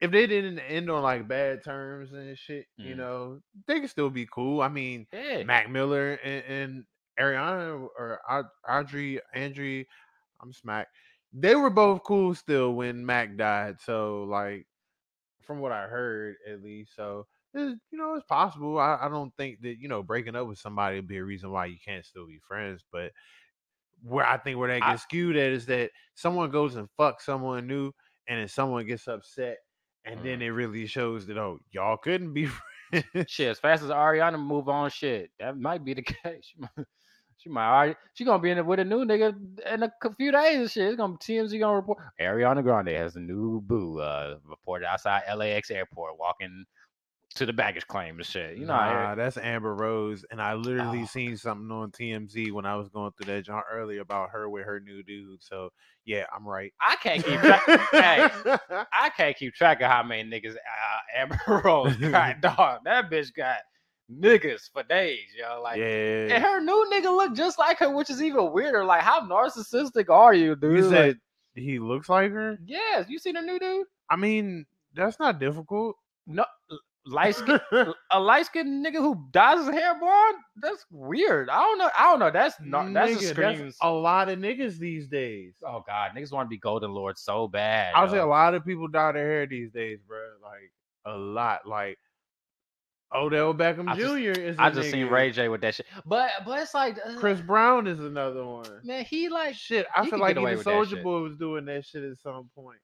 if 0.00 0.10
they 0.10 0.26
didn't 0.26 0.58
end 0.58 0.90
on 0.90 1.02
like 1.02 1.26
bad 1.26 1.64
terms 1.64 2.12
and 2.12 2.36
shit, 2.36 2.66
you 2.76 2.94
Mm. 2.94 2.98
know, 2.98 3.40
they 3.66 3.80
could 3.80 3.90
still 3.90 4.10
be 4.10 4.26
cool. 4.26 4.60
I 4.60 4.68
mean, 4.68 5.06
Yeah. 5.12 5.42
Mac 5.44 5.70
Miller 5.70 6.14
and, 6.14 6.44
and 6.44 6.84
Ariana 7.18 7.88
or 7.98 8.20
Audrey, 8.68 9.20
Andre, 9.34 9.86
I'm 10.40 10.52
smack. 10.52 10.88
They 11.32 11.54
were 11.54 11.70
both 11.70 12.02
cool 12.04 12.34
still 12.34 12.74
when 12.74 13.04
Mac 13.06 13.36
died. 13.36 13.80
So, 13.80 14.24
like, 14.24 14.66
from 15.42 15.60
what 15.60 15.72
I 15.72 15.86
heard, 15.86 16.36
at 16.46 16.62
least, 16.62 16.94
so 16.94 17.26
you 17.54 17.78
know, 17.92 18.14
it's 18.14 18.26
possible. 18.26 18.78
I, 18.78 18.98
I 19.00 19.08
don't 19.08 19.34
think 19.38 19.62
that 19.62 19.78
you 19.80 19.88
know 19.88 20.02
breaking 20.02 20.36
up 20.36 20.46
with 20.46 20.58
somebody 20.58 20.96
would 20.96 21.08
be 21.08 21.16
a 21.16 21.24
reason 21.24 21.50
why 21.50 21.66
you 21.66 21.78
can't 21.82 22.04
still 22.04 22.26
be 22.26 22.38
friends, 22.46 22.84
but 22.92 23.12
where 24.02 24.26
I 24.26 24.36
think 24.36 24.58
where 24.58 24.68
that 24.68 24.82
I- 24.86 24.90
gets 24.92 25.04
skewed 25.04 25.36
at 25.36 25.52
is 25.52 25.64
that 25.66 25.90
someone 26.14 26.50
goes 26.50 26.76
and 26.76 26.88
fucks 26.98 27.22
someone 27.22 27.66
new, 27.66 27.92
and 28.28 28.40
then 28.40 28.48
someone 28.48 28.86
gets 28.86 29.08
upset, 29.08 29.56
and 30.06 30.22
then 30.24 30.38
Mm. 30.40 30.42
it 30.42 30.52
really 30.52 30.86
shows 30.86 31.26
that 31.26 31.36
oh, 31.38 31.58
y'all 31.72 31.96
couldn't 31.96 32.32
be 32.32 32.46
friends. 32.92 33.04
shit, 33.26 33.48
as 33.48 33.58
fast 33.58 33.82
as 33.82 33.90
Ariana 33.90 34.38
move 34.40 34.68
on, 34.68 34.90
shit, 34.90 35.30
that 35.40 35.58
might 35.58 35.84
be 35.84 35.94
the 35.94 36.02
case. 36.24 36.40
She 36.42 36.56
might, 36.58 36.86
she 37.38 37.48
might 37.50 37.68
already, 37.68 37.94
she 38.14 38.24
gonna 38.24 38.42
be 38.42 38.50
in 38.50 38.58
it 38.58 38.64
with 38.66 38.80
a 38.80 38.84
new 38.84 39.04
nigga 39.04 39.34
in 39.72 39.82
a 39.82 39.90
few 40.16 40.32
days 40.32 40.56
and 40.58 40.70
shit. 40.70 40.88
It's 40.88 40.96
gonna 40.96 41.14
be 41.14 41.18
TMZ 41.34 41.58
gonna 41.60 41.76
report 41.76 41.98
Ariana 42.20 42.62
Grande 42.62 42.88
has 42.88 43.16
a 43.16 43.20
new 43.20 43.60
boo. 43.60 44.00
Uh, 44.00 44.36
reported 44.44 44.86
outside 44.86 45.22
LAX 45.36 45.70
airport, 45.70 46.18
walking 46.18 46.64
to 47.36 47.46
the 47.46 47.52
baggage 47.52 47.86
claim 47.86 48.16
and 48.16 48.26
shit. 48.26 48.56
You 48.56 48.66
know, 48.66 48.74
nah, 48.74 49.12
I- 49.12 49.14
that's 49.14 49.36
Amber 49.38 49.74
Rose, 49.74 50.24
and 50.30 50.40
I 50.42 50.54
literally 50.54 51.02
Oh. 51.02 51.06
seen 51.06 51.36
something 51.36 51.70
on 51.70 51.90
TMZ 51.92 52.50
when 52.52 52.66
I 52.66 52.76
was 52.76 52.88
going 52.88 53.12
through 53.12 53.32
that 53.34 53.44
joint 53.44 53.64
earlier 53.70 54.00
about 54.00 54.30
her 54.30 54.48
with 54.50 54.64
her 54.64 54.80
new 54.80 55.02
dude. 55.02 55.42
So 55.42 55.70
yeah, 56.04 56.24
I'm 56.34 56.46
right. 56.46 56.72
I 56.80 56.96
can't 56.96 57.24
keep 57.24 57.40
track. 57.40 57.62
hey, 57.92 58.28
I 58.92 59.10
can't 59.16 59.36
keep 59.36 59.54
track 59.54 59.80
of 59.80 59.90
how 59.90 60.02
many 60.02 60.28
niggas 60.28 60.54
uh, 60.56 61.16
Amber 61.16 61.40
Rose 61.64 61.96
got. 61.96 62.40
Dog, 62.40 62.80
that 62.84 63.10
bitch 63.10 63.34
got 63.34 63.58
niggas 64.12 64.70
for 64.72 64.82
days, 64.84 65.26
yo. 65.36 65.60
Like, 65.62 65.78
and 65.80 66.42
her 66.42 66.60
new 66.60 66.88
nigga 66.92 67.04
look 67.14 67.34
just 67.34 67.58
like 67.58 67.78
her, 67.78 67.90
which 67.94 68.10
is 68.10 68.22
even 68.22 68.52
weirder. 68.52 68.84
Like, 68.84 69.02
how 69.02 69.20
narcissistic 69.28 70.08
are 70.10 70.32
you, 70.34 70.54
dude? 70.56 70.76
you 70.84 70.90
Like, 70.90 71.16
he 71.54 71.78
looks 71.78 72.08
like 72.08 72.30
her. 72.32 72.58
yes, 72.64 73.06
you 73.08 73.18
seen 73.18 73.34
her 73.34 73.42
new 73.42 73.58
dude? 73.58 73.86
I 74.08 74.16
mean, 74.16 74.66
that's 74.94 75.18
not 75.18 75.40
difficult. 75.40 75.96
No, 76.28 76.44
light 77.06 77.34
skin, 77.36 77.60
a 78.10 78.20
light 78.20 78.46
skinned 78.46 78.84
nigga 78.84 78.96
who 78.96 79.26
dyes 79.30 79.58
his 79.64 79.68
hair 79.74 79.98
blonde. 79.98 80.36
That's 80.60 80.84
weird. 80.90 81.48
I 81.48 81.60
don't 81.60 81.78
know. 81.78 81.90
I 81.96 82.10
don't 82.10 82.18
know. 82.18 82.30
That's 82.30 82.56
not. 82.60 82.92
That's 82.92 83.12
Nigga, 83.12 83.20
just 83.20 83.30
screams. 83.30 83.76
a 83.82 83.90
lot 83.90 84.28
of 84.28 84.38
niggas 84.38 84.78
these 84.78 85.06
days. 85.08 85.54
oh 85.66 85.82
god, 85.86 86.12
niggas 86.16 86.32
want 86.32 86.46
to 86.46 86.50
be 86.50 86.58
golden 86.58 86.90
lord 86.92 87.16
so 87.18 87.48
bad. 87.48 87.94
I 87.94 88.02
would 88.02 88.10
say 88.10 88.18
a 88.18 88.26
lot 88.26 88.54
of 88.54 88.64
people 88.66 88.88
dye 88.88 89.12
their 89.12 89.26
hair 89.30 89.46
these 89.46 89.70
days, 89.70 89.98
bro. 90.06 90.18
Like 90.42 90.72
a 91.06 91.16
lot. 91.16 91.66
Like 91.66 91.98
Odell 93.14 93.54
Beckham 93.54 93.88
I 93.88 93.96
just- 93.96 94.12
Jr. 94.12 94.40
is. 94.40 94.56
I 94.58 94.68
a 94.68 94.72
just 94.72 94.90
seen. 94.90 95.06
Ray 95.06 95.30
J 95.30 95.48
with 95.48 95.60
that 95.60 95.76
shit. 95.76 95.86
But 96.04 96.30
but 96.44 96.60
it's 96.60 96.74
like 96.74 96.98
uh, 97.04 97.16
Chris 97.16 97.40
Brown 97.40 97.86
is 97.86 98.00
another 98.00 98.44
one. 98.44 98.80
man, 98.82 99.04
he 99.04 99.28
like 99.28 99.54
Shit, 99.54 99.86
I 99.94 100.08
feel 100.10 100.18
like 100.18 100.36
even 100.36 100.58
Soulja. 100.58 101.02
Boy 101.02 101.20
was 101.20 101.36
doing 101.36 101.64
that 101.66 101.84
shit 101.86 102.02
at 102.02 102.18
some 102.18 102.50
point. 102.54 102.78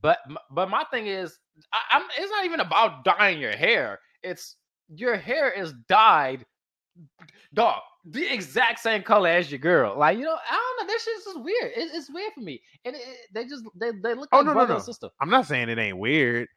But 0.00 0.18
but 0.50 0.68
my 0.68 0.84
thing 0.90 1.06
is, 1.06 1.38
I, 1.72 1.78
I'm. 1.98 2.02
It's 2.18 2.30
not 2.30 2.44
even 2.44 2.60
about 2.60 3.04
dyeing 3.04 3.40
your 3.40 3.52
hair. 3.56 4.00
It's 4.22 4.56
your 4.88 5.16
hair 5.16 5.50
is 5.50 5.72
dyed, 5.88 6.44
dog, 7.52 7.80
the 8.04 8.26
exact 8.32 8.80
same 8.80 9.02
color 9.02 9.28
as 9.28 9.50
your 9.50 9.58
girl. 9.60 9.96
Like 9.98 10.18
you 10.18 10.24
know, 10.24 10.36
I 10.50 10.54
don't 10.78 10.86
know. 10.86 10.92
That 10.92 11.00
shit's 11.00 11.24
just 11.24 11.40
weird. 11.42 11.72
It, 11.76 11.90
it's 11.94 12.10
weird 12.10 12.32
for 12.34 12.40
me, 12.40 12.60
and 12.84 12.94
it, 12.96 13.02
it- 13.02 13.18
they 13.32 13.44
just 13.46 13.64
they 13.78 13.90
they 14.02 14.14
look 14.14 14.28
Oh, 14.32 14.38
like 14.38 14.46
no, 14.46 14.50
no, 14.52 14.54
brother 14.54 14.68
no. 14.70 14.74
and 14.76 14.84
sister. 14.84 15.08
I'm 15.20 15.30
not 15.30 15.46
saying 15.46 15.68
it 15.68 15.78
ain't 15.78 15.98
weird. 15.98 16.48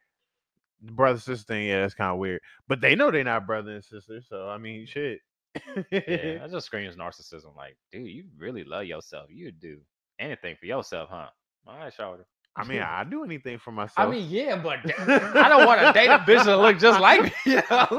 The 0.82 0.92
brother 0.92 1.18
sister 1.18 1.44
thing, 1.44 1.66
yeah, 1.66 1.80
that's 1.80 1.94
kind 1.94 2.12
of 2.12 2.18
weird. 2.18 2.40
But 2.68 2.80
they 2.80 2.94
know 2.94 3.10
they're 3.10 3.24
not 3.24 3.46
brother 3.46 3.72
and 3.72 3.84
sister, 3.84 4.20
so 4.28 4.48
I 4.48 4.58
mean, 4.58 4.86
shit. 4.86 5.20
Yeah, 5.56 5.62
that 5.90 6.48
just 6.52 6.66
screams 6.66 6.94
narcissism. 6.96 7.56
Like, 7.56 7.76
dude, 7.90 8.06
you 8.06 8.24
really 8.36 8.62
love 8.64 8.84
yourself. 8.84 9.26
You'd 9.28 9.58
do 9.58 9.78
anything 10.20 10.54
for 10.58 10.66
yourself, 10.66 11.08
huh? 11.10 11.28
All 11.66 11.76
right, 11.78 11.92
Shawty. 11.92 12.24
I 12.58 12.64
mean, 12.64 12.82
I 12.82 13.04
do 13.04 13.22
anything 13.22 13.58
for 13.58 13.70
myself. 13.70 14.08
I 14.08 14.10
mean, 14.10 14.28
yeah, 14.28 14.56
but 14.56 14.80
I 15.08 15.48
don't 15.48 15.64
want 15.64 15.80
to 15.80 15.92
date 15.92 16.08
a 16.08 16.18
bitch 16.18 16.44
that 16.44 16.58
look 16.58 16.78
just 16.78 17.00
like 17.00 17.22
me. 17.22 17.30
You 17.46 17.62
know? 17.70 17.86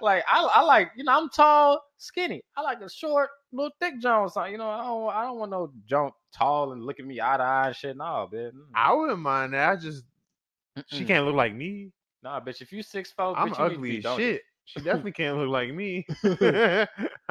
like 0.00 0.24
I, 0.28 0.48
I 0.54 0.62
like 0.62 0.92
you 0.96 1.02
know 1.02 1.18
I'm 1.18 1.28
tall, 1.28 1.82
skinny. 1.98 2.42
I 2.56 2.62
like 2.62 2.80
a 2.80 2.88
short, 2.88 3.30
little 3.52 3.72
thick 3.80 3.94
something. 4.00 4.52
You 4.52 4.58
know 4.58 4.68
I 4.68 4.84
don't 4.84 5.08
I 5.10 5.22
don't 5.24 5.38
want 5.38 5.50
no 5.50 5.72
jump 5.86 6.14
tall 6.32 6.72
and 6.72 6.84
look 6.84 7.00
at 7.00 7.06
me 7.06 7.20
eye 7.20 7.36
to 7.36 7.42
eye 7.42 7.66
and 7.68 7.76
shit. 7.76 7.96
No, 7.96 8.28
bitch. 8.32 8.52
I 8.76 8.92
wouldn't 8.92 9.18
mind 9.18 9.54
that. 9.54 9.70
I 9.70 9.76
just 9.76 10.04
she 10.86 11.02
Mm-mm. 11.02 11.06
can't 11.08 11.26
look 11.26 11.34
like 11.34 11.54
me. 11.54 11.90
Nah, 12.22 12.40
bitch. 12.40 12.62
If 12.62 12.72
you 12.72 12.82
six 12.82 13.10
foot, 13.10 13.34
I'm 13.36 13.50
bitch, 13.50 13.58
you 13.58 13.78
need 13.78 14.02
to 14.02 14.08
ugly 14.08 14.12
as 14.12 14.16
shit. 14.16 14.42
She 14.66 14.80
definitely 14.80 15.12
can't 15.12 15.36
look 15.36 15.48
like 15.48 15.74
me. 15.74 16.06
I 16.24 16.86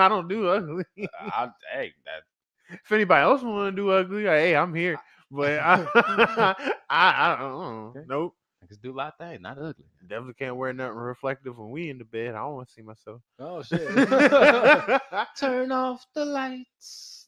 don't 0.10 0.28
do 0.28 0.50
ugly. 0.50 0.84
Uh, 1.00 1.08
I, 1.22 1.50
hey, 1.74 1.94
that 2.06 2.24
if 2.70 2.92
anybody 2.92 3.24
else 3.24 3.42
want 3.44 3.76
to 3.76 3.82
do 3.82 3.90
ugly, 3.92 4.24
hey, 4.24 4.56
I'm 4.56 4.74
here. 4.74 5.00
But 5.34 5.60
I, 5.64 5.84
I, 5.96 6.54
uh, 6.54 6.56
I 6.90 7.38
don't 7.40 7.60
know. 7.60 8.04
Nope. 8.08 8.36
niggas 8.64 8.82
do 8.82 8.92
a 8.92 8.94
lot 8.94 9.16
of 9.20 9.28
things, 9.28 9.42
not 9.42 9.58
ugly. 9.58 9.86
Definitely 10.08 10.36
can't 10.36 10.56
wear 10.56 10.72
nothing 10.74 10.96
reflective 10.96 11.58
when 11.58 11.72
we 11.72 11.90
in 11.90 11.98
the 11.98 12.06
bed. 12.06 12.36
I 12.36 12.40
don't 12.40 12.54
want 12.54 12.68
to 12.68 12.74
see 12.74 12.84
myself. 12.84 13.22
Oh 13.40 13.64
shit. 13.64 13.88
Turn 15.40 15.72
off 15.72 16.06
the 16.14 16.24
lights. 16.24 17.28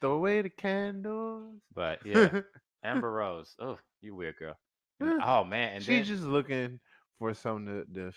Throw 0.00 0.12
away 0.12 0.42
the 0.42 0.48
candles. 0.48 1.56
But 1.74 2.06
yeah, 2.06 2.40
Amber 2.84 3.10
Rose. 3.10 3.56
Oh, 3.58 3.76
you 4.00 4.14
weird 4.14 4.36
girl. 4.36 4.56
Oh 5.02 5.42
man, 5.42 5.74
and 5.74 5.82
She's 5.82 6.06
then, 6.06 6.16
just 6.16 6.22
looking 6.22 6.78
for 7.18 7.34
something 7.34 7.66
to, 7.66 7.84
to 7.94 8.12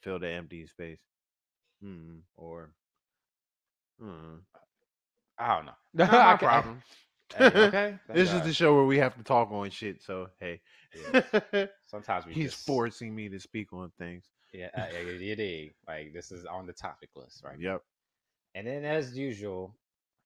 fill 0.00 0.18
the 0.18 0.28
empty 0.28 0.66
space. 0.66 0.98
Or. 2.36 2.70
I 5.40 5.56
don't 5.56 5.66
know. 5.66 5.72
Not 5.94 6.10
my 6.10 6.36
problem. 6.36 6.82
Hey, 7.36 7.44
okay, 7.54 7.98
This 8.12 8.32
is 8.32 8.42
the 8.42 8.52
show 8.54 8.74
where 8.74 8.84
we 8.84 8.98
have 8.98 9.16
to 9.16 9.22
talk 9.22 9.50
on 9.50 9.70
shit. 9.70 10.02
So 10.02 10.28
hey, 10.40 10.60
Sometimes 11.86 12.26
we 12.26 12.32
he's 12.32 12.52
just, 12.52 12.66
forcing 12.66 13.14
me 13.14 13.28
to 13.28 13.38
speak 13.38 13.72
on 13.72 13.90
things. 13.98 14.24
Yeah, 14.52 14.68
uh, 14.78 14.86
it, 14.90 15.38
is. 15.38 15.72
Like 15.86 16.12
this 16.14 16.32
is 16.32 16.46
on 16.46 16.66
the 16.66 16.72
topic 16.72 17.10
list, 17.14 17.42
right? 17.44 17.58
Yep. 17.58 17.82
And 18.54 18.66
then, 18.66 18.84
as 18.84 19.16
usual, 19.16 19.76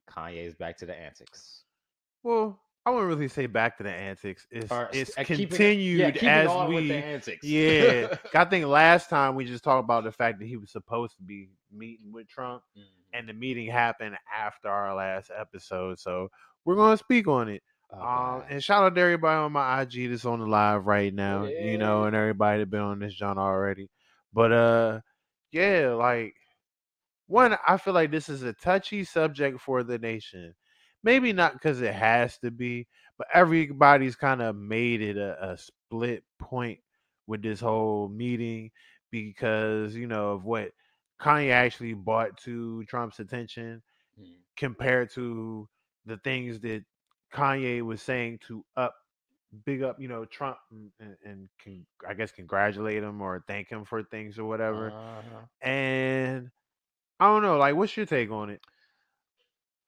Kanye's 0.08 0.54
back 0.54 0.78
to 0.78 0.86
the 0.86 0.94
antics. 0.94 1.64
Well, 2.22 2.60
I 2.86 2.90
wouldn't 2.90 3.08
really 3.08 3.28
say 3.28 3.46
back 3.46 3.76
to 3.78 3.82
the 3.82 3.90
antics. 3.90 4.46
It's 4.50 4.70
Or 4.70 4.88
it's 4.92 5.16
uh, 5.18 5.24
keeping 5.24 5.44
it- 5.44 5.48
continued 5.50 6.18
yeah, 6.22 6.34
as 6.62 6.68
we. 6.68 6.88
the 6.88 6.94
antics. 6.94 7.44
Yeah, 7.44 8.16
I 8.34 8.44
think 8.44 8.66
last 8.66 9.10
time 9.10 9.34
we 9.34 9.44
just 9.44 9.64
talked 9.64 9.84
about 9.84 10.04
the 10.04 10.12
fact 10.12 10.38
that 10.38 10.46
he 10.46 10.56
was 10.56 10.70
supposed 10.70 11.16
to 11.16 11.22
be 11.22 11.48
meeting 11.72 12.12
with 12.12 12.28
Trump, 12.28 12.62
Mhm. 12.78 12.82
and 13.12 13.28
the 13.28 13.32
meeting 13.34 13.68
happened 13.68 14.16
after 14.32 14.68
our 14.68 14.94
last 14.94 15.30
episode. 15.36 15.98
So 15.98 16.28
we're 16.64 16.76
gonna 16.76 16.96
speak 16.96 17.28
on 17.28 17.48
it. 17.48 17.62
Um, 18.00 18.42
and 18.48 18.62
shout 18.62 18.84
out 18.84 18.94
to 18.94 19.00
everybody 19.00 19.36
on 19.36 19.52
my 19.52 19.82
IG 19.82 20.10
that's 20.10 20.24
on 20.24 20.40
the 20.40 20.46
live 20.46 20.86
right 20.86 21.14
now, 21.14 21.52
you 21.56 21.78
know, 21.78 22.04
and 22.04 22.16
everybody 22.16 22.60
that 22.60 22.70
been 22.70 22.80
on 22.80 22.98
this 22.98 23.14
John 23.14 23.38
already. 23.38 23.88
But 24.32 24.52
uh, 24.52 25.00
yeah, 25.52 25.90
like 25.90 26.34
one, 27.26 27.56
I 27.66 27.76
feel 27.76 27.94
like 27.94 28.10
this 28.10 28.28
is 28.28 28.42
a 28.42 28.52
touchy 28.52 29.04
subject 29.04 29.60
for 29.60 29.82
the 29.82 29.98
nation. 29.98 30.54
Maybe 31.02 31.32
not 31.32 31.54
because 31.54 31.80
it 31.80 31.94
has 31.94 32.38
to 32.38 32.50
be, 32.50 32.86
but 33.18 33.26
everybody's 33.34 34.16
kind 34.16 34.42
of 34.42 34.56
made 34.56 35.02
it 35.02 35.16
a, 35.16 35.52
a 35.52 35.56
split 35.56 36.24
point 36.38 36.78
with 37.26 37.42
this 37.42 37.60
whole 37.60 38.08
meeting 38.08 38.70
because 39.10 39.94
you 39.94 40.06
know 40.06 40.32
of 40.32 40.44
what 40.44 40.70
Kanye 41.20 41.50
actually 41.50 41.94
brought 41.94 42.36
to 42.38 42.84
Trump's 42.84 43.20
attention 43.20 43.82
Mhm. 44.20 44.34
compared 44.56 45.10
to 45.12 45.68
the 46.06 46.16
things 46.18 46.60
that 46.60 46.84
Kanye 47.32 47.82
was 47.82 48.02
saying 48.02 48.40
to 48.48 48.64
up, 48.76 48.94
big 49.64 49.82
up, 49.82 50.00
you 50.00 50.08
know, 50.08 50.24
Trump 50.24 50.58
and, 50.70 51.16
and, 51.24 51.48
con- 51.62 51.86
I 52.08 52.14
guess 52.14 52.32
congratulate 52.32 53.02
him 53.02 53.20
or 53.20 53.44
thank 53.46 53.68
him 53.68 53.84
for 53.84 54.02
things 54.02 54.38
or 54.38 54.44
whatever. 54.44 54.90
Uh-huh. 54.90 55.68
And 55.68 56.50
I 57.20 57.26
don't 57.26 57.42
know, 57.42 57.56
like, 57.58 57.76
what's 57.76 57.96
your 57.96 58.06
take 58.06 58.30
on 58.30 58.50
it? 58.50 58.60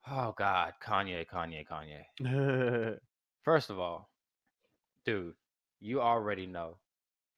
Oh 0.08 0.34
God, 0.36 0.72
Kanye, 0.84 1.26
Kanye, 1.26 1.64
Kanye. 1.66 2.98
First 3.42 3.70
of 3.70 3.78
all, 3.78 4.10
dude, 5.06 5.34
you 5.80 6.00
already 6.00 6.46
know 6.46 6.76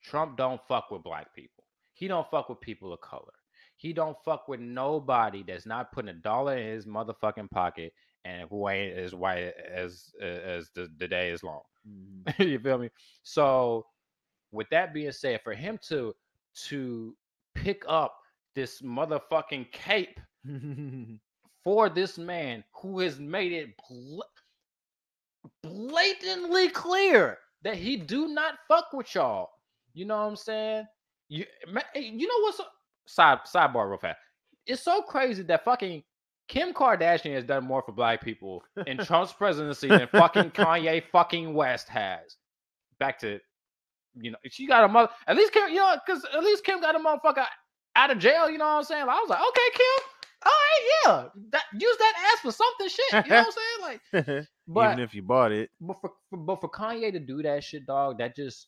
Trump 0.02 0.36
don't 0.36 0.60
fuck 0.68 0.90
with 0.90 1.02
black 1.02 1.32
people. 1.34 1.64
He 1.94 2.08
don't 2.08 2.28
fuck 2.30 2.48
with 2.48 2.60
people 2.60 2.92
of 2.92 3.00
color. 3.00 3.32
He 3.76 3.92
don't 3.92 4.16
fuck 4.24 4.48
with 4.48 4.60
nobody 4.60 5.44
that's 5.46 5.66
not 5.66 5.92
putting 5.92 6.10
a 6.10 6.14
dollar 6.14 6.56
in 6.56 6.66
his 6.66 6.86
motherfucking 6.86 7.50
pocket 7.50 7.92
and 8.26 8.48
who 8.50 8.68
ain't 8.68 8.98
as 8.98 9.14
white 9.14 9.52
as 9.72 10.10
as 10.20 10.70
the, 10.74 10.88
the 10.98 11.06
day 11.06 11.30
is 11.30 11.42
long. 11.42 11.62
Mm-hmm. 11.88 12.42
you 12.48 12.58
feel 12.58 12.78
me? 12.78 12.90
So, 13.22 13.86
with 14.52 14.68
that 14.70 14.92
being 14.92 15.12
said, 15.12 15.40
for 15.44 15.54
him 15.54 15.78
to 15.88 16.14
to 16.68 17.16
pick 17.54 17.84
up 17.88 18.16
this 18.54 18.82
motherfucking 18.82 19.70
cape 19.72 20.18
for 21.64 21.88
this 21.88 22.18
man 22.18 22.64
who 22.74 23.00
has 23.00 23.20
made 23.20 23.52
it 23.52 23.70
bl- 23.88 24.20
blatantly 25.62 26.68
clear 26.70 27.38
that 27.62 27.76
he 27.76 27.96
do 27.96 28.28
not 28.28 28.54
fuck 28.66 28.92
with 28.92 29.14
y'all. 29.14 29.50
You 29.94 30.04
know 30.04 30.16
what 30.16 30.28
I'm 30.28 30.36
saying? 30.36 30.86
You 31.28 31.44
you 31.94 32.26
know 32.26 32.40
what's 32.42 32.60
side 33.06 33.38
sidebar 33.46 33.88
real 33.88 33.98
fast. 33.98 34.18
It's 34.66 34.82
so 34.82 35.02
crazy 35.02 35.44
that 35.44 35.64
fucking 35.64 36.02
Kim 36.48 36.72
Kardashian 36.72 37.34
has 37.34 37.44
done 37.44 37.64
more 37.64 37.82
for 37.82 37.92
black 37.92 38.22
people 38.22 38.62
in 38.86 38.98
Trump's 38.98 39.32
presidency 39.32 39.88
than 39.88 40.06
fucking 40.08 40.50
Kanye 40.52 41.02
fucking 41.10 41.54
West 41.54 41.88
has. 41.88 42.36
Back 42.98 43.18
to 43.20 43.40
you 44.18 44.30
know, 44.30 44.38
she 44.48 44.66
got 44.66 44.84
a 44.84 44.88
mother 44.88 45.10
at 45.26 45.36
least 45.36 45.52
Kim, 45.52 45.68
you 45.68 45.76
know, 45.76 45.96
because 46.04 46.24
at 46.34 46.42
least 46.42 46.64
Kim 46.64 46.80
got 46.80 46.94
a 46.94 46.98
motherfucker 46.98 47.44
out 47.94 48.10
of 48.10 48.18
jail, 48.18 48.48
you 48.48 48.58
know 48.58 48.64
what 48.64 48.70
I'm 48.72 48.84
saying? 48.84 49.06
Like, 49.06 49.16
I 49.16 49.20
was 49.20 49.30
like, 49.30 49.40
okay, 49.40 49.70
Kim, 49.74 50.04
all 50.46 50.52
right, 50.52 50.90
yeah. 51.04 51.28
That 51.50 51.62
use 51.78 51.96
that 51.98 52.32
ass 52.32 52.40
for 52.40 52.52
something 52.52 52.88
shit. 52.88 53.26
You 53.26 53.30
know 53.30 53.44
what 53.44 53.46
I'm 53.46 53.52
saying? 53.52 54.26
Like, 54.38 54.46
but 54.68 54.92
Even 54.92 55.04
if 55.04 55.14
you 55.14 55.22
bought 55.22 55.52
it. 55.52 55.70
but 55.80 56.00
for, 56.00 56.10
for 56.30 56.36
but 56.38 56.60
for 56.60 56.70
Kanye 56.70 57.12
to 57.12 57.18
do 57.18 57.42
that 57.42 57.64
shit, 57.64 57.86
dog, 57.86 58.18
that 58.18 58.36
just 58.36 58.66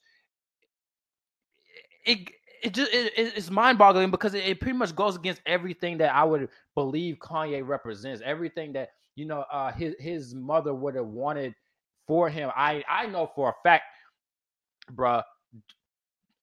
it 2.04 2.30
it 2.62 2.74
just 2.74 2.92
it, 2.92 3.12
it- 3.16 3.32
it's 3.36 3.50
mind 3.50 3.78
boggling 3.78 4.10
because 4.10 4.34
it, 4.34 4.44
it 4.44 4.60
pretty 4.60 4.76
much 4.78 4.94
goes 4.94 5.16
against 5.16 5.40
everything 5.46 5.98
that 5.98 6.14
I 6.14 6.24
would 6.24 6.48
believe 6.74 7.16
Kanye 7.18 7.66
represents. 7.66 8.22
Everything 8.24 8.72
that 8.74 8.90
you 9.16 9.26
know, 9.26 9.44
uh, 9.52 9.72
his 9.72 9.94
his 9.98 10.34
mother 10.34 10.74
would 10.74 10.94
have 10.94 11.06
wanted 11.06 11.54
for 12.06 12.28
him. 12.30 12.50
I 12.56 12.84
I 12.88 13.06
know 13.06 13.30
for 13.34 13.50
a 13.50 13.54
fact, 13.62 13.84
bruh. 14.92 15.22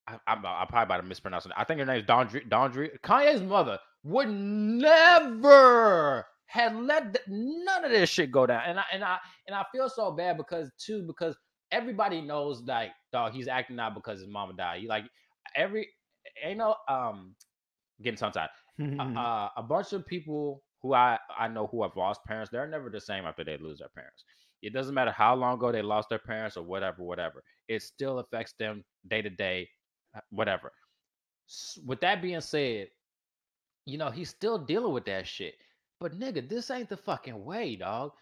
I, 0.08 0.18
I'm, 0.26 0.44
I'm 0.46 0.66
probably 0.68 0.84
about 0.84 0.98
to 0.98 1.02
mispronounce 1.02 1.46
it. 1.46 1.52
I 1.56 1.64
think 1.64 1.80
her 1.80 1.86
name 1.86 1.98
is 2.00 2.04
Dondre. 2.04 2.48
Dondre. 2.48 2.90
Kanye's 3.00 3.42
mother 3.42 3.78
would 4.04 4.28
never 4.30 6.24
had 6.46 6.76
let 6.76 7.12
th- 7.14 7.24
none 7.28 7.84
of 7.84 7.90
this 7.90 8.08
shit 8.08 8.30
go 8.30 8.46
down, 8.46 8.62
and 8.66 8.78
I 8.78 8.84
and 8.92 9.02
I 9.04 9.18
and 9.48 9.56
I 9.56 9.64
feel 9.72 9.88
so 9.88 10.12
bad 10.12 10.36
because 10.36 10.70
too 10.78 11.02
because 11.06 11.36
everybody 11.72 12.20
knows 12.20 12.62
like 12.62 12.90
dog 13.12 13.32
he's 13.32 13.48
acting 13.48 13.80
out 13.80 13.94
because 13.94 14.20
his 14.20 14.28
mama 14.28 14.52
died. 14.56 14.80
He 14.80 14.86
like 14.86 15.04
every 15.56 15.88
ain't 16.42 16.58
no 16.58 16.76
um 16.88 17.34
getting 18.02 18.18
tongue 18.18 18.32
tied. 18.32 18.48
Uh, 18.78 19.48
a 19.56 19.62
bunch 19.62 19.94
of 19.94 20.06
people 20.06 20.62
who 20.82 20.92
I 20.92 21.18
I 21.36 21.48
know 21.48 21.66
who 21.66 21.82
have 21.82 21.96
lost 21.96 22.24
parents, 22.26 22.50
they're 22.50 22.66
never 22.66 22.90
the 22.90 23.00
same 23.00 23.24
after 23.24 23.42
they 23.42 23.56
lose 23.56 23.78
their 23.78 23.88
parents. 23.88 24.24
It 24.62 24.72
doesn't 24.74 24.94
matter 24.94 25.12
how 25.12 25.34
long 25.34 25.54
ago 25.54 25.72
they 25.72 25.82
lost 25.82 26.10
their 26.10 26.18
parents 26.18 26.56
or 26.56 26.62
whatever, 26.62 27.02
whatever. 27.02 27.42
It 27.68 27.82
still 27.82 28.18
affects 28.18 28.54
them 28.58 28.84
day 29.08 29.22
to 29.22 29.30
day, 29.30 29.68
uh, 30.14 30.20
whatever. 30.30 30.72
With 31.86 32.00
that 32.00 32.20
being 32.20 32.40
said, 32.40 32.88
you 33.86 33.96
know 33.98 34.10
he's 34.10 34.30
still 34.30 34.58
dealing 34.58 34.92
with 34.92 35.06
that 35.06 35.26
shit. 35.26 35.54
But 36.00 36.18
nigga, 36.18 36.46
this 36.46 36.70
ain't 36.70 36.90
the 36.90 36.96
fucking 36.96 37.44
way, 37.44 37.76
dog. 37.76 38.12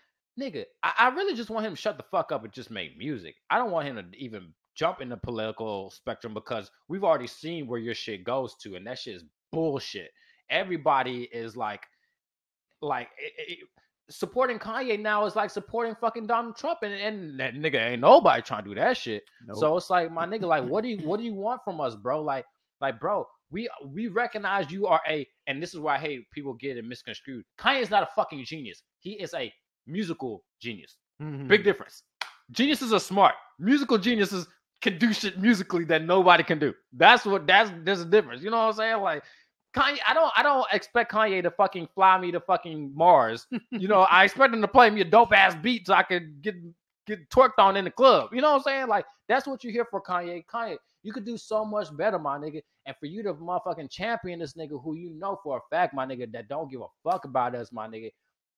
Nigga, 0.41 0.65
I, 0.83 0.93
I 0.99 1.09
really 1.09 1.35
just 1.35 1.51
want 1.51 1.67
him 1.67 1.75
to 1.75 1.81
shut 1.81 1.97
the 1.97 2.05
fuck 2.11 2.31
up 2.33 2.45
and 2.45 2.53
just 2.53 2.71
make 2.71 2.97
music. 2.97 3.35
I 3.51 3.59
don't 3.59 3.73
want 3.73 3.89
him 3.89 3.97
to 3.97 4.19
even 4.19 4.55
jump 4.75 5.01
in 5.01 5.09
the 5.09 5.17
political 5.17 5.91
spectrum 5.91 6.35
because 6.35 6.71
we've 6.89 7.05
already 7.05 7.27
seen 7.27 7.67
where 7.67 7.81
your 7.81 7.95
shit 7.95 8.25
goes 8.25 8.55
to, 8.63 8.77
and 8.77 8.87
that 8.87 8.99
shit 8.99 9.17
is 9.17 9.25
bullshit. 9.53 10.11
Everybody 10.51 11.29
is 11.33 11.57
like, 11.57 11.83
like 12.83 13.09
it, 13.19 13.33
it, 13.49 13.59
supporting 14.11 14.59
Kanye 14.59 15.01
now 15.01 15.25
is 15.25 15.37
like 15.37 15.51
supporting 15.51 15.95
fucking 16.01 16.27
Donald 16.27 16.57
Trump, 16.57 16.81
and, 16.83 16.93
and 16.93 17.41
that 17.41 17.55
nigga 17.55 17.93
ain't 17.93 18.01
nobody 18.01 18.43
trying 18.43 18.65
to 18.65 18.71
do 18.71 18.75
that 18.75 18.97
shit. 18.97 19.23
Nope. 19.47 19.59
So 19.59 19.77
it's 19.77 19.91
like, 19.91 20.13
my 20.13 20.27
nigga, 20.27 20.43
like, 20.43 20.65
what 20.65 20.83
do 20.83 20.89
you 20.89 20.99
what 21.07 21.19
do 21.19 21.25
you 21.25 21.35
want 21.35 21.63
from 21.65 21.81
us, 21.81 21.95
bro? 21.95 22.23
Like, 22.23 22.45
like, 22.81 23.01
bro, 23.01 23.27
we 23.51 23.69
we 23.87 24.09
recognize 24.09 24.71
you 24.71 24.87
are 24.87 25.01
a, 25.09 25.27
and 25.47 25.63
this 25.63 25.73
is 25.75 25.81
why 25.81 25.97
I 25.97 25.99
hate 25.99 26.31
people 26.33 26.55
get 26.55 26.77
it 26.77 26.85
misconstrued. 26.85 27.45
Kanye 27.59 27.81
is 27.81 27.91
not 27.91 28.03
a 28.03 28.09
fucking 28.15 28.45
genius. 28.45 28.83
He 28.99 29.13
is 29.13 29.33
a 29.35 29.53
musical 29.87 30.45
genius. 30.61 30.97
Mhm. 31.23 31.49
Big 31.49 31.65
difference. 31.65 32.03
Geniuses 32.51 32.93
are 32.93 33.01
smart. 33.01 33.35
Musical 33.59 33.97
geniuses 33.97 34.47
can 34.85 34.99
do 34.99 35.13
shit 35.13 35.39
musically 35.39 35.85
that 35.87 36.05
nobody 36.05 36.45
can 36.45 36.59
do. 36.59 36.75
That's 36.93 37.25
what 37.25 37.47
that's 37.47 37.73
there's 37.85 38.03
a 38.03 38.05
difference. 38.05 38.43
You 38.43 38.51
know 38.51 38.59
what 38.59 38.69
I'm 38.69 38.75
saying? 38.75 39.01
Like 39.01 39.25
Kanye, 39.75 39.99
I 40.07 40.13
don't 40.13 40.31
I 40.37 40.43
don't 40.43 40.67
expect 40.73 41.11
Kanye 41.11 41.43
to 41.43 41.51
fucking 41.51 41.89
fly 41.95 42.19
me 42.19 42.31
to 42.31 42.41
fucking 42.41 42.93
Mars. 42.95 43.47
You 43.71 43.89
know, 43.89 44.03
I 44.03 44.25
expect 44.25 44.55
him 44.55 44.61
to 44.61 44.69
play 44.69 44.91
me 44.91 45.01
a 45.01 45.05
dope 45.05 45.33
ass 45.33 45.57
beat 45.61 45.87
so 45.87 45.95
I 45.95 46.03
could 46.03 46.43
get 46.43 46.55
get 47.07 47.29
twerked 47.31 47.59
on 47.59 47.77
in 47.77 47.85
the 47.85 47.91
club. 47.91 48.31
You 48.33 48.43
know 48.43 48.51
what 48.51 48.59
I'm 48.59 48.63
saying? 48.63 48.89
Like 48.89 49.07
that's 49.29 49.47
what 49.47 49.65
you 49.65 49.73
hear 49.73 49.87
for 49.91 50.03
Kanye. 50.03 50.45
Kanye, 50.47 50.77
you 51.03 51.13
could 51.13 51.25
do 51.25 51.39
so 51.39 51.65
much 51.65 51.89
better, 51.97 52.19
my 52.19 52.39
nigga. 52.39 52.61
And 52.87 52.95
for 53.01 53.07
you 53.07 53.23
to 53.23 53.33
motherfucking 53.33 53.91
champion 53.91 54.41
this 54.41 54.53
nigga 54.53 54.83
who 54.83 54.95
you 54.95 55.11
know 55.19 55.41
for 55.43 55.57
a 55.57 55.61
fact, 55.75 55.95
my 55.95 56.05
nigga, 56.05 56.31
that 56.33 56.49
don't 56.49 56.71
give 56.71 56.83
a 56.83 56.87
fuck 57.03 57.25
about 57.25 57.55
us, 57.55 57.73
my 57.73 57.89
nigga. 57.89 58.11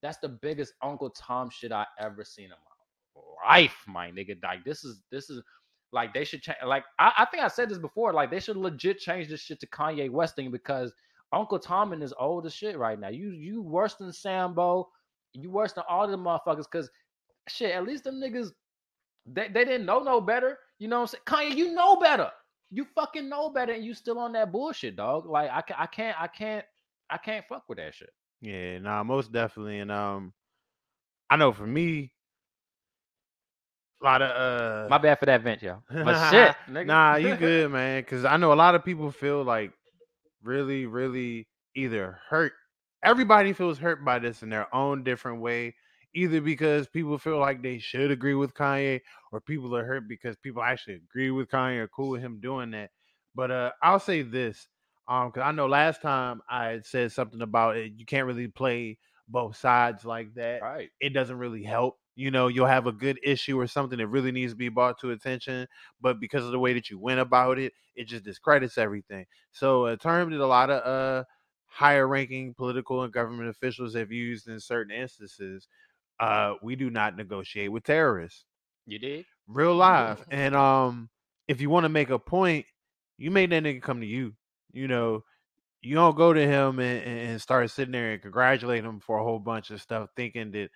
That's 0.02 0.18
the 0.18 0.28
biggest 0.28 0.74
Uncle 0.82 1.10
Tom 1.10 1.48
shit 1.50 1.70
I 1.70 1.86
ever 2.00 2.24
seen 2.24 2.46
in 2.46 2.50
my 2.50 3.48
life, 3.48 3.76
my 3.86 4.10
nigga. 4.10 4.42
Like 4.42 4.64
this 4.64 4.84
is 4.84 5.00
this 5.12 5.30
is 5.30 5.40
like 5.92 6.12
they 6.14 6.24
should 6.24 6.42
change. 6.42 6.58
Like 6.64 6.84
I, 6.98 7.12
I 7.18 7.24
think 7.26 7.42
I 7.42 7.48
said 7.48 7.68
this 7.68 7.78
before. 7.78 8.12
Like 8.12 8.30
they 8.30 8.40
should 8.40 8.56
legit 8.56 8.98
change 8.98 9.28
this 9.28 9.40
shit 9.40 9.60
to 9.60 9.66
Kanye 9.66 10.10
West 10.10 10.36
thing 10.36 10.50
because 10.50 10.92
Uncle 11.32 11.58
Tommen 11.58 12.02
is 12.02 12.14
old 12.18 12.46
as 12.46 12.54
shit 12.54 12.78
right 12.78 12.98
now. 12.98 13.08
You 13.08 13.30
you 13.30 13.62
worse 13.62 13.94
than 13.94 14.12
Sambo. 14.12 14.88
You 15.32 15.50
worse 15.50 15.72
than 15.72 15.84
all 15.88 16.08
the 16.08 16.16
motherfuckers. 16.16 16.70
Cause 16.70 16.90
shit, 17.48 17.74
at 17.74 17.84
least 17.84 18.04
them 18.04 18.16
niggas 18.16 18.52
they, 19.26 19.48
they 19.48 19.64
didn't 19.64 19.86
know 19.86 20.00
no 20.00 20.20
better. 20.20 20.58
You 20.78 20.88
know 20.88 21.00
what 21.00 21.14
I'm 21.14 21.36
saying? 21.36 21.52
Kanye, 21.52 21.56
you 21.56 21.72
know 21.72 21.96
better. 21.96 22.30
You 22.70 22.86
fucking 22.94 23.28
know 23.28 23.50
better, 23.50 23.72
and 23.72 23.84
you 23.84 23.94
still 23.94 24.18
on 24.18 24.32
that 24.32 24.52
bullshit, 24.52 24.96
dog. 24.96 25.26
Like 25.26 25.50
I, 25.50 25.62
I 25.78 25.86
can't, 25.86 26.20
I 26.20 26.26
can't, 26.26 26.64
I 27.10 27.16
can't 27.18 27.44
fuck 27.46 27.64
with 27.68 27.78
that 27.78 27.94
shit. 27.94 28.10
Yeah, 28.40 28.78
nah, 28.78 29.02
most 29.02 29.32
definitely. 29.32 29.78
And 29.78 29.90
um, 29.90 30.32
I 31.30 31.36
know 31.36 31.52
for 31.52 31.66
me, 31.66 32.12
a 34.02 34.04
lot 34.04 34.22
of 34.22 34.30
uh, 34.30 34.90
My 34.90 34.98
bad 34.98 35.18
for 35.18 35.26
that 35.26 35.42
vent, 35.42 35.62
yo. 35.62 35.82
But 36.02 36.14
shit, 36.16 36.54
nigga. 36.68 36.86
nah, 36.86 37.16
you 37.16 37.34
good, 37.36 37.70
man. 37.70 38.02
Because 38.02 38.24
I 38.24 38.36
know 38.36 38.52
a 38.52 38.54
lot 38.54 38.74
of 38.74 38.84
people 38.84 39.10
feel 39.10 39.42
like 39.42 39.72
really, 40.42 40.86
really 40.86 41.48
either 41.74 42.18
hurt. 42.28 42.52
Everybody 43.02 43.52
feels 43.52 43.78
hurt 43.78 44.04
by 44.04 44.18
this 44.18 44.42
in 44.42 44.50
their 44.50 44.72
own 44.74 45.04
different 45.04 45.40
way. 45.40 45.74
Either 46.14 46.40
because 46.40 46.86
people 46.88 47.18
feel 47.18 47.38
like 47.38 47.62
they 47.62 47.78
should 47.78 48.10
agree 48.10 48.34
with 48.34 48.54
Kanye, 48.54 49.00
or 49.32 49.40
people 49.40 49.76
are 49.76 49.84
hurt 49.84 50.08
because 50.08 50.36
people 50.36 50.62
actually 50.62 50.94
agree 50.96 51.30
with 51.30 51.48
Kanye 51.48 51.78
or 51.80 51.88
cool 51.88 52.10
with 52.10 52.22
him 52.22 52.40
doing 52.40 52.70
that. 52.70 52.90
But 53.34 53.50
uh, 53.50 53.72
I'll 53.82 54.00
say 54.00 54.22
this, 54.22 54.66
um, 55.08 55.28
because 55.28 55.42
I 55.42 55.52
know 55.52 55.66
last 55.66 56.00
time 56.00 56.40
I 56.48 56.80
said 56.82 57.12
something 57.12 57.42
about 57.42 57.76
it. 57.76 57.92
You 57.96 58.06
can't 58.06 58.26
really 58.26 58.48
play 58.48 58.98
both 59.28 59.56
sides 59.56 60.04
like 60.04 60.34
that 60.34 60.62
Right. 60.62 60.90
it 61.00 61.10
doesn't 61.10 61.36
really 61.38 61.62
help. 61.64 61.98
You 62.16 62.30
know, 62.32 62.48
you'll 62.48 62.66
have 62.66 62.86
a 62.86 62.92
good 62.92 63.20
issue 63.22 63.60
or 63.60 63.68
something 63.68 63.98
that 63.98 64.08
really 64.08 64.32
needs 64.32 64.52
to 64.52 64.56
be 64.56 64.70
brought 64.70 64.98
to 65.00 65.12
attention, 65.12 65.68
but 66.00 66.18
because 66.20 66.44
of 66.44 66.52
the 66.52 66.58
way 66.58 66.72
that 66.74 66.90
you 66.90 66.98
went 66.98 67.20
about 67.20 67.58
it, 67.58 67.74
it 67.94 68.04
just 68.06 68.24
discredits 68.24 68.78
everything. 68.78 69.26
So, 69.52 69.86
a 69.86 69.96
term 69.96 70.30
that 70.32 70.40
a 70.40 70.46
lot 70.46 70.70
of 70.70 70.82
uh 70.84 71.24
higher 71.66 72.08
ranking 72.08 72.54
political 72.54 73.02
and 73.02 73.12
government 73.12 73.50
officials 73.50 73.94
have 73.94 74.10
used 74.10 74.48
in 74.48 74.60
certain 74.60 74.94
instances, 74.96 75.68
uh, 76.20 76.54
we 76.62 76.76
do 76.76 76.90
not 76.90 77.16
negotiate 77.16 77.72
with 77.72 77.84
terrorists 77.84 78.46
You 78.86 78.98
did? 78.98 79.26
real 79.46 79.74
life 79.74 80.24
And 80.30 80.54
um, 80.54 81.10
if 81.48 81.60
you 81.60 81.70
want 81.70 81.84
to 81.84 81.88
make 81.88 82.10
a 82.10 82.18
point, 82.18 82.66
you 83.18 83.30
make 83.30 83.50
that 83.50 83.62
nigga 83.62 83.82
come 83.82 84.00
to 84.00 84.06
you. 84.06 84.34
You 84.72 84.88
know, 84.88 85.24
you 85.82 85.94
don't 85.94 86.16
go 86.16 86.32
to 86.32 86.40
him 86.46 86.80
and, 86.80 87.04
and 87.04 87.18
and 87.30 87.42
start 87.42 87.70
sitting 87.70 87.92
there 87.92 88.12
and 88.12 88.22
congratulate 88.22 88.84
him 88.84 89.00
for 89.00 89.18
a 89.18 89.24
whole 89.24 89.38
bunch 89.40 89.70
of 89.70 89.80
stuff, 89.82 90.10
thinking 90.16 90.52
that 90.52 90.70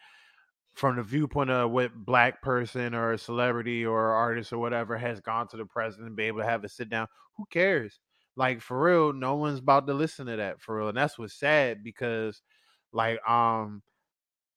from 0.75 0.97
the 0.97 1.03
viewpoint 1.03 1.51
of 1.51 1.71
what 1.71 1.95
black 1.95 2.43
person 2.43 2.95
or 2.95 3.13
a 3.13 3.19
celebrity 3.19 3.85
or 3.85 4.13
artist 4.13 4.53
or 4.53 4.59
whatever 4.59 4.97
has 4.97 5.21
gone 5.21 5.49
to 5.49 5.57
the 5.57 5.65
president 5.65 6.09
and 6.09 6.17
be 6.17 6.25
able 6.25 6.41
to 6.41 6.47
have 6.47 6.65
a 6.65 6.69
sit 6.69 6.89
down. 6.89 7.07
Who 7.37 7.45
cares? 7.51 7.99
Like 8.37 8.61
for 8.61 8.81
real, 8.81 9.13
no 9.13 9.37
one's 9.37 9.59
about 9.59 9.87
to 9.89 9.95
listen 9.95 10.27
to 10.27 10.37
that 10.37 10.61
for 10.61 10.79
real. 10.79 10.89
And 10.89 10.97
that's 10.97 11.19
what's 11.19 11.35
sad 11.35 11.83
because 11.83 12.41
like 12.93 13.21
um 13.29 13.83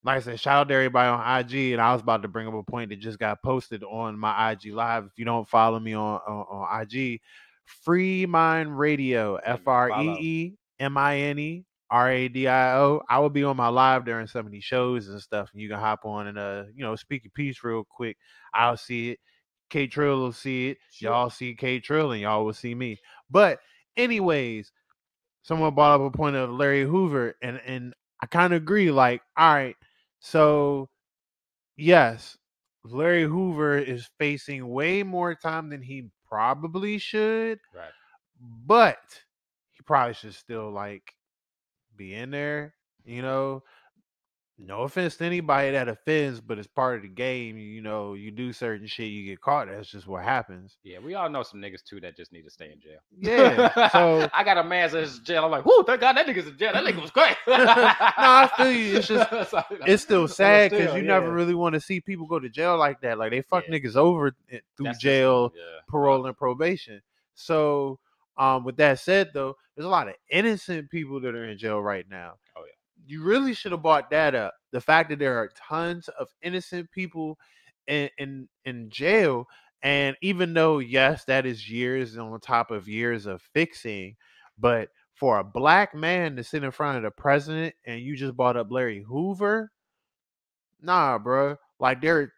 like 0.06 0.18
I 0.18 0.20
said, 0.20 0.40
shout 0.40 0.62
out 0.62 0.68
to 0.68 0.74
everybody 0.74 1.08
on 1.08 1.40
IG. 1.40 1.74
And 1.74 1.82
I 1.82 1.94
was 1.94 2.02
about 2.02 2.24
to 2.24 2.28
bring 2.28 2.48
up 2.48 2.54
a 2.54 2.64
point 2.64 2.90
that 2.90 3.00
just 3.00 3.20
got 3.20 3.42
posted 3.42 3.84
on 3.84 4.20
my 4.20 4.52
IG 4.52 4.74
live. 4.74 5.06
If 5.06 5.18
you 5.18 5.24
don't 5.24 5.48
follow 5.48 5.80
me 5.80 5.94
on 5.94 6.20
on, 6.28 6.46
on 6.50 6.82
IG, 6.82 7.22
Free 7.66 8.26
Mind 8.26 8.78
Radio, 8.78 9.36
F 9.36 9.68
R 9.68 9.90
E. 10.02 10.18
E 10.20 10.54
M 10.80 10.98
I 10.98 11.18
N 11.18 11.40
E 11.40 11.66
R 11.94 12.10
A 12.12 12.28
D 12.28 12.48
I 12.48 12.76
O. 12.78 13.02
I 13.08 13.20
will 13.20 13.30
be 13.30 13.44
on 13.44 13.56
my 13.56 13.68
live 13.68 14.04
during 14.04 14.26
some 14.26 14.48
of 14.48 14.52
these 14.52 14.64
shows 14.64 15.08
and 15.10 15.22
stuff, 15.22 15.52
and 15.54 15.62
you 15.62 15.70
can 15.70 15.80
hop 15.80 16.06
on 16.06 16.28
and 16.28 16.40
uh, 16.40 16.64
you 16.76 16.84
know, 16.84 16.96
speak 16.96 17.24
your 17.24 17.32
piece 17.36 17.64
real 17.64 17.84
quick. 17.88 18.18
I'll 18.54 18.78
see 18.78 19.12
it. 19.12 19.20
K 19.70 19.86
Trill 19.88 20.20
will 20.20 20.32
see 20.34 20.70
it. 20.70 20.78
Sure. 20.92 21.12
Y'all 21.12 21.30
see 21.30 21.54
K 21.56 21.80
Trill, 21.80 22.12
and 22.12 22.22
y'all 22.22 22.46
will 22.46 22.54
see 22.54 22.74
me. 22.74 23.00
But 23.30 23.60
anyways, 23.96 24.72
someone 25.44 25.76
brought 25.76 26.02
up 26.02 26.14
a 26.14 26.18
point 26.18 26.36
of 26.36 26.50
Larry 26.50 26.84
Hoover, 26.84 27.36
and 27.44 27.62
and 27.66 27.94
I 28.22 28.26
kind 28.26 28.54
of 28.54 28.62
agree. 28.64 28.90
Like, 28.92 29.22
all 29.38 29.54
right, 29.54 29.76
so 30.20 30.90
yes, 31.78 32.38
Larry 32.84 33.24
Hoover 33.24 33.78
is 33.78 34.10
facing 34.20 34.68
way 34.68 35.04
more 35.04 35.36
time 35.36 35.70
than 35.70 35.82
he 35.82 36.10
probably 36.28 36.98
should, 36.98 37.60
Right. 37.74 37.92
but 38.66 38.98
he 39.72 39.84
probably 39.84 40.14
should 40.16 40.34
still 40.34 40.72
like 40.72 41.14
be 41.98 42.14
in 42.14 42.32
there. 42.32 42.74
You 43.06 43.22
know, 43.22 43.64
no 44.60 44.82
offense 44.84 45.18
to 45.18 45.26
anybody 45.26 45.72
that 45.72 45.90
offends, 45.90 46.40
but 46.40 46.58
it's 46.60 46.68
part 46.68 46.98
of 46.98 47.02
the 47.02 47.08
game. 47.10 47.58
You 47.58 47.82
know, 47.82 48.14
you 48.14 48.30
do 48.32 48.54
certain 48.54 48.86
shit, 48.88 49.08
you 49.08 49.26
get 49.26 49.42
caught. 49.42 49.68
That's 49.68 49.90
just 49.90 50.08
what 50.08 50.24
happens. 50.24 50.78
Yeah, 50.84 51.00
we 51.00 51.16
all 51.16 51.28
know 51.30 51.42
some 51.44 51.60
niggas 51.60 51.84
too 51.84 52.00
that 52.02 52.16
just 52.16 52.32
need 52.32 52.44
to 52.44 52.52
stay 52.52 52.72
in 52.72 52.80
jail. 52.80 53.00
Yeah. 53.18 53.90
So 53.92 54.30
I 54.34 54.44
got 54.44 54.58
a 54.58 54.64
man 54.64 54.90
that's 54.92 55.18
in 55.18 55.24
jail. 55.26 55.44
I'm 55.44 55.52
like, 55.52 55.66
whoo, 55.66 55.84
thank 55.86 56.00
God 56.02 56.16
that 56.16 56.28
nigga's 56.28 56.48
in 56.48 56.58
jail. 56.58 56.72
That 56.74 56.84
nigga 56.86 57.02
was 57.02 57.12
great. 57.12 57.36
no, 57.48 57.56
I 57.68 58.50
feel 58.56 58.72
you. 58.72 58.98
It's 58.98 59.08
just- 59.08 59.30
it's 59.88 60.04
still 60.04 60.28
sad 60.28 60.72
because 60.72 60.96
you 60.96 61.02
never 61.02 61.34
really 61.34 61.56
want 61.56 61.74
to 61.74 61.82
see 61.82 62.00
people 62.00 62.28
go 62.28 62.40
to 62.40 62.48
jail 62.48 62.78
like 62.78 63.02
that. 63.02 63.18
Like 63.18 63.32
they 63.32 63.42
fuck 63.42 63.66
Yeah. 63.68 63.78
niggas 63.80 63.96
over 63.96 64.36
eh, 64.52 64.60
through 64.78 64.86
That's 64.86 65.00
jail, 65.00 65.52
yeah. 65.56 65.62
parole, 65.90 66.26
and 66.28 66.38
probation. 66.38 67.02
So, 67.36 68.00
um, 68.38 68.64
with 68.64 68.78
that 68.78 69.00
said, 69.00 69.32
though, 69.34 69.56
there's 69.76 69.86
a 69.86 69.90
lot 69.90 70.08
of 70.08 70.16
innocent 70.32 70.90
people 70.90 71.20
that 71.22 71.36
are 71.36 71.46
in 71.46 71.58
jail 71.58 71.82
right 71.82 72.06
now. 72.10 72.34
Oh, 72.56 72.62
yeah. 72.66 72.72
You 73.06 73.24
really 73.24 73.54
should 73.54 73.74
have 73.74 73.84
brought 73.84 74.10
that 74.12 74.34
up. 74.34 74.54
The 74.72 74.82
fact 74.82 75.10
that 75.10 75.20
there 75.20 75.38
are 75.38 75.50
tons 75.56 76.08
of 76.20 76.30
innocent 76.42 76.90
people 76.92 77.38
in 77.88 78.10
in, 78.18 78.48
in 78.66 78.90
jail, 78.90 79.46
and 79.82 80.16
even 80.22 80.54
though 80.54 80.80
yes, 80.80 81.26
that 81.26 81.46
is 81.46 81.70
years 81.70 82.18
on 82.18 82.40
top 82.40 82.72
of 82.72 82.88
years 82.88 83.26
of 83.26 83.42
fixing, 83.54 84.16
but 84.58 84.90
for 85.16 85.40
a 85.40 85.44
black 85.44 85.94
man 85.94 86.36
to 86.36 86.44
sit 86.44 86.64
in 86.64 86.72
front 86.72 86.98
of 86.98 87.04
the 87.04 87.12
president 87.12 87.76
and 87.86 88.02
you 88.02 88.16
just 88.16 88.36
brought 88.36 88.58
up 88.58 88.72
Larry 88.72 89.04
Hoover, 89.08 89.72
nah, 90.82 91.20
bruh. 91.20 91.58
Like 91.80 92.02
there 92.02 92.20
are 92.20 92.34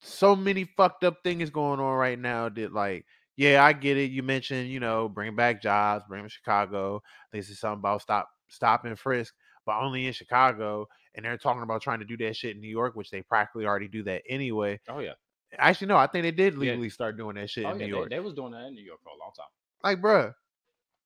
so 0.00 0.36
many 0.36 0.64
fucked 0.76 1.04
up 1.04 1.18
things 1.24 1.50
going 1.50 1.80
on 1.80 1.94
right 1.94 2.18
now 2.18 2.48
that 2.48 2.72
like 2.72 3.04
yeah, 3.36 3.64
I 3.64 3.72
get 3.72 3.96
it. 3.96 4.10
You 4.10 4.22
mentioned, 4.22 4.68
you 4.70 4.80
know, 4.80 5.08
bring 5.08 5.36
back 5.36 5.60
jobs, 5.62 6.04
bring 6.08 6.22
them 6.22 6.28
to 6.28 6.32
Chicago. 6.34 7.02
They 7.32 7.42
said 7.42 7.56
something 7.56 7.80
about 7.80 8.02
stop 8.02 8.28
stop 8.48 8.84
and 8.84 8.98
frisk, 8.98 9.34
but 9.64 9.78
only 9.80 10.06
in 10.06 10.12
Chicago. 10.12 10.86
And 11.14 11.24
they're 11.24 11.38
talking 11.38 11.62
about 11.62 11.82
trying 11.82 12.00
to 12.00 12.04
do 12.04 12.16
that 12.18 12.36
shit 12.36 12.54
in 12.56 12.60
New 12.60 12.68
York, 12.68 12.94
which 12.94 13.10
they 13.10 13.22
practically 13.22 13.64
already 13.66 13.88
do 13.88 14.02
that 14.04 14.22
anyway. 14.28 14.80
Oh 14.88 14.98
yeah. 15.00 15.14
Actually, 15.58 15.86
no, 15.88 15.96
I 15.96 16.06
think 16.06 16.24
they 16.24 16.32
did 16.32 16.54
Yeah. 16.54 16.60
legally 16.72 16.90
start 16.90 17.16
doing 17.16 17.36
that 17.36 17.48
shit 17.50 17.64
Oh 17.64 17.70
in 17.72 17.78
yeah. 17.78 17.86
New 17.86 17.94
York. 17.96 18.10
they 18.10 18.20
was 18.20 18.34
doing 18.34 18.52
that 18.52 18.66
in 18.66 18.74
New 18.74 18.82
York 18.84 19.00
for 19.02 19.10
a 19.10 19.18
long 19.18 19.32
time. 19.36 19.46
like, 19.82 20.00
bruh, 20.02 20.34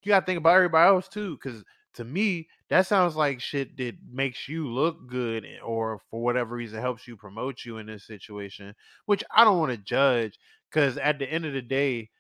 you 0.03 0.09
gotta 0.11 0.25
think 0.27 0.39
about 0.39 0.57
everybody 0.57 0.89
else 0.89 1.09
too, 1.09 1.37
because 1.37 1.63
to 1.95 2.05
me, 2.05 2.49
that 2.69 2.87
sounds 2.87 3.17
like 3.17 3.41
shit 3.41 3.77
that 3.77 3.97
makes 4.11 4.49
you 4.49 4.69
look 4.69 5.07
good, 5.09 5.45
eh, 5.45 5.59
or 5.63 6.01
for 6.11 6.23
whatever 6.23 6.55
reason 6.57 6.81
helps 6.81 7.07
you 7.07 7.17
promote 7.17 7.65
you 7.65 7.79
in 7.79 7.87
this 7.87 8.07
situation. 8.07 8.75
Which 9.07 9.25
I 9.31 9.45
don't 9.45 9.59
want 9.59 9.73
to 9.73 9.79
judge, 9.79 10.39
because 10.71 10.97
at 10.99 11.19
the 11.19 11.31
end 11.31 11.45
of 11.47 11.53
the 11.53 11.63
day, 11.63 12.11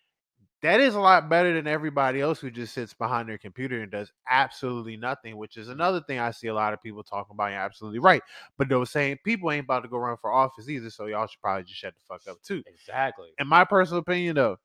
that 0.62 0.81
is 0.81 0.94
a 0.94 1.01
lot 1.01 1.29
better 1.31 1.55
than 1.55 1.66
everybody 1.66 2.20
else 2.20 2.38
who 2.38 2.51
just 2.51 2.75
sits 2.75 2.92
behind 2.92 3.29
their 3.29 3.38
computer 3.38 3.81
and 3.81 3.90
does 3.90 4.12
absolutely 4.29 4.96
nothing, 4.96 5.37
which 5.37 5.57
is 5.57 5.68
another 5.68 6.03
thing 6.03 6.18
I 6.18 6.33
see 6.33 6.49
a 6.49 6.55
lot 6.55 6.75
of 6.75 6.83
people 6.83 7.03
talking 7.03 7.35
about. 7.35 7.51
You're 7.51 7.61
absolutely 7.61 7.99
right. 7.99 8.23
But 8.59 8.68
those 8.68 8.90
same 8.90 9.16
people 9.25 9.51
ain't 9.51 9.64
about 9.64 9.81
to 9.85 9.88
go 9.88 9.99
run 9.99 10.16
for 10.20 10.31
office 10.31 10.68
either, 10.68 10.90
so 10.90 11.07
y'all 11.07 11.27
should 11.27 11.40
probably 11.40 11.64
just 11.64 11.81
shut 11.81 11.94
the 11.94 12.01
fuck 12.07 12.23
up 12.29 12.42
too. 12.42 12.62
Exactly. 12.66 13.31
In 13.38 13.46
my 13.46 13.64
personal 13.64 14.01
opinion, 14.01 14.37
though, 14.37 14.59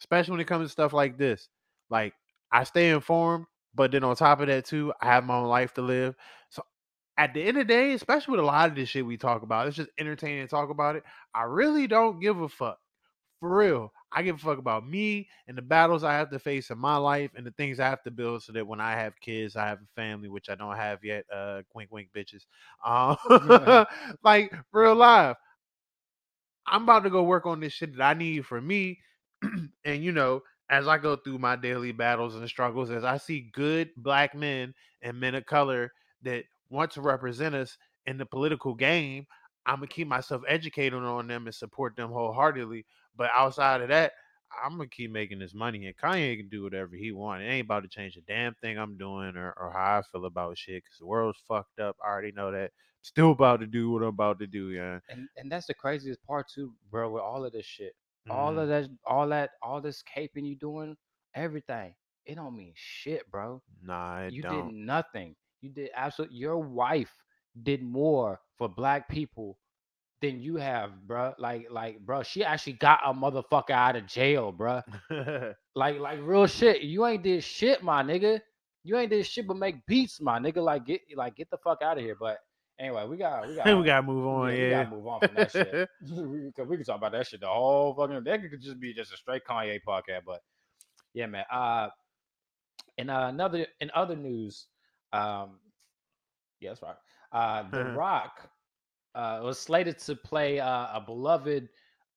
especially 0.00 0.32
when 0.32 0.40
it 0.40 0.46
comes 0.46 0.66
to 0.66 0.72
stuff 0.72 0.92
like 0.92 1.18
this, 1.18 1.48
like 1.90 2.14
I 2.52 2.64
stay 2.64 2.90
informed, 2.90 3.46
but 3.74 3.90
then 3.90 4.04
on 4.04 4.14
top 4.14 4.40
of 4.40 4.46
that 4.46 4.64
too, 4.64 4.92
I 5.00 5.06
have 5.06 5.24
my 5.24 5.36
own 5.36 5.48
life 5.48 5.74
to 5.74 5.82
live. 5.82 6.14
So 6.50 6.62
at 7.16 7.34
the 7.34 7.40
end 7.42 7.58
of 7.58 7.66
the 7.66 7.72
day, 7.72 7.92
especially 7.94 8.32
with 8.32 8.40
a 8.40 8.46
lot 8.46 8.68
of 8.68 8.76
this 8.76 8.88
shit 8.88 9.04
we 9.04 9.16
talk 9.16 9.42
about, 9.42 9.66
it's 9.66 9.76
just 9.76 9.90
entertaining 9.98 10.44
to 10.44 10.48
talk 10.48 10.70
about 10.70 10.96
it. 10.96 11.02
I 11.34 11.42
really 11.42 11.86
don't 11.86 12.20
give 12.20 12.40
a 12.40 12.48
fuck. 12.48 12.78
For 13.42 13.56
real. 13.56 13.92
I 14.12 14.22
give 14.22 14.36
a 14.36 14.38
fuck 14.38 14.58
about 14.58 14.86
me 14.86 15.28
and 15.48 15.58
the 15.58 15.62
battles 15.62 16.04
I 16.04 16.12
have 16.12 16.30
to 16.30 16.38
face 16.38 16.70
in 16.70 16.78
my 16.78 16.94
life 16.96 17.32
and 17.34 17.44
the 17.44 17.50
things 17.50 17.80
I 17.80 17.88
have 17.88 18.04
to 18.04 18.10
build 18.12 18.44
so 18.44 18.52
that 18.52 18.64
when 18.64 18.78
I 18.78 18.92
have 18.92 19.18
kids, 19.20 19.56
I 19.56 19.66
have 19.66 19.80
a 19.80 20.00
family, 20.00 20.28
which 20.28 20.48
I 20.48 20.54
don't 20.54 20.76
have 20.76 21.02
yet. 21.02 21.24
Uh 21.34 21.62
wink 21.74 21.90
wink 21.90 22.10
bitches. 22.14 22.44
Um, 22.86 23.16
like 24.22 24.54
real 24.70 24.94
life. 24.94 25.36
I'm 26.68 26.84
about 26.84 27.02
to 27.02 27.10
go 27.10 27.24
work 27.24 27.44
on 27.44 27.58
this 27.58 27.72
shit 27.72 27.96
that 27.96 28.02
I 28.04 28.14
need 28.14 28.46
for 28.46 28.60
me. 28.60 29.00
and 29.84 30.04
you 30.04 30.12
know, 30.12 30.42
as 30.70 30.86
I 30.86 30.96
go 30.96 31.16
through 31.16 31.38
my 31.38 31.56
daily 31.56 31.90
battles 31.90 32.36
and 32.36 32.48
struggles, 32.48 32.92
as 32.92 33.02
I 33.02 33.16
see 33.16 33.50
good 33.52 33.90
black 33.96 34.36
men 34.36 34.72
and 35.02 35.18
men 35.18 35.34
of 35.34 35.46
color 35.46 35.90
that 36.22 36.44
want 36.70 36.92
to 36.92 37.00
represent 37.00 37.56
us 37.56 37.76
in 38.06 38.18
the 38.18 38.26
political 38.26 38.74
game, 38.76 39.26
I'm 39.66 39.76
gonna 39.76 39.88
keep 39.88 40.06
myself 40.06 40.42
educated 40.46 41.02
on 41.02 41.26
them 41.26 41.46
and 41.46 41.54
support 41.54 41.96
them 41.96 42.12
wholeheartedly. 42.12 42.84
But 43.16 43.30
outside 43.34 43.80
of 43.82 43.88
that, 43.88 44.12
I'm 44.64 44.72
gonna 44.76 44.88
keep 44.88 45.10
making 45.10 45.38
this 45.38 45.54
money, 45.54 45.86
and 45.86 45.96
Kanye 45.96 46.36
can 46.38 46.48
do 46.48 46.62
whatever 46.62 46.94
he 46.96 47.12
wants. 47.12 47.42
It 47.44 47.48
ain't 47.48 47.64
about 47.66 47.82
to 47.84 47.88
change 47.88 48.16
a 48.16 48.20
damn 48.22 48.54
thing 48.56 48.78
I'm 48.78 48.96
doing 48.98 49.36
or, 49.36 49.52
or 49.56 49.72
how 49.72 49.98
I 49.98 50.02
feel 50.12 50.26
about 50.26 50.58
shit. 50.58 50.84
Cause 50.84 50.98
the 50.98 51.06
world's 51.06 51.38
fucked 51.48 51.78
up. 51.80 51.96
I 52.04 52.08
already 52.08 52.32
know 52.32 52.50
that. 52.52 52.72
Still 53.02 53.32
about 53.32 53.60
to 53.60 53.66
do 53.66 53.90
what 53.90 54.02
I'm 54.02 54.08
about 54.08 54.38
to 54.40 54.46
do, 54.46 54.68
yeah. 54.70 55.00
And 55.08 55.28
and 55.36 55.50
that's 55.50 55.66
the 55.66 55.74
craziest 55.74 56.22
part 56.24 56.48
too, 56.48 56.74
bro. 56.90 57.10
With 57.10 57.22
all 57.22 57.44
of 57.44 57.52
this 57.52 57.66
shit, 57.66 57.94
all 58.30 58.58
Mhm. 58.58 58.58
of 58.58 58.68
that, 58.68 58.88
all 59.06 59.28
that, 59.28 59.50
all 59.62 59.80
this 59.80 60.02
caping 60.02 60.46
you 60.46 60.56
doing, 60.56 60.96
everything, 61.34 61.94
it 62.24 62.36
don't 62.36 62.56
mean 62.56 62.72
shit, 62.76 63.30
bro. 63.30 63.62
Nah, 63.82 64.20
it 64.20 64.34
you 64.34 64.42
don't. 64.42 64.66
did 64.66 64.74
nothing. 64.74 65.36
You 65.60 65.70
did 65.70 65.90
absolutely. 65.94 66.36
Your 66.38 66.58
wife 66.58 67.12
did 67.62 67.82
more 67.82 68.40
for 68.56 68.68
black 68.68 69.08
people 69.08 69.58
than 70.22 70.40
you 70.40 70.56
have, 70.56 71.06
bro. 71.06 71.34
Like, 71.38 71.66
like, 71.70 72.00
bro, 72.00 72.22
she 72.22 72.42
actually 72.44 72.74
got 72.74 73.00
a 73.04 73.12
motherfucker 73.12 73.70
out 73.70 73.96
of 73.96 74.06
jail, 74.06 74.52
bro. 74.52 74.80
Like, 75.74 75.98
like 76.00 76.18
real 76.20 76.46
shit. 76.46 76.82
You 76.82 77.06
ain't 77.06 77.22
did 77.22 77.42
shit, 77.42 77.82
my 77.82 78.02
nigga. 78.02 78.40
You 78.84 78.98
ain't 78.98 79.10
did 79.10 79.24
shit 79.24 79.46
but 79.46 79.56
make 79.56 79.86
beats, 79.86 80.20
my 80.20 80.38
nigga. 80.38 80.62
Like, 80.62 80.84
get, 80.84 81.00
like, 81.16 81.34
get 81.34 81.48
the 81.50 81.56
fuck 81.56 81.80
out 81.80 81.96
of 81.96 82.04
here. 82.04 82.14
But 82.18 82.40
anyway, 82.78 83.06
we 83.06 83.16
got, 83.16 83.48
we 83.48 83.54
got, 83.54 83.66
we 83.78 83.84
gotta 83.84 84.02
move 84.02 84.26
on, 84.26 84.50
yeah, 84.50 84.56
yeah. 84.56 84.64
we 84.64 84.70
gotta 84.70 84.90
move 84.90 85.06
on 85.06 85.20
from 85.20 85.34
that 85.36 85.50
shit. 85.50 85.88
Because 86.00 86.68
we 86.68 86.76
can 86.76 86.84
talk 86.84 86.98
about 86.98 87.12
that 87.12 87.26
shit 87.26 87.40
the 87.40 87.46
whole 87.46 87.94
fucking. 87.94 88.22
That 88.24 88.42
could 88.42 88.60
just 88.60 88.80
be 88.80 88.92
just 88.92 89.14
a 89.14 89.16
straight 89.16 89.42
Kanye 89.48 89.80
podcast. 89.86 90.24
But 90.26 90.40
yeah, 91.14 91.26
man. 91.26 91.44
Uh, 91.50 91.88
in 92.98 93.08
uh, 93.08 93.28
another 93.28 93.66
in 93.80 93.90
other 93.94 94.16
news, 94.16 94.66
um, 95.14 95.58
yeah, 96.60 96.70
that's 96.70 96.82
right. 96.82 96.96
Uh, 97.32 97.64
The 97.70 97.84
Rock 97.92 98.50
uh 99.14 99.40
was 99.42 99.58
slated 99.58 99.98
to 99.98 100.14
play 100.16 100.60
uh, 100.60 100.88
a 100.98 101.02
beloved. 101.04 101.68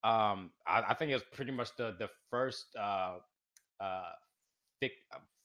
Um, 0.03 0.51
I, 0.67 0.83
I 0.89 0.93
think 0.93 1.11
it 1.11 1.15
was 1.15 1.23
pretty 1.33 1.51
much 1.51 1.75
the 1.77 1.95
the 1.99 2.09
first 2.29 2.67
uh 2.79 3.15
uh 3.81 4.01
uh, 4.83 4.87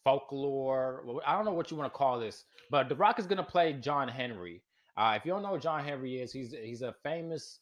folklore. 0.04 1.20
I 1.26 1.34
don't 1.34 1.44
know 1.44 1.52
what 1.52 1.70
you 1.70 1.76
want 1.76 1.92
to 1.92 1.96
call 1.96 2.18
this, 2.20 2.44
but 2.70 2.88
The 2.88 2.94
Rock 2.96 3.18
is 3.18 3.26
gonna 3.26 3.42
play 3.42 3.72
John 3.74 4.08
Henry. 4.08 4.62
Uh, 4.96 5.14
if 5.16 5.24
you 5.24 5.30
don't 5.32 5.42
know 5.42 5.56
John 5.56 5.84
Henry 5.84 6.20
is, 6.20 6.32
he's 6.32 6.52
he's 6.52 6.82
a 6.82 6.94
famous, 7.02 7.60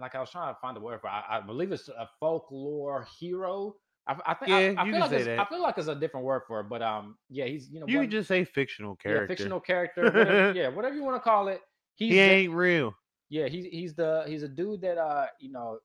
like 0.00 0.14
I 0.14 0.20
was 0.20 0.30
trying 0.30 0.52
to 0.52 0.58
find 0.60 0.76
the 0.76 0.80
word 0.80 1.00
for. 1.00 1.08
I, 1.08 1.38
I 1.38 1.40
believe 1.40 1.72
it's 1.72 1.88
a 1.88 2.08
folklore 2.18 3.06
hero. 3.18 3.74
I, 4.06 4.16
I 4.26 4.34
think 4.34 4.48
Yeah, 4.50 4.56
I, 4.56 4.82
I 4.82 4.84
you 4.86 4.92
feel 4.92 5.00
like 5.00 5.10
say 5.10 5.16
it's, 5.16 5.26
that. 5.26 5.38
I 5.38 5.44
feel 5.46 5.62
like 5.62 5.78
it's 5.78 5.88
a 5.88 5.94
different 5.94 6.26
word 6.26 6.42
for 6.46 6.60
it, 6.60 6.68
but 6.68 6.82
um, 6.82 7.16
yeah, 7.28 7.44
he's 7.46 7.70
you 7.70 7.80
know 7.80 7.86
You 7.86 7.98
one- 7.98 8.10
just 8.10 8.28
say 8.28 8.44
fictional 8.44 8.96
character. 8.96 9.22
yeah, 9.22 9.28
fictional 9.28 9.60
character, 9.60 10.04
whatever, 10.04 10.52
yeah, 10.56 10.68
whatever 10.68 10.94
you 10.94 11.04
want 11.04 11.16
to 11.16 11.20
call 11.20 11.48
it. 11.48 11.60
He's 12.00 12.12
he 12.14 12.16
the- 12.16 12.22
ain't 12.30 12.52
real. 12.54 12.94
yeah, 13.28 13.46
he's 13.46 13.66
he's 13.66 13.94
the 13.94 14.24
he's 14.26 14.42
a 14.42 14.48
dude 14.48 14.80
that 14.80 14.98
uh 14.98 15.26
you 15.38 15.52
know, 15.52 15.78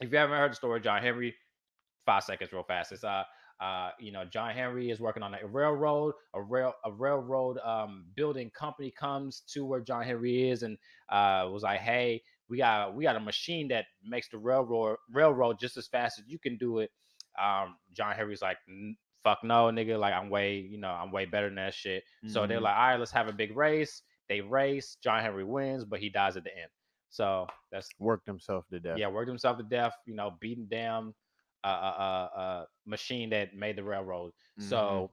if 0.00 0.10
you 0.10 0.16
haven't 0.16 0.38
heard 0.38 0.52
the 0.52 0.56
story, 0.56 0.80
John 0.80 1.02
Henry, 1.02 1.34
five 2.06 2.22
seconds 2.24 2.52
real 2.52 2.62
fast. 2.62 2.92
It's 2.92 3.04
uh 3.04 3.24
uh 3.60 3.90
you 3.98 4.12
know 4.12 4.24
John 4.24 4.50
Henry 4.54 4.90
is 4.90 5.00
working 5.00 5.22
on 5.24 5.34
a 5.34 5.46
railroad, 5.46 6.14
a 6.34 6.40
rail 6.40 6.72
a 6.84 6.92
railroad 6.92 7.58
um 7.64 8.06
building 8.14 8.50
company 8.50 8.90
comes 8.92 9.42
to 9.48 9.64
where 9.66 9.80
John 9.80 10.04
Henry 10.04 10.48
is 10.50 10.62
and 10.62 10.78
uh 11.08 11.48
was 11.50 11.64
like, 11.64 11.80
hey, 11.80 12.22
we 12.48 12.58
got 12.58 12.94
we 12.94 13.02
got 13.02 13.16
a 13.16 13.20
machine 13.20 13.68
that 13.68 13.86
makes 14.04 14.28
the 14.28 14.38
railroad 14.38 14.96
railroad 15.12 15.58
just 15.58 15.76
as 15.76 15.88
fast 15.88 16.18
as 16.20 16.24
you 16.28 16.38
can 16.38 16.56
do 16.56 16.78
it. 16.78 16.90
Um, 17.42 17.76
John 17.92 18.14
Henry's 18.14 18.42
like, 18.42 18.58
fuck 19.24 19.42
no, 19.42 19.64
nigga, 19.66 19.98
like 19.98 20.14
I'm 20.14 20.30
way 20.30 20.58
you 20.58 20.78
know 20.78 20.90
I'm 20.90 21.10
way 21.10 21.24
better 21.24 21.48
than 21.48 21.56
that 21.56 21.74
shit. 21.74 22.04
So 22.28 22.46
they're 22.46 22.58
Mhm. 22.60 22.62
like, 22.62 22.76
all 22.76 22.88
right, 22.90 22.98
let's 23.00 23.10
have 23.10 23.26
a 23.28 23.32
big 23.32 23.56
race. 23.56 24.02
They 24.28 24.40
race. 24.40 24.96
John 25.02 25.22
Henry 25.22 25.44
wins, 25.44 25.84
but 25.84 26.00
he 26.00 26.08
dies 26.08 26.36
at 26.36 26.44
the 26.44 26.50
end. 26.50 26.70
So 27.10 27.46
that's 27.70 27.88
worked 27.98 28.26
himself 28.26 28.64
to 28.70 28.80
death. 28.80 28.98
yeah, 28.98 29.06
worked 29.08 29.28
himself 29.28 29.56
to 29.58 29.62
death. 29.64 29.94
You 30.06 30.14
know, 30.14 30.34
beating 30.40 30.66
down 30.66 31.14
a 31.62 31.68
uh, 31.68 31.70
uh, 31.70 32.38
uh, 32.38 32.64
machine 32.86 33.30
that 33.30 33.54
made 33.54 33.76
the 33.76 33.84
railroad. 33.84 34.32
So, 34.58 35.10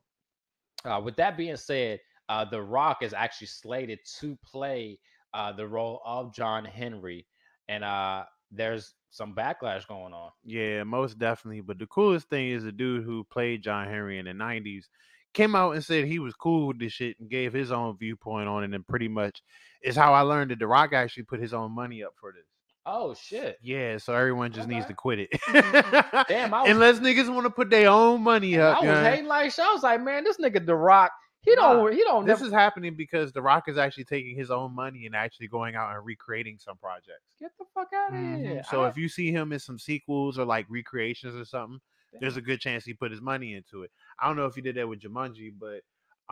uh, 0.83 0.99
with 1.03 1.15
that 1.17 1.37
being 1.37 1.55
said, 1.55 1.99
uh, 2.29 2.45
The 2.45 2.61
Rock 2.61 3.03
is 3.03 3.13
actually 3.13 3.47
slated 3.47 3.99
to 4.19 4.37
play 4.45 4.99
uh, 5.33 5.51
the 5.51 5.67
role 5.67 6.01
of 6.05 6.33
John 6.33 6.65
Henry, 6.65 7.25
and 7.69 7.83
uh, 7.83 8.23
there's 8.51 8.93
some 9.11 9.35
backlash 9.35 9.87
going 9.87 10.13
on. 10.13 10.31
Yeah, 10.43 10.83
most 10.83 11.19
definitely. 11.19 11.61
But 11.61 11.79
the 11.79 11.87
coolest 11.87 12.29
thing 12.29 12.49
is 12.49 12.63
the 12.63 12.71
dude 12.71 13.03
who 13.03 13.23
played 13.25 13.61
John 13.63 13.87
Henry 13.87 14.17
in 14.19 14.25
the 14.25 14.31
'90s 14.31 14.85
came 15.33 15.55
out 15.55 15.71
and 15.71 15.83
said 15.83 16.05
he 16.05 16.19
was 16.19 16.33
cool 16.35 16.67
with 16.67 16.79
this 16.79 16.93
shit 16.93 17.19
and 17.19 17.29
gave 17.29 17.53
his 17.53 17.71
own 17.71 17.97
viewpoint 17.97 18.47
on 18.47 18.63
it. 18.63 18.73
And 18.73 18.87
pretty 18.87 19.07
much 19.07 19.41
is 19.83 19.95
how 19.95 20.13
I 20.13 20.21
learned 20.21 20.51
that 20.51 20.59
The 20.59 20.67
Rock 20.67 20.93
actually 20.93 21.23
put 21.23 21.39
his 21.39 21.53
own 21.53 21.71
money 21.71 22.03
up 22.03 22.13
for 22.19 22.31
this. 22.31 22.45
Oh 22.83 23.13
shit! 23.13 23.59
Yeah, 23.61 23.99
so 23.99 24.15
everyone 24.15 24.51
just 24.51 24.67
needs 24.67 24.87
to 24.87 24.95
quit 24.95 25.19
it. 25.19 25.29
Damn, 26.27 26.51
I 26.53 26.61
was- 26.63 26.69
unless 26.71 26.99
niggas 26.99 27.31
want 27.31 27.45
to 27.45 27.51
put 27.51 27.69
their 27.69 27.89
own 27.89 28.23
money 28.23 28.57
up. 28.59 28.77
I 28.77 28.79
was 28.79 28.85
you 28.87 28.91
know? 28.91 29.03
hating 29.03 29.25
like 29.27 29.51
shit. 29.51 29.63
I 29.65 29.71
was 29.73 29.83
like, 29.83 30.01
man, 30.01 30.23
this 30.23 30.37
nigga 30.37 30.65
The 30.65 30.75
Rock, 30.75 31.11
he 31.43 31.53
don't, 31.53 31.77
Nah, 31.77 31.91
he 31.91 32.03
don't. 32.03 32.25
This 32.25 32.39
never, 32.39 32.47
is 32.47 32.51
happening 32.53 32.95
because 32.95 33.31
The 33.33 33.41
Rock 33.43 33.65
is 33.67 33.77
actually 33.77 34.05
taking 34.05 34.35
his 34.35 34.49
own 34.49 34.73
money 34.73 35.05
and 35.05 35.15
actually 35.15 35.47
going 35.47 35.75
out 35.75 35.95
and 35.95 36.03
recreating 36.03 36.57
some 36.57 36.77
projects. 36.77 37.21
get 37.39 37.51
the 37.59 37.65
fuck 37.75 37.89
out 37.95 38.13
of 38.13 38.15
Mhm. 38.19 38.37
here. 38.45 38.63
So 38.71 38.81
I- 38.81 38.89
if 38.89 38.97
you 38.97 39.07
see 39.07 39.31
him 39.31 39.51
in 39.53 39.59
some 39.59 39.77
sequels 39.77 40.39
or 40.39 40.45
like 40.45 40.65
recreations 40.67 41.35
or 41.35 41.45
something, 41.45 41.79
there's 42.19 42.37
a 42.37 42.41
good 42.41 42.59
chance 42.59 42.85
he 42.85 42.93
put 42.93 43.11
his 43.11 43.21
money 43.21 43.53
into 43.53 43.83
it. 43.83 43.91
I 44.19 44.27
don't 44.27 44.35
know 44.37 44.45
if 44.45 44.55
he 44.55 44.61
did 44.61 44.75
that 44.75 44.87
with 44.87 44.99
Jumanji, 45.01 45.51
but 45.57 45.81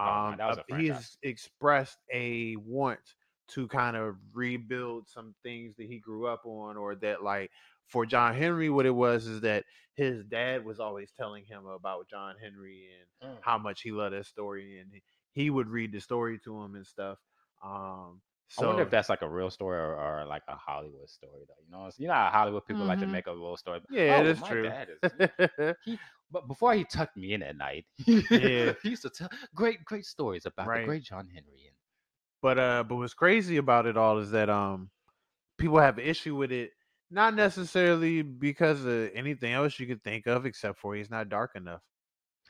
Oh, 0.05 0.33
um, 0.33 0.37
that 0.37 0.45
was 0.47 0.59
he 0.67 0.87
has 0.87 1.17
expressed 1.23 1.97
a 2.13 2.55
want 2.57 2.99
to 3.49 3.67
kind 3.67 3.97
of 3.97 4.17
rebuild 4.33 5.07
some 5.09 5.35
things 5.43 5.75
that 5.77 5.87
he 5.87 5.99
grew 5.99 6.27
up 6.27 6.45
on, 6.45 6.77
or 6.77 6.95
that 6.95 7.23
like 7.23 7.51
for 7.87 8.05
John 8.05 8.35
Henry, 8.35 8.69
what 8.69 8.85
it 8.85 8.91
was 8.91 9.27
is 9.27 9.41
that 9.41 9.65
his 9.95 10.23
dad 10.23 10.63
was 10.63 10.79
always 10.79 11.11
telling 11.11 11.45
him 11.45 11.65
about 11.65 12.07
John 12.09 12.35
Henry 12.39 12.87
and 12.99 13.09
Mm. 13.21 13.37
how 13.41 13.57
much 13.57 13.81
he 13.81 13.91
loved 13.91 14.15
that 14.15 14.25
story, 14.25 14.79
and 14.79 14.93
he- 14.93 15.03
he 15.31 15.49
would 15.49 15.67
read 15.67 15.91
the 15.91 15.99
story 15.99 16.39
to 16.39 16.61
him 16.61 16.75
and 16.75 16.85
stuff. 16.85 17.19
Um, 17.63 18.21
I 18.57 18.65
wonder 18.65 18.81
if 18.81 18.89
that's 18.89 19.09
like 19.09 19.21
a 19.21 19.29
real 19.29 19.49
story 19.51 19.77
or, 19.77 19.95
or 19.95 20.25
like 20.25 20.41
a 20.47 20.55
Hollywood 20.55 21.07
story, 21.09 21.43
though. 21.47 21.53
You 21.65 21.71
know, 21.71 21.79
it's- 21.87 21.99
you 21.99 22.07
know 22.07 22.13
how 22.15 22.29
Hollywood 22.31 22.65
people 22.65 22.83
like 22.85 22.99
to 22.99 23.05
Mhm. 23.05 23.11
make 23.11 23.27
a 23.27 23.31
little 23.31 23.57
story. 23.57 23.79
yeah, 23.91 24.23
Oh, 24.41 24.47
true. 24.47 24.63
dad 24.63 24.87
is- 25.03 25.75
But 26.31 26.47
before 26.47 26.73
he 26.75 26.83
tucked 26.83 27.17
me 27.17 27.33
in 27.33 27.41
at 27.41 27.57
night, 27.57 27.85
Yeah. 28.07 28.73
he 28.83 28.89
used 28.89 29.01
to 29.03 29.09
tell 29.09 29.29
great, 29.55 29.83
great 29.83 30.05
stories 30.05 30.45
about 30.45 30.67
Right. 30.67 30.81
the 30.81 30.85
great 30.85 31.03
John 31.03 31.27
Henry. 31.27 31.65
And 31.67 31.75
But 32.41 32.57
uh, 32.59 32.83
but 32.83 32.95
what's 32.97 33.13
crazy 33.13 33.57
about 33.57 33.85
it 33.87 33.97
all 33.97 34.17
is 34.19 34.31
that 34.31 34.49
um, 34.49 34.89
people 35.57 35.79
have 35.79 35.97
an 35.97 36.05
issue 36.05 36.35
with 36.35 36.51
it, 36.51 36.71
not 37.11 37.33
necessarily 37.35 38.21
because 38.21 38.85
of 38.85 39.09
anything 39.13 39.53
else 39.53 39.79
you 39.79 39.87
could 39.87 40.03
think 40.03 40.27
of, 40.27 40.45
except 40.45 40.77
for 40.79 40.95
he's 40.95 41.09
not 41.09 41.29
dark 41.29 41.55
enough. 41.55 41.81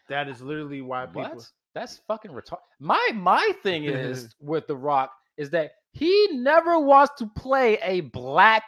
That 0.09 0.27
is 0.27 0.41
literally 0.41 0.81
why 0.81 1.05
people. 1.05 1.23
what? 1.23 1.51
That's 1.73 1.99
fucking 2.07 2.31
retarded. 2.31 2.59
My 2.79 3.11
my 3.15 3.51
thing 3.63 3.83
is 3.85 4.35
with 4.41 4.67
The 4.67 4.75
Rock 4.75 5.11
is 5.37 5.49
that 5.51 5.71
he 5.91 6.27
never 6.33 6.79
wants 6.79 7.13
to 7.19 7.27
play 7.35 7.77
a 7.81 8.01
black 8.01 8.63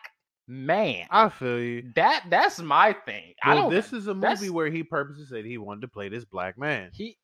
man. 0.48 1.06
I 1.10 1.30
feel 1.30 1.60
you. 1.60 1.92
that 1.96 2.26
that's 2.30 2.60
my 2.60 2.94
thing. 3.06 3.34
I 3.44 3.54
Well, 3.54 3.64
don't. 3.64 3.72
this 3.72 3.94
is 3.94 4.08
a 4.08 4.14
movie 4.14 4.50
where 4.50 4.70
he 4.70 4.84
purposely 4.84 5.26
said 5.26 5.46
he 5.46 5.58
wanted 5.58 5.82
to 5.82 5.88
play 5.88 6.10
this 6.10 6.26
black 6.26 6.58
man. 6.58 6.90
he 6.94 7.18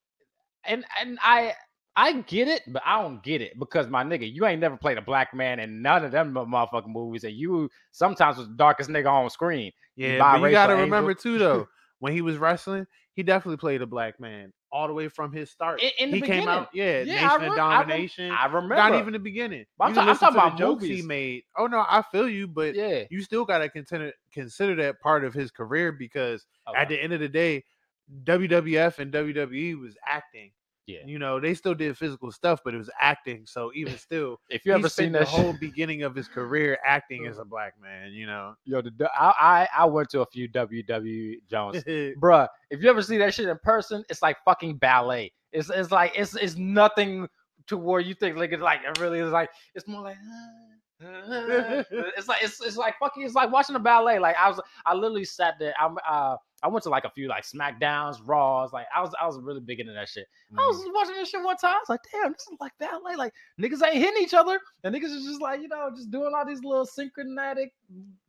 and 0.64 0.86
and 1.00 1.18
I 1.22 1.54
I 1.95 2.22
get 2.22 2.48
it, 2.48 2.62
but 2.68 2.84
I 2.86 3.02
don't 3.02 3.24
get 3.24 3.41
it 3.41 3.58
because 3.58 3.88
my 3.88 4.04
nigga, 4.04 4.32
you 4.32 4.45
ain't 4.45 4.62
never 4.62 4.78
played 4.78 5.00
a 5.00 5.02
black 5.02 5.34
man 5.34 5.60
in 5.60 5.82
none 5.82 6.06
of 6.06 6.12
them 6.12 6.32
motherfucking 6.34 6.88
movies, 6.89 7.24
and 7.24 7.34
you 7.34 7.70
sometimes 7.91 8.38
was 8.38 8.48
the 8.48 8.54
darkest 8.56 8.89
nigga 8.91 9.12
on 9.12 9.28
screen. 9.32 9.72
Yeah, 9.95 10.20
but 10.20 10.41
you 10.45 10.52
got 10.52 10.68
to 10.68 10.74
angel. 10.74 10.86
remember 10.86 11.16
too, 11.16 11.39
though. 11.39 11.68
When 12.00 12.14
he 12.14 12.22
was 12.22 12.38
wrestling, 12.38 12.86
he 13.14 13.24
definitely 13.24 13.58
played 13.58 13.82
a 13.82 13.88
black 13.88 14.20
man 14.20 14.54
all 14.72 14.88
the 14.88 14.93
way 14.93 15.08
from 15.08 15.32
his 15.32 15.50
start. 15.50 15.82
In, 15.82 15.89
in 16.00 16.12
the 16.12 16.18
he 16.18 16.22
beginning, 16.22 16.41
came 16.41 16.50
out, 16.50 16.70
yeah, 16.74 17.02
Yeah, 17.02 17.16
I 17.16 17.20
Nation 17.22 17.36
of 17.36 17.41
rem- 17.41 17.52
I 17.52 17.56
Domination. 17.56 18.32
I 18.32 18.45
remember. 18.45 18.76
not 18.76 18.95
even 18.95 19.14
the 19.14 19.20
beginning. 19.20 19.66
I'm 19.80 19.93
ta- 19.93 20.02
I'm 20.02 20.18
talking 20.18 20.38
about 20.38 20.58
jokes 20.58 20.84
he 20.84 21.02
made. 21.02 21.43
Oh 21.58 21.68
no, 21.68 21.80
I 21.80 22.04
feel 22.12 22.30
you, 22.30 22.48
but 22.48 22.76
yeah. 22.76 23.04
you 23.10 23.22
still 23.22 23.45
gotta 23.45 23.70
consider 23.70 24.14
consider 24.32 24.76
that 24.84 25.00
part 25.02 25.24
of 25.24 25.34
his 25.34 25.52
career 25.52 25.91
because 25.91 26.45
oh, 26.68 26.76
at 26.76 26.89
the 26.89 27.02
end 27.02 27.14
of 27.14 27.20
the 27.20 27.30
day, 27.30 27.64
WWF 28.24 29.00
and 29.00 29.12
WWE 29.12 29.80
was 29.80 29.95
acting. 30.06 30.52
Yeah. 30.88 31.00
You 31.06 31.20
know, 31.20 31.40
they 31.40 31.54
still 31.54 31.76
did 31.76 31.98
physical 31.98 32.32
stuff, 32.32 32.62
but 32.64 32.74
it 32.74 32.78
was 32.78 32.90
acting. 33.00 33.44
So 33.46 33.72
even 33.76 33.98
still, 33.98 34.40
If 34.50 34.66
you 34.66 34.74
ever 34.74 34.90
seen 34.90 35.12
the 35.12 35.26
whole 35.26 35.54
beginning 35.60 36.04
of 36.04 36.16
his 36.16 36.28
career 36.28 36.80
acting 36.86 37.28
as 37.28 37.38
a 37.40 37.46
black 37.46 37.74
man, 37.80 38.14
you 38.14 38.26
know. 38.26 38.56
yo, 38.66 38.82
the, 38.82 39.12
I, 39.14 39.68
I 39.78 39.86
went 39.86 40.10
to 40.12 40.22
a 40.22 40.26
few 40.26 40.50
WW 40.50 41.36
Jones, 41.50 41.84
bruh. 42.20 42.48
If 42.70 42.82
you 42.82 42.90
ever 42.90 43.02
see 43.02 43.18
that 43.18 43.34
shit 43.34 43.50
in 43.50 43.58
person, 43.62 44.04
it's 44.10 44.22
like 44.22 44.38
fucking 44.46 44.78
ballet. 44.78 45.34
It's 45.52 45.70
it's 45.70 45.92
like 45.92 46.14
it's 46.16 46.36
it's 46.36 46.56
nothing 46.56 47.28
to 47.68 47.78
where 47.78 48.00
you 48.00 48.14
think 48.14 48.38
like 48.38 48.52
it's 48.52 48.62
like 48.62 48.82
it 48.86 49.00
really 49.00 49.20
is 49.20 49.32
like 49.32 49.50
it's 49.76 49.88
more 49.88 50.02
like. 50.02 50.18
Ah. 50.18 50.76
it's 52.18 52.28
like 52.28 52.41
it's, 52.43 52.60
it's 52.62 52.78
like 52.78 52.95
fucking 53.00 53.24
it's 53.24 53.36
like 53.36 53.52
watching 53.52 53.76
a 53.76 53.80
ballet. 53.80 54.20
Like 54.20 54.36
I 54.38 54.50
was 54.50 54.60
I 54.86 54.93
literally 54.93 55.26
sat 55.26 55.56
there. 55.60 55.74
I'm 55.80 55.98
uh 56.10 56.38
I 56.64 56.68
went 56.70 56.84
to 56.84 56.89
like 56.89 57.04
a 57.06 57.10
few 57.12 57.28
like 57.28 57.43
Smackdowns, 57.45 58.18
Raws. 58.26 58.74
Like 58.74 58.88
I 58.95 59.02
was 59.02 59.14
I 59.22 59.28
was 59.28 59.39
really 59.39 59.60
big 59.60 59.80
into 59.80 59.93
that 59.93 60.10
shit. 60.10 60.26
I 60.58 60.66
was 60.66 60.78
Mm. 60.78 60.93
watching 60.93 61.16
this 61.16 61.30
shit 61.30 61.43
one 61.43 61.56
time. 61.58 61.76
I 61.76 61.80
was 61.80 61.89
like, 61.89 62.00
damn, 62.12 62.32
this 62.32 62.41
is 62.52 62.58
like 62.60 62.72
ballet. 62.80 63.16
Like 63.16 63.34
niggas 63.62 63.86
ain't 63.86 63.95
hitting 63.98 64.24
each 64.24 64.34
other, 64.34 64.60
and 64.84 64.95
niggas 64.95 65.14
is 65.16 65.24
just 65.26 65.41
like 65.41 65.62
you 65.62 65.68
know 65.68 65.91
just 65.95 66.10
doing 66.10 66.32
all 66.36 66.45
these 66.45 66.64
little 66.64 66.86
synchronatic 66.86 67.74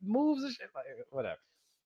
moves 0.03 0.43
and 0.43 0.53
shit. 0.53 0.69
Like 0.75 0.85
whatever. 1.09 1.39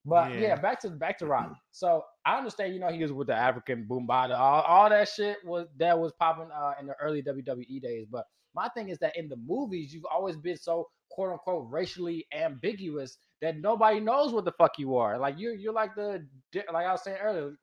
But 0.06 0.34
yeah. 0.34 0.40
Yeah. 0.40 0.56
back 0.58 0.82
to 0.82 0.90
back 0.90 1.18
to 1.20 1.28
Rock. 1.28 1.56
So 1.72 2.04
I 2.26 2.38
understand, 2.38 2.74
you 2.74 2.80
know, 2.80 2.90
he 2.90 3.02
was 3.02 3.12
with 3.12 3.28
the 3.28 3.36
African 3.36 3.86
boom 3.88 4.06
bada, 4.08 4.38
all, 4.38 4.62
all 4.62 4.90
that 4.90 5.10
shit 5.10 5.38
was 5.44 5.66
that 5.78 5.98
was 5.98 6.12
popping 6.20 6.52
uh, 6.52 6.74
in 6.80 6.86
the 6.88 6.94
early 7.02 7.24
WWE 7.24 7.82
days. 7.82 8.06
But 8.12 8.26
my 8.56 8.70
thing 8.70 8.90
is 8.90 8.98
that 9.00 9.16
in 9.18 9.28
the 9.30 9.38
movies, 9.38 9.94
you've 9.94 10.06
always 10.12 10.36
been 10.38 10.58
so 10.58 10.90
quote 11.10 11.32
unquote 11.32 11.68
racially 11.70 12.26
ambiguous 12.34 13.18
that 13.42 13.58
nobody 13.58 14.00
knows 14.00 14.34
what 14.34 14.46
the 14.46 14.52
fuck 14.54 14.78
you 14.80 14.96
are. 14.96 15.18
Like 15.18 15.36
you're 15.38 15.54
you're 15.56 15.74
like 15.74 15.96
the 15.96 16.26
like 16.72 16.86
I 16.86 16.92
was 16.92 17.04
saying 17.04 17.18
earlier, 17.22 17.54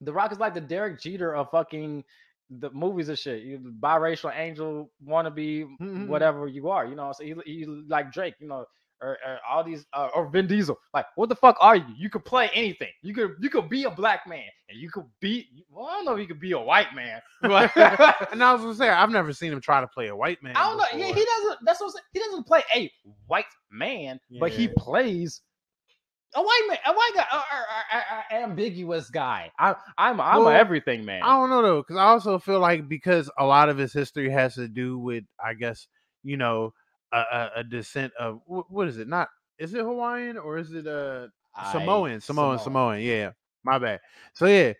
the 0.00 0.12
Rock 0.12 0.32
is 0.32 0.38
like 0.40 0.54
the 0.54 0.60
Derek 0.60 1.00
Jeter 1.00 1.34
of 1.34 1.50
fucking 1.50 2.04
the 2.50 2.70
movies 2.70 3.08
and 3.08 3.18
shit. 3.18 3.42
You 3.42 3.58
biracial 3.80 4.32
angel 4.36 4.90
wannabe, 5.06 5.66
Mhm. 5.80 6.08
whatever 6.08 6.46
you 6.48 6.68
are. 6.68 6.84
You 6.86 6.94
know, 6.96 7.12
so 7.12 7.24
he, 7.24 7.34
he 7.44 7.64
like 7.66 8.12
Drake. 8.12 8.34
You 8.40 8.48
know, 8.48 8.66
or, 9.02 9.18
or 9.26 9.38
all 9.48 9.64
these 9.64 9.84
uh, 9.92 10.08
or 10.14 10.28
Vin 10.28 10.46
Diesel. 10.46 10.78
Like, 10.94 11.06
what 11.16 11.28
the 11.28 11.36
fuck 11.36 11.56
are 11.60 11.76
you? 11.76 11.84
You 11.96 12.08
could 12.08 12.24
play 12.24 12.48
anything. 12.54 12.88
You 13.02 13.12
could 13.14 13.32
you 13.40 13.50
could 13.50 13.68
be 13.68 13.84
a 13.84 13.90
black 13.90 14.26
man, 14.26 14.44
and 14.70 14.78
you 14.78 14.90
could 14.90 15.04
be. 15.20 15.48
Well, 15.70 15.86
I 15.86 15.92
don't 15.94 16.04
know 16.04 16.14
if 16.14 16.20
you 16.20 16.26
could 16.26 16.40
be 16.40 16.52
a 16.52 16.58
white 16.60 16.94
man, 16.94 17.20
but 17.42 17.76
and 18.32 18.42
I 18.42 18.52
was 18.52 18.62
gonna 18.62 18.74
say, 18.74 18.88
I've 18.88 19.10
never 19.10 19.32
seen 19.32 19.52
him 19.52 19.60
try 19.60 19.80
to 19.80 19.88
play 19.88 20.08
a 20.08 20.16
white 20.16 20.42
man. 20.42 20.56
I 20.56 20.62
don't 20.62 20.78
know. 20.78 20.84
Yeah, 20.98 21.12
he 21.12 21.24
doesn't. 21.24 21.58
That's 21.64 21.80
what 21.80 21.86
I'm 21.88 21.90
saying. 21.92 22.04
He 22.12 22.20
doesn't 22.20 22.46
play 22.46 22.62
a 22.74 22.90
white 23.26 23.44
man, 23.70 24.20
but 24.38 24.50
he 24.50 24.68
plays 24.68 25.42
a 26.34 26.40
white 26.42 26.62
man, 26.68 26.78
a 26.86 26.92
white 26.92 27.10
guy, 27.14 27.26
a, 27.30 27.36
a- 27.36 27.98
a- 27.98 28.36
a- 28.40 28.42
ambiguous 28.44 29.10
guy. 29.10 29.50
I, 29.58 29.74
I'm 29.98 30.20
I'm 30.20 30.38
Well, 30.38 30.48
a 30.48 30.54
everything 30.54 31.04
man. 31.04 31.22
I 31.22 31.34
don't 31.34 31.50
know 31.50 31.62
though, 31.62 31.82
because 31.82 31.96
I 31.96 32.04
also 32.04 32.38
feel 32.38 32.58
like 32.60 32.88
because 32.88 33.30
a 33.38 33.44
lot 33.44 33.68
of 33.68 33.76
his 33.76 33.92
history 33.92 34.30
has 34.30 34.54
to 34.54 34.68
do 34.68 34.98
with, 34.98 35.24
I 35.44 35.54
guess, 35.54 35.86
you 36.22 36.36
know, 36.36 36.72
a, 37.12 37.18
a, 37.18 37.50
a 37.56 37.64
descent 37.64 38.12
of 38.18 38.40
what 38.46 38.88
is 38.88 38.98
it? 38.98 39.08
Not 39.08 39.28
is 39.58 39.74
it 39.74 39.80
Hawaiian 39.80 40.38
or 40.38 40.58
is 40.58 40.72
it 40.72 40.86
uh 40.86 41.28
I- 41.54 41.72
Samoan? 41.72 42.20
Samoan, 42.20 42.58
Samoan. 42.58 43.00
Yeah, 43.00 43.32
my 43.64 43.78
bad. 43.78 44.00
So 44.32 44.46
yeah, 44.46 44.72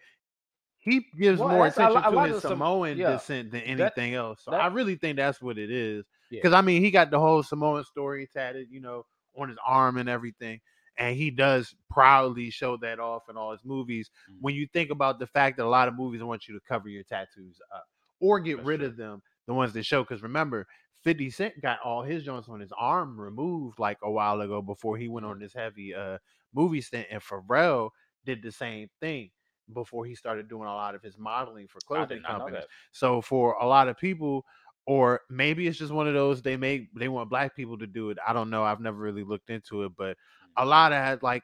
he 0.79 1.07
gives 1.19 1.39
Well, 1.39 1.51
more 1.51 1.67
a 1.67 1.69
attention 1.71 1.91
a 2.03 2.11
lot 2.11 2.11
to 2.11 2.21
his 2.29 2.37
of 2.37 2.43
the 2.43 2.49
Sam- 2.49 2.51
Samoan 2.59 2.97
yeah. 2.97 3.11
descent 3.13 3.51
than 3.53 3.61
That- 3.61 3.69
anything 3.97 4.15
else. 4.15 4.43
So 4.45 4.51
that- 4.51 4.61
I 4.61 4.67
really 4.69 4.97
think 4.97 5.17
that's 5.17 5.41
what 5.41 5.59
it 5.59 5.71
is. 5.71 6.05
Yeah. 6.31 6.39
Because 6.39 6.55
I 6.55 6.61
mean, 6.63 6.83
he 6.83 6.91
got 6.91 7.11
the 7.11 7.21
whole 7.21 7.43
Samoan 7.43 7.85
story 7.85 8.27
tatted, 8.33 8.69
you 8.71 8.81
know, 8.81 9.05
on 9.37 9.49
his 9.49 9.59
arm 9.65 9.99
and 9.99 10.09
everything. 10.09 10.61
And 10.99 11.17
he 11.17 11.31
does 11.31 11.75
proudly 11.91 12.51
show 12.51 12.77
that 12.79 12.99
off 13.01 13.29
in 13.31 13.37
all 13.37 13.53
his 13.53 13.65
movies. 13.65 14.11
Mhm. 14.31 14.37
When 14.41 14.55
you 14.55 14.67
think 14.67 14.91
about 14.91 15.19
the 15.19 15.27
fact 15.27 15.57
that 15.59 15.65
a 15.65 15.69
lot 15.69 15.89
of 15.89 15.95
movies 15.95 16.23
want 16.23 16.49
you 16.49 16.55
to 16.55 16.61
cover 16.67 16.89
your 16.89 17.03
tattoos 17.05 17.61
up 17.75 17.85
or 18.21 18.41
get 18.41 18.57
That's 18.57 18.67
rid 18.67 18.79
true. 18.81 18.89
of 18.89 18.97
them, 18.97 19.23
the 19.47 19.55
ones 19.55 19.73
that 19.75 19.85
show. 19.85 20.03
Because 20.03 20.23
remember, 20.23 20.67
50 21.03 21.31
Cent 21.31 21.61
got 21.61 21.81
all 21.85 22.03
his 22.03 22.25
joints 22.25 22.49
on 22.49 22.61
his 22.61 22.73
arm 22.79 23.21
removed 23.21 23.79
like 23.79 23.99
a 24.03 24.11
while 24.11 24.41
ago 24.41 24.63
before 24.63 24.97
he 24.97 25.09
went 25.09 25.27
on 25.27 25.39
this 25.39 25.55
heavy 25.55 25.95
uh 25.95 26.19
movie 26.55 26.81
stint. 26.81 27.09
And 27.11 27.21
Pharrell 27.23 27.91
did 28.25 28.43
the 28.43 28.53
same 28.53 28.89
thing 29.01 29.31
before 29.73 30.05
he 30.05 30.15
started 30.15 30.49
doing 30.49 30.69
a 30.69 30.75
lot 30.75 30.95
of 30.95 31.03
his 31.03 31.19
modeling 31.19 31.69
for 31.69 31.81
clothing 31.81 32.19
did 32.19 32.23
not 32.23 32.39
know 32.39 32.45
companies. 32.45 32.65
So 32.93 33.21
for 33.21 33.55
a 33.55 33.67
lot 33.67 33.89
of 33.89 33.97
people, 33.97 34.45
or 34.87 35.21
maybe 35.31 35.67
it's 35.67 35.79
just 35.79 35.93
one 35.93 36.09
of 36.09 36.15
those 36.15 36.43
they 36.43 36.57
make 36.57 36.89
they 36.95 37.09
want 37.09 37.31
black 37.31 37.55
people 37.55 37.79
to 37.79 37.87
do 37.87 38.11
it. 38.11 38.19
I 38.27 38.33
don't 38.33 38.51
know. 38.51 38.65
I've 38.65 38.81
never 38.81 38.99
really 38.99 39.25
looked 39.25 39.51
into 39.51 39.85
it, 39.85 39.93
but 39.97 40.17
a 40.57 40.67
lot 40.67 40.93
of 40.93 41.23
like 41.23 41.43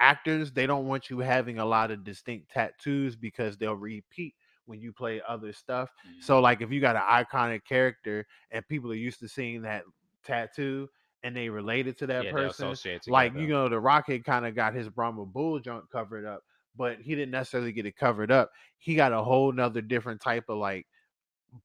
actors 0.00 0.52
they 0.52 0.66
don't 0.66 0.86
want 0.86 1.10
you 1.10 1.18
having 1.20 1.58
a 1.58 1.64
lot 1.64 1.90
of 1.90 2.04
distinct 2.04 2.50
tattoos 2.50 3.16
because 3.16 3.56
they'll 3.56 3.74
repeat 3.74 4.34
when 4.66 4.80
you 4.80 4.92
play 4.92 5.22
other 5.26 5.52
stuff. 5.52 5.90
Mhm. 6.04 6.20
So 6.20 6.40
like 6.40 6.60
if 6.60 6.70
you 6.70 6.80
got 6.80 6.96
an 6.96 7.02
iconic 7.02 7.64
character 7.64 8.26
and 8.50 8.66
people 8.68 8.90
are 8.90 8.94
used 8.94 9.20
to 9.20 9.28
seeing 9.28 9.62
that 9.62 9.84
tattoo 10.24 10.88
and 11.22 11.36
they 11.36 11.48
related 11.48 11.96
to 11.98 12.06
that 12.08 12.28
Yeah, 12.28 12.30
person, 12.30 12.78
like 13.06 13.34
you 13.34 13.48
know 13.48 13.68
the 13.68 13.80
rocket 13.80 14.24
kind 14.24 14.46
of 14.46 14.54
got 14.54 14.74
his 14.74 14.88
brahma 14.88 15.24
bull 15.26 15.58
junk 15.60 15.90
covered 15.90 16.24
up 16.24 16.42
but 16.74 17.00
he 17.00 17.14
didn't 17.14 17.30
necessarily 17.30 17.72
get 17.72 17.86
it 17.86 17.96
covered 17.96 18.30
up. 18.30 18.50
He 18.76 18.96
got 18.96 19.12
a 19.14 19.22
whole 19.22 19.50
nother 19.50 19.80
different 19.80 20.20
type 20.20 20.44
of 20.50 20.58
like 20.58 20.86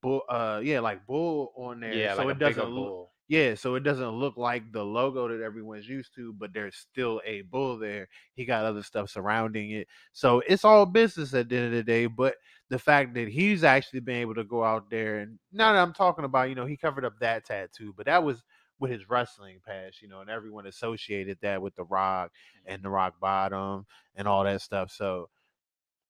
bull 0.01 0.23
uh 0.29 0.61
yeah 0.63 0.79
like 0.79 1.05
bull 1.05 1.53
on 1.57 1.79
there. 1.81 2.07
Yeah, 2.07 2.09
so 2.09 2.27
like 2.27 2.29
it 2.29 2.39
doesn't 2.39 2.69
look 2.69 2.95
yeah 3.27 3.55
so 3.55 3.75
it 3.75 3.81
doesn't 3.81 4.09
look 4.09 4.37
like 4.37 4.71
the 4.71 4.83
logo 4.83 5.27
that 5.27 5.41
everyone's 5.43 5.87
used 5.87 6.13
to 6.15 6.33
but 6.33 6.53
there's 6.53 6.75
still 6.75 7.21
a 7.25 7.41
bull 7.43 7.77
there. 7.77 8.07
He 8.33 8.45
got 8.45 8.65
other 8.65 8.83
stuff 8.83 9.09
surrounding 9.09 9.71
it. 9.71 9.87
So 10.11 10.41
it's 10.47 10.65
all 10.65 10.85
business 10.85 11.33
at 11.33 11.49
the 11.49 11.57
end 11.57 11.65
of 11.67 11.71
the 11.73 11.83
day 11.83 12.05
but 12.07 12.35
the 12.71 12.79
fact 12.79 13.13
that 13.13 13.27
he's 13.27 13.63
actually 13.63 13.99
been 13.99 14.15
able 14.15 14.35
to 14.35 14.43
go 14.45 14.63
out 14.63 14.89
there 14.89 15.19
and 15.19 15.37
now 15.51 15.73
that 15.73 15.81
i'm 15.81 15.93
talking 15.93 16.25
about 16.25 16.49
you 16.49 16.55
know 16.55 16.65
he 16.65 16.77
covered 16.77 17.05
up 17.05 17.13
that 17.19 17.45
tattoo 17.45 17.93
but 17.95 18.07
that 18.07 18.23
was 18.23 18.43
with 18.81 18.91
his 18.91 19.09
wrestling 19.09 19.59
past, 19.65 20.01
you 20.01 20.09
know, 20.09 20.21
and 20.21 20.29
everyone 20.29 20.65
associated 20.65 21.37
that 21.41 21.61
with 21.61 21.75
the 21.75 21.83
Rock 21.83 22.31
and 22.65 22.83
the 22.83 22.89
Rock 22.89 23.13
Bottom 23.21 23.85
and 24.15 24.27
all 24.27 24.43
that 24.43 24.61
stuff. 24.61 24.91
So, 24.91 25.29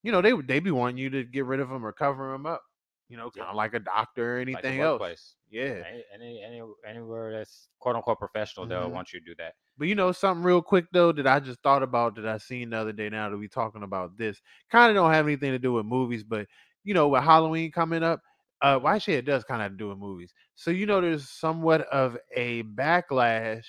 you 0.04 0.12
know, 0.12 0.22
they 0.22 0.34
would 0.34 0.48
they 0.48 0.60
be 0.60 0.72
wanting 0.72 0.98
you 0.98 1.10
to 1.12 1.24
get 1.24 1.46
rid 1.46 1.60
of 1.60 1.70
them 1.70 1.86
or 1.86 1.92
cover 1.92 2.32
them 2.32 2.46
up, 2.46 2.64
you 3.12 3.18
know, 3.18 3.32
kind 3.32 3.50
Yeah. 3.50 3.52
of 3.52 3.58
like 3.58 3.76
a 3.76 3.82
doctor 3.82 4.38
or 4.38 4.42
like 4.52 4.66
anything 4.66 4.82
else. 4.82 5.04
workplace. 5.04 5.38
Yeah, 5.52 5.86
Any, 5.86 6.06
any 6.14 6.44
any 6.44 6.62
anywhere 6.86 7.32
that's 7.32 7.70
quote 7.80 7.96
unquote 7.96 8.20
professional, 8.20 8.68
they'll 8.68 8.92
Mhm. 8.92 8.92
want 8.92 9.14
you 9.14 9.20
to 9.20 9.26
do 9.26 9.36
that. 9.36 9.56
but 9.78 9.88
you 9.88 9.96
know, 9.96 10.12
something 10.12 10.44
real 10.44 10.62
quick 10.62 10.88
though 10.92 11.12
that 11.14 11.28
I 11.28 11.40
just 11.40 11.62
thought 11.64 11.84
about 11.84 12.16
that 12.16 12.28
I 12.28 12.38
seen 12.38 12.72
the 12.72 12.78
other 12.78 12.94
day. 12.94 13.10
Now 13.10 13.30
that 13.30 13.38
we 13.38 13.48
talking 13.48 13.84
about 13.84 14.18
this, 14.18 14.42
kind 14.70 14.90
of 14.92 14.96
don't 14.96 15.14
have 15.14 15.28
anything 15.28 15.52
to 15.54 15.60
do 15.60 15.74
with 15.74 15.86
movies, 15.86 16.24
but 16.24 16.48
you 16.84 16.94
know, 16.94 17.10
with 17.10 17.24
Halloween 17.24 17.72
coming 17.72 18.04
up, 18.04 18.22
uh, 18.62 18.80
well, 18.84 18.94
actually, 18.96 19.16
it 19.16 19.26
does 19.26 19.44
kind 19.44 19.62
of 19.64 19.78
do 19.78 19.90
with 19.90 19.98
movies. 20.00 20.34
So 20.56 20.72
you 20.72 20.86
know, 20.88 21.02
there's 21.02 21.30
somewhat 21.30 21.82
of 21.84 22.18
a 22.36 22.64
backlash 22.64 23.66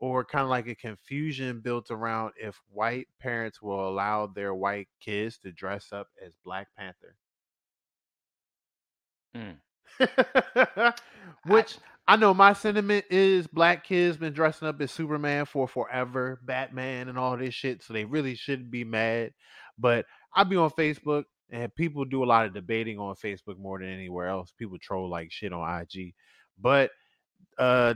or 0.00 0.24
kind 0.24 0.44
of 0.44 0.50
like 0.50 0.66
a 0.68 0.74
confusion 0.76 1.60
built 1.60 1.90
around 1.90 2.32
if 2.40 2.60
white 2.70 3.08
parents 3.20 3.62
will 3.62 3.88
allow 3.88 4.26
their 4.26 4.54
white 4.54 4.88
kids 5.00 5.38
to 5.38 5.52
dress 5.52 5.92
up 5.92 6.08
as 6.24 6.34
Black 6.44 6.68
Panther. 6.76 7.16
Mm. 9.36 9.56
Which 11.46 11.78
I 12.06 12.16
know 12.16 12.34
my 12.34 12.52
sentiment 12.52 13.06
is 13.10 13.46
black 13.46 13.84
kids 13.84 14.16
been 14.16 14.32
dressing 14.32 14.68
up 14.68 14.80
as 14.80 14.90
Superman 14.90 15.44
for 15.44 15.68
forever, 15.68 16.40
Batman 16.44 17.08
and 17.08 17.18
all 17.18 17.36
this 17.36 17.54
shit, 17.54 17.82
so 17.82 17.92
they 17.92 18.04
really 18.04 18.34
shouldn't 18.34 18.70
be 18.70 18.84
mad. 18.84 19.32
But 19.78 20.06
I 20.34 20.44
be 20.44 20.56
on 20.56 20.70
Facebook 20.70 21.24
and 21.50 21.74
people 21.74 22.04
do 22.04 22.24
a 22.24 22.26
lot 22.26 22.46
of 22.46 22.54
debating 22.54 22.98
on 22.98 23.14
Facebook 23.14 23.58
more 23.58 23.78
than 23.78 23.88
anywhere 23.88 24.28
else. 24.28 24.52
People 24.58 24.78
troll 24.80 25.08
like 25.08 25.30
shit 25.30 25.52
on 25.52 25.80
IG. 25.80 26.14
But 26.60 26.90
uh 27.58 27.94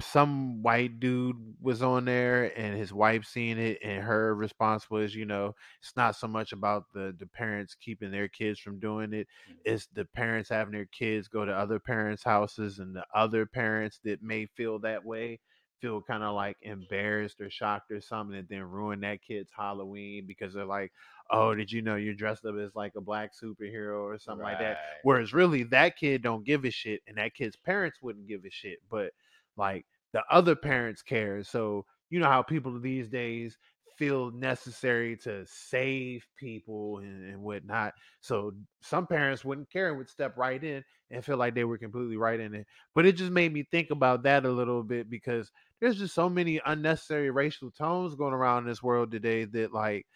some 0.00 0.62
white 0.62 1.00
dude 1.00 1.36
was 1.60 1.82
on 1.82 2.04
there 2.04 2.56
and 2.58 2.76
his 2.76 2.92
wife 2.92 3.24
seeing 3.24 3.58
it 3.58 3.78
and 3.82 4.02
her 4.02 4.34
response 4.34 4.90
was 4.90 5.14
you 5.14 5.24
know 5.24 5.54
it's 5.80 5.96
not 5.96 6.14
so 6.14 6.26
much 6.26 6.52
about 6.52 6.84
the 6.92 7.14
the 7.18 7.26
parents 7.26 7.74
keeping 7.74 8.10
their 8.10 8.28
kids 8.28 8.60
from 8.60 8.78
doing 8.78 9.12
it 9.12 9.26
mm-hmm. 9.48 9.58
it's 9.64 9.86
the 9.94 10.04
parents 10.04 10.48
having 10.48 10.72
their 10.72 10.86
kids 10.86 11.28
go 11.28 11.44
to 11.44 11.52
other 11.52 11.78
parents 11.78 12.22
houses 12.22 12.78
and 12.78 12.94
the 12.94 13.04
other 13.14 13.46
parents 13.46 14.00
that 14.04 14.22
may 14.22 14.46
feel 14.46 14.78
that 14.78 15.04
way 15.04 15.38
feel 15.80 16.00
kind 16.00 16.22
of 16.22 16.34
like 16.34 16.56
embarrassed 16.62 17.40
or 17.40 17.50
shocked 17.50 17.90
or 17.90 18.00
something 18.00 18.38
and 18.38 18.48
then 18.48 18.62
ruin 18.62 19.00
that 19.00 19.22
kid's 19.22 19.50
halloween 19.56 20.24
because 20.26 20.54
they're 20.54 20.64
like 20.64 20.90
oh 21.30 21.54
did 21.54 21.70
you 21.70 21.82
know 21.82 21.96
you're 21.96 22.14
dressed 22.14 22.44
up 22.44 22.54
as 22.56 22.74
like 22.74 22.92
a 22.96 23.00
black 23.00 23.32
superhero 23.34 24.00
or 24.00 24.18
something 24.18 24.44
like 24.44 24.58
that 24.58 24.78
Whereas 25.02 25.32
really 25.32 25.62
that 25.64 25.96
kid 25.96 26.22
don't 26.22 26.44
give 26.44 26.64
a 26.64 26.70
shit 26.70 27.00
and 27.06 27.16
that 27.18 27.34
kid's 27.34 27.54
parents 27.54 27.98
wouldn't 28.02 28.26
give 28.26 28.44
a 28.44 28.50
shit. 28.50 28.78
But 28.90 29.12
like 29.56 29.86
the 30.12 30.22
other 30.30 30.56
parents 30.56 31.02
care. 31.02 31.42
So 31.42 31.84
you 32.10 32.20
know 32.20 32.26
how 32.28 32.42
people 32.42 32.78
these 32.80 33.08
days 33.08 33.58
feel 33.96 34.30
necessary 34.30 35.16
to 35.16 35.44
save 35.46 36.26
people 36.36 36.98
and, 36.98 37.24
and 37.24 37.42
whatnot. 37.42 37.94
So 38.20 38.52
some 38.82 39.06
parents 39.06 39.42
wouldn't 39.44 39.70
care 39.70 39.88
and 39.88 39.96
would 39.96 40.10
step 40.10 40.36
right 40.36 40.62
in 40.62 40.84
and 41.10 41.24
feel 41.24 41.38
like 41.38 41.54
they 41.54 41.64
were 41.64 41.78
completely 41.78 42.18
right 42.18 42.38
in 42.38 42.54
it. 42.54 42.66
But 42.94 43.06
it 43.06 43.12
just 43.12 43.32
made 43.32 43.52
me 43.54 43.64
think 43.70 43.90
about 43.90 44.22
that 44.24 44.44
a 44.44 44.50
little 44.50 44.82
bit 44.82 45.08
because 45.08 45.50
there's 45.80 45.98
just 45.98 46.14
so 46.14 46.28
many 46.28 46.60
unnecessary 46.66 47.30
racial 47.30 47.70
tones 47.70 48.14
going 48.14 48.34
around 48.34 48.64
in 48.64 48.68
this 48.68 48.82
world 48.82 49.10
today 49.10 49.44
that 49.46 49.72
like 49.72 50.06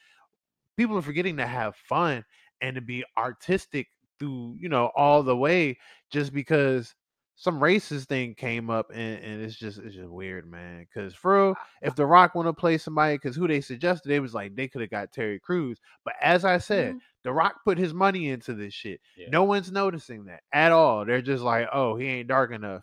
people 0.76 0.96
are 0.96 1.02
forgetting 1.02 1.36
to 1.38 1.46
have 1.46 1.76
fun 1.76 2.24
and 2.60 2.74
to 2.74 2.80
be 2.80 3.04
artistic 3.16 3.88
through, 4.18 4.56
you 4.58 4.68
know, 4.68 4.90
all 4.96 5.22
the 5.22 5.36
way 5.36 5.78
just 6.10 6.32
because 6.32 6.94
some 7.36 7.58
racist 7.60 8.06
thing 8.06 8.34
came 8.34 8.68
up 8.68 8.90
and, 8.90 9.22
and 9.24 9.42
it's 9.42 9.56
just 9.56 9.78
it's 9.78 9.94
just 9.94 10.10
weird, 10.10 10.50
man. 10.50 10.80
Because 10.80 11.14
for 11.14 11.46
real, 11.46 11.56
if 11.82 11.94
The 11.94 12.04
Rock 12.06 12.34
want 12.34 12.48
to 12.48 12.52
play 12.52 12.76
somebody, 12.78 13.14
because 13.16 13.34
who 13.36 13.48
they 13.48 13.60
suggested, 13.60 14.08
they 14.08 14.20
was 14.20 14.34
like 14.34 14.54
they 14.54 14.68
could 14.68 14.82
have 14.82 14.90
got 14.90 15.12
Terry 15.12 15.38
Crews. 15.40 15.78
But 16.04 16.14
as 16.20 16.44
I 16.44 16.58
said, 16.58 16.94
Mhm. 16.94 17.00
The 17.22 17.32
Rock 17.32 17.56
put 17.64 17.76
his 17.76 17.92
money 17.92 18.30
into 18.30 18.54
this 18.54 18.72
shit. 18.72 19.00
Yeah. 19.14 19.28
No 19.30 19.44
one's 19.44 19.70
noticing 19.70 20.24
that 20.24 20.42
at 20.52 20.72
all. 20.72 21.04
They're 21.04 21.20
just 21.20 21.42
like, 21.42 21.68
oh, 21.72 21.96
he 21.96 22.06
ain't 22.06 22.28
dark 22.28 22.50
enough. 22.50 22.82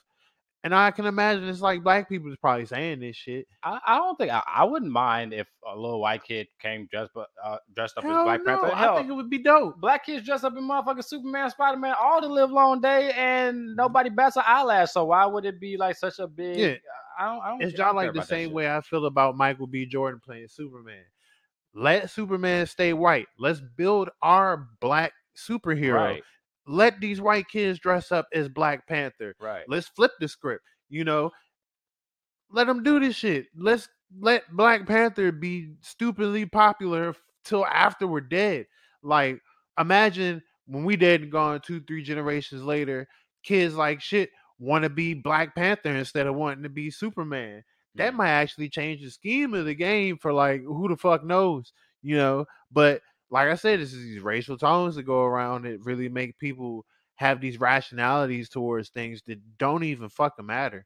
And 0.63 0.73
I 0.73 0.91
can 0.91 1.05
imagine 1.05 1.47
it's 1.47 1.61
like 1.61 1.83
black 1.83 2.09
people 2.09 2.31
is 2.31 2.37
probably 2.37 2.65
saying 2.65 2.99
this 2.99 3.15
shit. 3.15 3.47
I, 3.63 3.79
I 3.85 3.97
don't 3.97 4.17
think 4.17 4.31
I, 4.31 4.41
I 4.47 4.63
wouldn't 4.63 4.91
mind 4.91 5.33
if 5.33 5.47
a 5.65 5.75
little 5.75 6.01
white 6.01 6.23
kid 6.23 6.47
came 6.59 6.87
dressed 6.91 7.11
but 7.13 7.27
uh, 7.43 7.57
dressed 7.75 7.97
up 7.97 8.03
as 8.03 8.09
Black 8.09 8.41
no, 8.43 8.59
Panther. 8.59 8.75
I 8.75 8.97
think 8.97 9.09
it 9.09 9.13
would 9.13 9.29
be 9.29 9.37
dope. 9.37 9.79
black 9.79 10.05
kids 10.05 10.25
dress 10.25 10.43
up 10.43 10.57
in 10.57 10.63
motherfucking 10.63 11.05
Superman, 11.05 11.49
Spider 11.51 11.77
Man 11.77 11.95
all 12.01 12.19
the 12.21 12.27
live 12.27 12.51
long 12.51 12.81
day, 12.81 13.11
and 13.15 13.75
nobody 13.75 14.09
bats 14.09 14.35
an 14.35 14.43
eyelash. 14.45 14.91
So 14.91 15.05
why 15.05 15.25
would 15.25 15.45
it 15.45 15.59
be 15.59 15.77
like 15.77 15.95
such 15.95 16.19
a 16.19 16.27
big? 16.27 16.57
Yeah. 16.57 16.75
I 17.17 17.25
don't. 17.25 17.43
I 17.43 17.49
don't 17.49 17.61
It's 17.61 17.73
just 17.73 17.95
like 17.95 18.13
the 18.13 18.21
same 18.23 18.51
way 18.51 18.69
I 18.69 18.81
feel 18.81 19.05
about 19.05 19.37
Michael 19.37 19.67
B. 19.67 19.85
Jordan 19.85 20.19
playing 20.23 20.47
Superman. 20.49 21.03
Let 21.73 22.09
Superman 22.09 22.65
stay 22.65 22.93
white. 22.93 23.27
Let's 23.37 23.61
build 23.61 24.09
our 24.21 24.67
black 24.79 25.13
superhero. 25.35 25.93
Right, 25.93 26.23
Let 26.67 26.99
these 26.99 27.21
white 27.21 27.47
kids 27.47 27.79
dress 27.79 28.11
up 28.11 28.27
as 28.33 28.49
Black 28.49 28.87
Panther. 28.87 29.35
right. 29.39 29.63
Let's 29.67 29.87
flip 29.87 30.11
the 30.19 30.27
script. 30.27 30.63
You 30.89 31.03
know, 31.03 31.31
let 32.51 32.67
them 32.67 32.83
do 32.83 32.99
this 32.99 33.15
shit. 33.15 33.47
Let's 33.55 33.87
let 34.19 34.43
Black 34.51 34.85
Panther 34.85 35.31
be 35.31 35.73
stupidly 35.81 36.45
popular 36.45 37.15
till 37.43 37.65
after 37.65 38.07
we're 38.07 38.21
dead. 38.21 38.67
Like, 39.03 39.41
imagine 39.79 40.41
when 40.65 40.83
we 40.83 40.95
dead 40.95 41.21
and 41.21 41.31
gone 41.31 41.61
two, 41.61 41.81
three 41.81 42.03
generations 42.03 42.63
later, 42.63 43.07
kids 43.43 43.75
like 43.75 44.01
shit 44.01 44.29
want 44.59 44.83
to 44.83 44.89
be 44.89 45.13
Black 45.13 45.55
Panther 45.55 45.95
instead 45.95 46.27
of 46.27 46.35
wanting 46.35 46.63
to 46.63 46.69
be 46.69 46.89
Superman. 46.89 47.63
That 47.95 48.11
hmm. 48.11 48.17
might 48.17 48.29
actually 48.29 48.69
change 48.69 49.01
the 49.01 49.09
scheme 49.09 49.53
of 49.53 49.65
the 49.65 49.75
game 49.75 50.17
for 50.17 50.33
like 50.33 50.63
who 50.63 50.87
the 50.87 50.97
fuck 50.97 51.23
knows, 51.23 51.71
you 52.01 52.17
know. 52.17 52.45
But 52.71 53.01
like 53.29 53.49
I 53.49 53.55
said, 53.55 53.79
this 53.79 53.93
is 53.93 54.03
these 54.03 54.21
racial 54.21 54.57
tones 54.57 54.95
that 54.95 55.03
go 55.03 55.21
around 55.23 55.63
that 55.65 55.83
really 55.85 56.09
make 56.09 56.37
people 56.37 56.85
have 57.15 57.41
these 57.41 57.59
rationalities 57.59 58.49
towards 58.49 58.89
things 58.89 59.21
that 59.27 59.39
don't 59.57 59.83
even 59.83 60.09
fucking 60.09 60.45
matter 60.45 60.85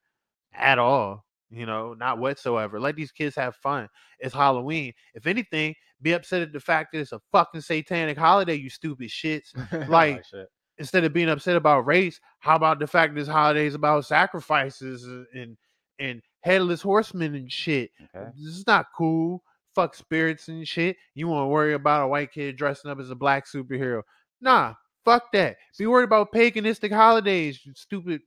at 0.53 0.79
all. 0.79 1.25
You 1.49 1.65
know, 1.65 1.93
not 1.93 2.17
whatsoever. 2.17 2.79
Let 2.79 2.95
these 2.95 3.11
kids 3.11 3.35
have 3.35 3.57
fun. 3.57 3.89
It's 4.19 4.33
Halloween. 4.33 4.93
If 5.13 5.27
anything, 5.27 5.75
be 6.01 6.13
upset 6.13 6.41
at 6.41 6.53
the 6.53 6.61
fact 6.61 6.93
that 6.93 6.99
it's 6.99 7.11
a 7.11 7.19
fucking 7.33 7.59
satanic 7.59 8.17
holiday, 8.17 8.55
you 8.55 8.69
stupid 8.69 9.09
shits. 9.09 9.49
Oh, 9.73 9.85
like- 9.89 10.25
shit. 10.25 10.47
Instead 10.77 11.03
of 11.03 11.13
being 11.13 11.29
upset 11.29 11.57
about 11.57 11.85
race, 11.85 12.19
how 12.39 12.55
about 12.55 12.79
the 12.79 12.87
fact 12.87 13.13
this 13.13 13.27
holiday 13.27 13.67
is 13.67 13.75
about 13.75 14.03
sacrifices 14.05 15.03
and 15.03 15.27
and, 15.35 15.57
and 15.99 16.21
headless 16.39 16.81
horsemen 16.81 17.35
and 17.35 17.51
shit? 17.51 17.91
Okay. 18.15 18.31
This 18.35 18.55
is 18.55 18.65
not 18.65 18.87
cool. 18.97 19.43
Fuck 19.75 19.95
spirits 19.95 20.47
and 20.49 20.67
shit. 20.67 20.97
You 21.15 21.27
want 21.27 21.43
to 21.43 21.47
worry 21.47 21.73
about 21.73 22.03
a 22.03 22.07
white 22.07 22.31
kid 22.31 22.57
dressing 22.57 22.91
up 22.91 22.99
as 22.99 23.09
a 23.09 23.15
black 23.15 23.45
superhero? 23.47 24.01
Nah, 24.41 24.73
fuck 25.05 25.31
that. 25.33 25.57
Be 25.77 25.85
worried 25.85 26.03
about 26.05 26.31
paganistic 26.33 26.91
holidays, 26.91 27.59
you 27.65 27.73
stupid 27.75 28.21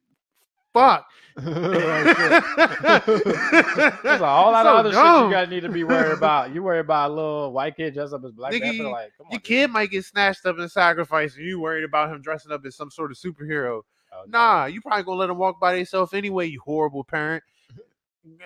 fuck. 0.72 1.07
There's 1.36 1.55
a 2.57 4.26
whole 4.26 4.53
lot 4.53 4.64
So 4.64 4.72
of 4.72 4.78
other 4.78 4.90
shit 4.90 4.95
dumb. 5.03 5.26
you 5.28 5.32
guys 5.34 5.49
need 5.49 5.61
to 5.62 5.68
be 5.68 5.84
worried 5.84 6.12
about. 6.12 6.55
You 6.55 6.62
worry 6.62 6.80
about 6.80 7.11
a 7.11 7.14
little 7.14 7.53
white 7.53 7.76
kid 7.76 7.95
dressed 7.95 8.12
up 8.14 8.24
as 8.24 8.32
Black 8.32 8.53
Nigga, 8.53 8.61
Panther. 8.62 8.76
you- 8.76 8.90
Like, 8.90 9.12
come 9.16 9.26
on, 9.26 9.32
Your 9.32 9.40
kid 9.40 9.70
might 9.70 9.90
get 9.90 10.05
snatched 10.05 10.47
up 10.47 10.59
and 10.59 10.70
sacrificed, 10.70 11.36
and 11.36 11.47
you 11.47 11.61
worried 11.61 11.84
about 11.84 12.11
him 12.12 12.22
dressing 12.22 12.53
up 12.53 12.64
as 12.64 12.74
some 12.76 12.90
sort 12.90 13.11
of 13.11 13.16
superhero. 13.18 13.82
Oh, 14.12 14.22
no. 14.26 14.38
Nah, 14.38 14.64
you 14.66 14.80
probably 14.80 15.03
gonna 15.05 15.18
let 15.18 15.30
him 15.30 15.38
walk 15.38 15.61
by 15.61 15.76
himself 15.76 16.14
anyway. 16.14 16.47
You 16.47 16.61
horrible 16.64 17.05
parent. 17.05 17.42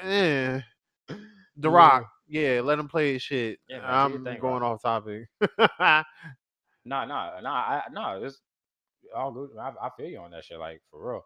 Eh. 0.03 0.61
The 1.57 1.71
Rock, 1.71 2.09
yeah, 2.29 2.61
let 2.63 2.79
him 2.79 2.89
play 2.89 3.15
his 3.15 3.23
shit. 3.23 3.59
Yeah, 3.69 3.81
man, 3.81 4.11
do 4.11 4.25
your 4.25 4.35
I'm 4.35 4.41
going 4.41 4.63
off 4.63 4.83
topic. 4.83 5.29
nah, 5.81 6.05
nah, 6.85 7.41
nah, 7.41 7.51
I 7.51 7.83
no, 7.93 8.23
it's 8.23 8.41
all 9.15 9.33
good. 9.33 9.51
I, 9.59 9.73
I 9.83 9.91
feel 9.97 10.07
you 10.09 10.19
on 10.19 10.31
that 10.33 10.45
shit, 10.45 10.59
like 10.59 10.81
for 10.91 11.13
real. 11.13 11.25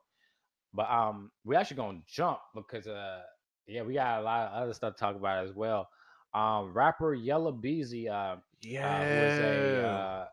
But 0.74 0.90
um, 0.90 1.30
we 1.44 1.56
actually 1.56 1.76
gonna 1.76 2.00
jump 2.06 2.38
because 2.54 2.86
uh, 2.86 3.22
yeah, 3.66 3.82
we 3.82 3.94
got 3.94 4.20
a 4.20 4.22
lot 4.22 4.48
of 4.48 4.62
other 4.62 4.72
stuff 4.74 4.94
to 4.94 5.00
talk 5.00 5.16
about 5.16 5.44
as 5.46 5.52
well. 5.54 5.88
Um, 6.34 6.72
rapper 6.72 7.14
Yella 7.14 7.52
Beezy, 7.52 8.08
uh, 8.08 8.14
uh, 8.14 8.36
who 8.64 8.70
is 8.70 9.38
a 9.38 9.86
uh, 9.86 10.26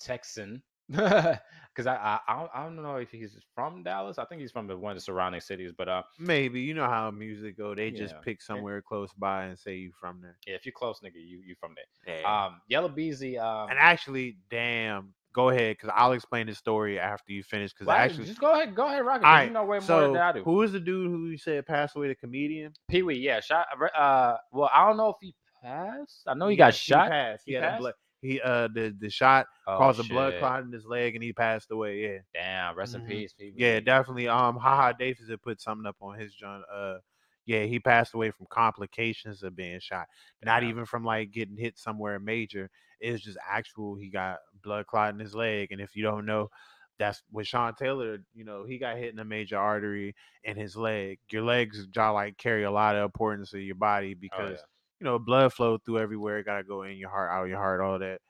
Texan, 0.00 0.62
because 0.88 1.86
I, 1.86 2.18
I 2.28 2.46
I 2.54 2.62
don't, 2.64 2.76
know 2.82 2.96
if 2.96 3.10
he's 3.10 3.36
from 3.54 3.82
Dallas. 3.82 4.18
I 4.18 4.24
think 4.26 4.40
he's 4.40 4.52
from 4.52 4.66
the 4.66 4.76
one 4.76 4.92
of 4.92 4.96
the 4.96 5.00
surrounding 5.00 5.40
cities. 5.40 5.72
But 5.76 5.88
uh, 5.88 6.02
maybe 6.18 6.60
you 6.60 6.74
know 6.74 6.86
how 6.86 7.10
music 7.10 7.56
go. 7.56 7.74
They 7.74 7.90
just 7.90 8.14
pick 8.22 8.42
somewhere 8.42 8.82
close 8.82 9.10
by 9.16 9.44
and 9.44 9.58
say 9.58 9.76
you 9.76 9.92
from 9.98 10.20
there. 10.20 10.36
yeah, 10.46 10.54
if 10.54 10.66
you're 10.66 10.72
close, 10.72 11.00
nigga, 11.00 11.14
you 11.16 11.40
you 11.44 11.54
from 11.58 11.74
there. 11.74 12.18
Yeah. 12.20 12.46
Um, 12.46 12.60
Yella 12.68 12.88
Beezy, 12.90 13.38
um, 13.38 13.70
and 13.70 13.78
actually, 13.78 14.36
damn, 14.50 15.14
go 15.32 15.48
ahead 15.48 15.76
because 15.78 15.90
I'll 15.96 16.12
explain 16.12 16.46
the 16.46 16.54
story 16.54 17.00
after 17.00 17.32
you 17.32 17.42
finish. 17.42 17.72
Because 17.72 17.86
well, 17.86 17.96
actually, 17.96 18.26
just 18.26 18.40
go 18.40 18.52
ahead, 18.52 18.74
go 18.74 18.86
ahead, 18.86 19.04
rock 19.04 19.22
it. 19.22 19.24
all 19.24 19.30
'cause 19.30 19.38
right, 19.38 19.46
You 19.48 19.52
know 19.54 19.64
way 19.64 19.78
more 19.78 19.82
so 19.86 20.12
than 20.12 20.16
I 20.20 20.32
do. 20.32 20.44
who 20.44 20.62
is 20.62 20.72
the 20.72 20.80
dude 20.80 21.10
who 21.10 21.26
you 21.28 21.38
said 21.38 21.66
passed 21.66 21.96
away? 21.96 22.08
The 22.08 22.14
comedian. 22.14 22.72
Pee 22.88 23.02
Wee, 23.02 23.16
yeah, 23.16 23.40
shot. 23.40 23.66
Uh, 23.96 24.36
well, 24.52 24.70
I 24.72 24.86
don't 24.86 24.96
know 24.98 25.08
if 25.08 25.16
he 25.20 25.34
passed. 25.62 26.24
I 26.26 26.34
know 26.34 26.48
he 26.48 26.56
got 26.56 26.74
shot. 26.74 27.06
He 27.06 27.10
passed. 27.10 27.42
He, 27.46 27.52
He 27.52 27.54
had 27.54 27.64
a 27.64 27.68
passed? 27.68 27.80
blood. 27.80 27.94
He 28.24 28.40
uh 28.40 28.68
the 28.68 28.94
the 28.98 29.10
shot 29.10 29.46
Oh, 29.66 29.76
caused 29.78 30.00
a 30.00 30.04
blood 30.04 30.32
shit. 30.32 30.40
clot 30.40 30.62
in 30.64 30.72
his 30.72 30.86
leg 30.86 31.14
and 31.14 31.22
he 31.22 31.32
passed 31.32 31.70
away. 31.70 32.02
Yeah. 32.02 32.18
Damn, 32.32 32.76
rest 32.76 32.94
Mhm. 32.94 33.00
in 33.00 33.02
peace, 33.06 33.32
Pee 33.32 33.50
Wee. 33.50 33.60
Yeah, 33.62 33.80
definitely. 33.80 34.28
Um, 34.28 34.56
haha, 34.56 34.92
Davis 34.92 35.28
had 35.28 35.42
put 35.42 35.60
something 35.60 35.86
up 35.86 35.96
on 36.00 36.18
his 36.18 36.34
joint. 36.34 36.64
Uh, 36.72 36.98
yeah, 37.46 37.64
he 37.64 37.78
passed 37.78 38.14
away 38.14 38.30
from 38.30 38.46
complications 38.50 39.42
of 39.42 39.54
being 39.54 39.78
shot. 39.80 40.06
Not 40.42 40.62
even 40.62 40.86
from 40.86 41.04
like 41.04 41.30
getting 41.32 41.56
hit 41.56 41.78
somewhere 41.78 42.18
major. 42.18 42.70
It's 43.00 43.22
just 43.22 43.38
actual. 43.46 43.96
He 43.96 44.08
got 44.08 44.38
blood 44.62 44.86
clot 44.86 45.12
in 45.12 45.20
his 45.20 45.34
leg, 45.34 45.72
and 45.72 45.80
if 45.80 45.94
you 45.94 46.02
don't 46.02 46.24
know, 46.26 46.50
that's 46.98 47.22
with 47.32 47.46
Sean 47.46 47.74
Taylor. 47.74 48.18
You 48.34 48.44
know, 48.44 48.64
he 48.64 48.78
got 48.78 48.96
hit 48.96 49.12
in 49.12 49.18
a 49.18 49.24
major 49.24 49.58
artery 49.58 50.14
in 50.44 50.56
his 50.56 50.76
leg. 50.76 51.18
Your 51.30 51.42
legs, 51.42 51.86
jaw 51.88 52.10
like 52.10 52.38
carry 52.38 52.64
a 52.64 52.70
lot 52.70 52.96
of 52.96 53.04
importance 53.04 53.50
to 53.50 53.58
your 53.58 53.74
body 53.76 54.14
Oh, 54.14 54.16
because 54.20 54.50
yeah. 54.50 54.56
You 55.00 55.04
know 55.04 55.18
blood 55.18 55.52
flow 55.52 55.78
through 55.78 55.98
everywhere. 55.98 56.38
It 56.38 56.44
gotta 56.44 56.64
go 56.64 56.82
in 56.82 56.96
your 56.96 57.10
heart, 57.10 57.30
out 57.30 57.44
your 57.48 57.58
heart, 57.58 57.80
all 57.80 57.98
that. 57.98 58.20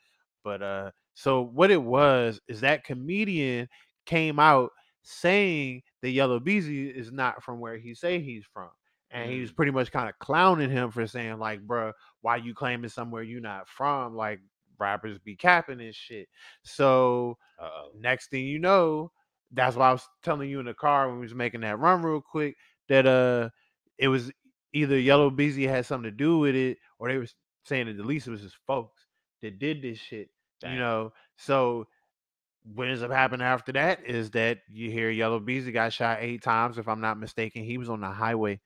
But 0.42 0.62
uh, 0.62 0.90
so 1.14 1.42
what 1.42 1.70
it 1.70 1.82
was 1.82 2.40
is 2.48 2.60
that 2.60 2.84
comedian 2.84 3.68
came 4.06 4.38
out 4.38 4.70
saying 5.02 5.82
that 6.02 6.10
Yella 6.10 6.40
Beezy 6.40 6.88
is 6.88 7.12
not 7.12 7.42
from 7.42 7.60
where 7.60 7.76
he 7.76 7.94
say 7.94 8.20
he's 8.20 8.44
from. 8.52 8.70
And 9.10 9.30
he 9.30 9.40
was 9.40 9.50
Mm. 9.50 9.56
pretty 9.56 9.72
much 9.72 9.92
kind 9.92 10.08
of 10.08 10.18
clowning 10.18 10.70
him 10.70 10.90
for 10.90 11.06
saying, 11.06 11.38
like, 11.38 11.60
bruh, 11.66 11.92
why 12.22 12.36
you 12.36 12.54
claiming 12.54 12.90
somewhere 12.90 13.22
you 13.22 13.40
not 13.40 13.68
from? 13.68 14.14
Like 14.16 14.40
rappers 14.78 15.18
be 15.18 15.36
capping 15.36 15.80
and 15.80 15.94
shit. 15.94 16.28
So 16.62 17.38
Uh-oh. 17.58 17.90
next 17.94 18.30
thing 18.30 18.46
you 18.46 18.58
know, 18.58 19.12
that's 19.52 19.76
why 19.76 19.88
I 19.90 19.92
was 19.92 20.06
telling 20.22 20.50
you 20.50 20.58
in 20.60 20.66
the 20.66 20.74
car 20.74 21.08
when 21.08 21.18
we 21.18 21.24
was 21.26 21.34
making 21.34 21.60
that 21.60 21.78
run 21.78 22.02
real 22.02 22.20
quick 22.20 22.56
that 22.88 23.06
uh 23.06 23.50
it 23.98 24.08
was 24.08 24.30
either 24.74 24.98
Yella 24.98 25.30
Beezy 25.30 25.66
had 25.66 25.86
something 25.86 26.10
to 26.10 26.16
do 26.16 26.38
with 26.38 26.54
it, 26.54 26.78
or 26.98 27.08
they 27.08 27.18
were 27.18 27.26
saying 27.64 27.86
that 27.86 27.98
at 27.98 28.06
least 28.06 28.26
it 28.26 28.32
was 28.32 28.42
his 28.42 28.56
folks 28.66 29.06
that 29.42 29.58
did 29.58 29.80
this 29.82 29.98
shit. 29.98 30.28
You 30.62 30.78
know, 30.78 31.12
so 31.36 31.86
what 32.74 32.88
ends 32.88 33.02
up 33.02 33.10
happening 33.10 33.46
after 33.46 33.72
that 33.72 34.04
is 34.06 34.30
that 34.30 34.60
you 34.70 34.90
hear 34.90 35.10
Yella 35.10 35.40
Beezy 35.40 35.72
got 35.72 35.92
shot 35.92 36.18
eight 36.20 36.42
times, 36.42 36.78
if 36.78 36.88
I'm 36.88 37.00
not 37.00 37.18
mistaken. 37.18 37.64
He 37.64 37.78
was 37.78 37.90
on 37.90 38.00
the 38.00 38.08
highway 38.08 38.60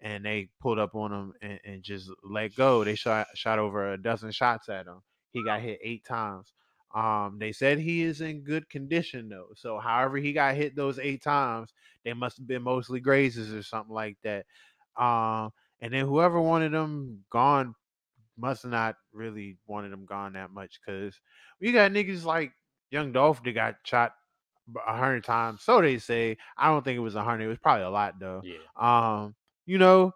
and 0.00 0.24
they 0.24 0.50
pulled 0.60 0.78
up 0.78 0.94
on 0.94 1.12
him 1.12 1.32
and, 1.40 1.60
and 1.64 1.82
just 1.82 2.10
let 2.22 2.54
go. 2.54 2.84
They 2.84 2.94
shot 2.94 3.26
shot 3.34 3.58
over 3.58 3.92
a 3.92 4.02
dozen 4.02 4.30
shots 4.32 4.68
at 4.68 4.86
him. 4.86 5.02
He 5.32 5.44
got 5.44 5.60
hit 5.60 5.80
eight 5.82 6.04
times. 6.04 6.52
Um, 6.94 7.36
they 7.38 7.52
said 7.52 7.78
he 7.78 8.02
is 8.02 8.20
in 8.20 8.42
good 8.42 8.68
condition 8.70 9.28
though. 9.28 9.48
So 9.54 9.78
however 9.78 10.18
he 10.18 10.32
got 10.32 10.54
hit 10.54 10.76
those 10.76 10.98
eight 10.98 11.22
times, 11.22 11.72
they 12.04 12.12
must 12.12 12.38
have 12.38 12.46
been 12.46 12.62
mostly 12.62 13.00
grazes 13.00 13.52
or 13.52 13.62
something 13.62 13.94
like 13.94 14.16
that. 14.22 14.46
Um, 14.98 15.50
and 15.80 15.92
then 15.92 16.06
whoever 16.06 16.40
wanted 16.40 16.74
him 16.74 17.24
gone 17.30 17.74
must 18.36 18.64
not 18.64 18.96
really 19.12 19.56
wanted 19.66 19.92
him 19.92 20.06
gone 20.06 20.32
that 20.34 20.50
much 20.50 20.80
because 20.84 21.14
we 21.60 21.72
got 21.72 21.92
niggas 21.92 22.24
like 22.24 22.52
Young 22.90 23.12
Dolph 23.12 23.42
that 23.42 23.52
got 23.52 23.76
shot 23.84 24.12
a 24.86 24.96
hundred 24.96 25.24
times. 25.24 25.62
So 25.62 25.80
they 25.80 25.98
say. 25.98 26.36
I 26.56 26.68
don't 26.68 26.84
think 26.84 26.96
it 26.96 27.00
was 27.00 27.14
a 27.14 27.24
hundred. 27.24 27.44
It 27.44 27.48
was 27.48 27.58
probably 27.58 27.84
a 27.84 27.90
lot 27.90 28.14
though. 28.18 28.42
Yeah. 28.44 28.58
Um, 28.76 29.34
you 29.66 29.78
know, 29.78 30.12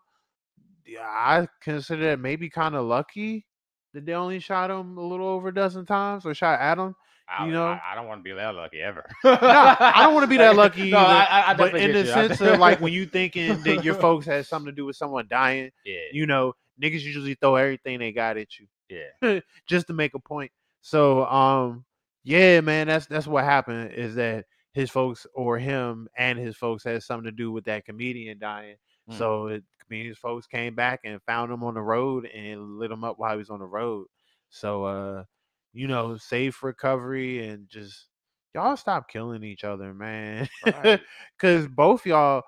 I 1.01 1.47
consider 1.61 2.13
it 2.13 2.21
maybe 2.21 2.49
kind 2.51 2.75
of 2.75 2.87
lucky 2.87 3.47
that 3.95 4.07
they 4.07 4.15
only 4.15 4.41
shot 4.41 4.71
him 4.71 4.97
a 4.97 5.03
little 5.07 5.27
over 5.27 5.49
a 5.49 5.55
dozen 5.55 5.87
times 5.87 6.25
or 6.25 6.35
shot 6.35 6.61
at 6.61 6.79
him. 6.79 6.95
I, 7.39 7.47
You 7.47 7.53
know? 7.53 7.67
I, 7.67 7.81
I 7.93 7.95
don't 7.95 8.07
want 8.07 8.21
to 8.21 8.23
be 8.23 8.33
that 8.33 8.55
lucky 8.55 8.81
ever. 8.81 9.09
No, 9.25 9.39
I 9.41 10.03
don't 10.03 10.15
want 10.15 10.25
to 10.25 10.29
be 10.29 10.37
that 10.39 10.57
lucky 10.57 10.91
No, 10.91 10.99
either. 10.99 11.31
I, 11.31 11.51
I, 11.51 11.55
but 11.55 11.75
in 11.75 11.93
the 11.93 12.01
you. 12.01 12.07
Sense 12.07 12.41
of 12.41 12.59
like 12.59 12.81
when 12.81 12.93
you 12.93 13.07
thinking 13.07 13.63
that 13.63 13.85
your 13.85 13.95
folks 13.95 14.27
had 14.27 14.47
something 14.47 14.73
to 14.73 14.77
do 14.77 14.85
with 14.85 14.97
someone 14.97 15.27
dying, 15.29 15.71
yeah, 15.85 16.01
you 16.13 16.27
know, 16.27 16.55
niggas 16.83 17.03
usually 17.03 17.35
throw 17.35 17.57
everything 17.57 17.99
they 17.99 18.13
got 18.13 18.37
at 18.37 18.59
you 18.59 18.67
yeah, 18.93 19.41
just 19.67 19.87
to 19.87 19.93
make 19.93 20.15
a 20.15 20.19
point. 20.19 20.51
So, 20.81 21.25
um, 21.27 21.85
yeah, 22.25 22.61
man, 22.61 22.89
that's 22.89 23.07
that's 23.07 23.27
what 23.27 23.45
happened 23.45 23.93
is 23.93 24.15
that 24.17 24.45
his 24.73 24.91
folks 24.91 25.27
or 25.35 25.59
him 25.59 26.09
and 26.17 26.39
his 26.39 26.57
folks 26.57 26.85
had 26.85 27.03
something 27.03 27.25
to 27.25 27.33
do 27.33 27.53
with 27.53 27.65
that 27.65 27.85
comedian 27.85 28.39
dying. 28.39 28.77
Mm. 29.11 29.19
So 29.19 29.47
it, 29.49 29.65
comedian's 29.87 30.19
folks 30.19 30.47
came 30.47 30.75
back 30.75 31.01
and 31.05 31.23
found 31.23 31.53
him 31.53 31.65
on 31.65 31.75
the 31.75 31.83
road 31.83 32.27
and 32.27 32.79
lit 32.79 32.91
him 32.91 33.05
up 33.05 33.19
while 33.19 33.33
he 33.33 33.39
was 33.39 33.51
on 33.51 33.61
the 33.61 33.67
road. 33.67 34.07
So, 34.51 34.85
uh, 34.85 35.25
you 35.73 35.87
know, 35.87 36.17
safe 36.17 36.63
recovery 36.63 37.47
and 37.47 37.69
just 37.69 38.07
y'all 38.55 38.77
stop 38.77 39.09
killing 39.09 39.43
each 39.43 39.65
other, 39.65 39.95
man. 39.95 40.49
Right. 40.67 41.01
Because 41.37 41.67
both 41.69 42.07
y'all, 42.07 42.43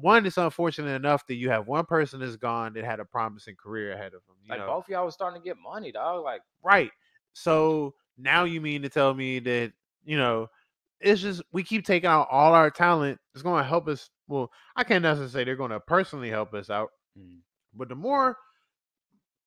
one, 0.00 0.26
it's 0.26 0.36
unfortunate 0.36 0.94
enough 0.94 1.26
that 1.26 1.34
you 1.34 1.50
have 1.50 1.66
one 1.66 1.86
person 1.86 2.20
that's 2.20 2.36
gone 2.36 2.74
that 2.74 2.84
had 2.84 3.00
a 3.00 3.04
promising 3.04 3.56
career 3.56 3.92
ahead 3.92 4.06
of 4.14 4.20
them. 4.26 4.36
You 4.42 4.50
like 4.50 4.60
know? 4.60 4.66
both 4.66 4.88
y'all 4.88 5.04
was 5.04 5.14
starting 5.14 5.40
to 5.40 5.44
get 5.44 5.56
money, 5.58 5.92
dog. 5.92 6.22
Like, 6.22 6.42
Right. 6.62 6.90
So 7.32 7.94
now 8.18 8.44
you 8.44 8.60
mean 8.60 8.82
to 8.82 8.88
tell 8.88 9.14
me 9.14 9.38
that, 9.40 9.72
you 10.04 10.16
know, 10.16 10.48
it's 11.00 11.20
just 11.20 11.42
we 11.52 11.62
keep 11.62 11.84
taking 11.84 12.08
out 12.08 12.28
all 12.30 12.54
our 12.54 12.70
talent. 12.70 13.18
It's 13.34 13.42
going 13.42 13.62
to 13.62 13.68
help 13.68 13.88
us. 13.88 14.08
Well, 14.28 14.50
I 14.74 14.84
can't 14.84 15.02
necessarily 15.02 15.32
say 15.32 15.44
they're 15.44 15.56
going 15.56 15.70
to 15.70 15.80
personally 15.80 16.30
help 16.30 16.54
us 16.54 16.70
out, 16.70 16.90
mm, 17.18 17.38
but 17.74 17.88
the 17.88 17.94
more 17.94 18.36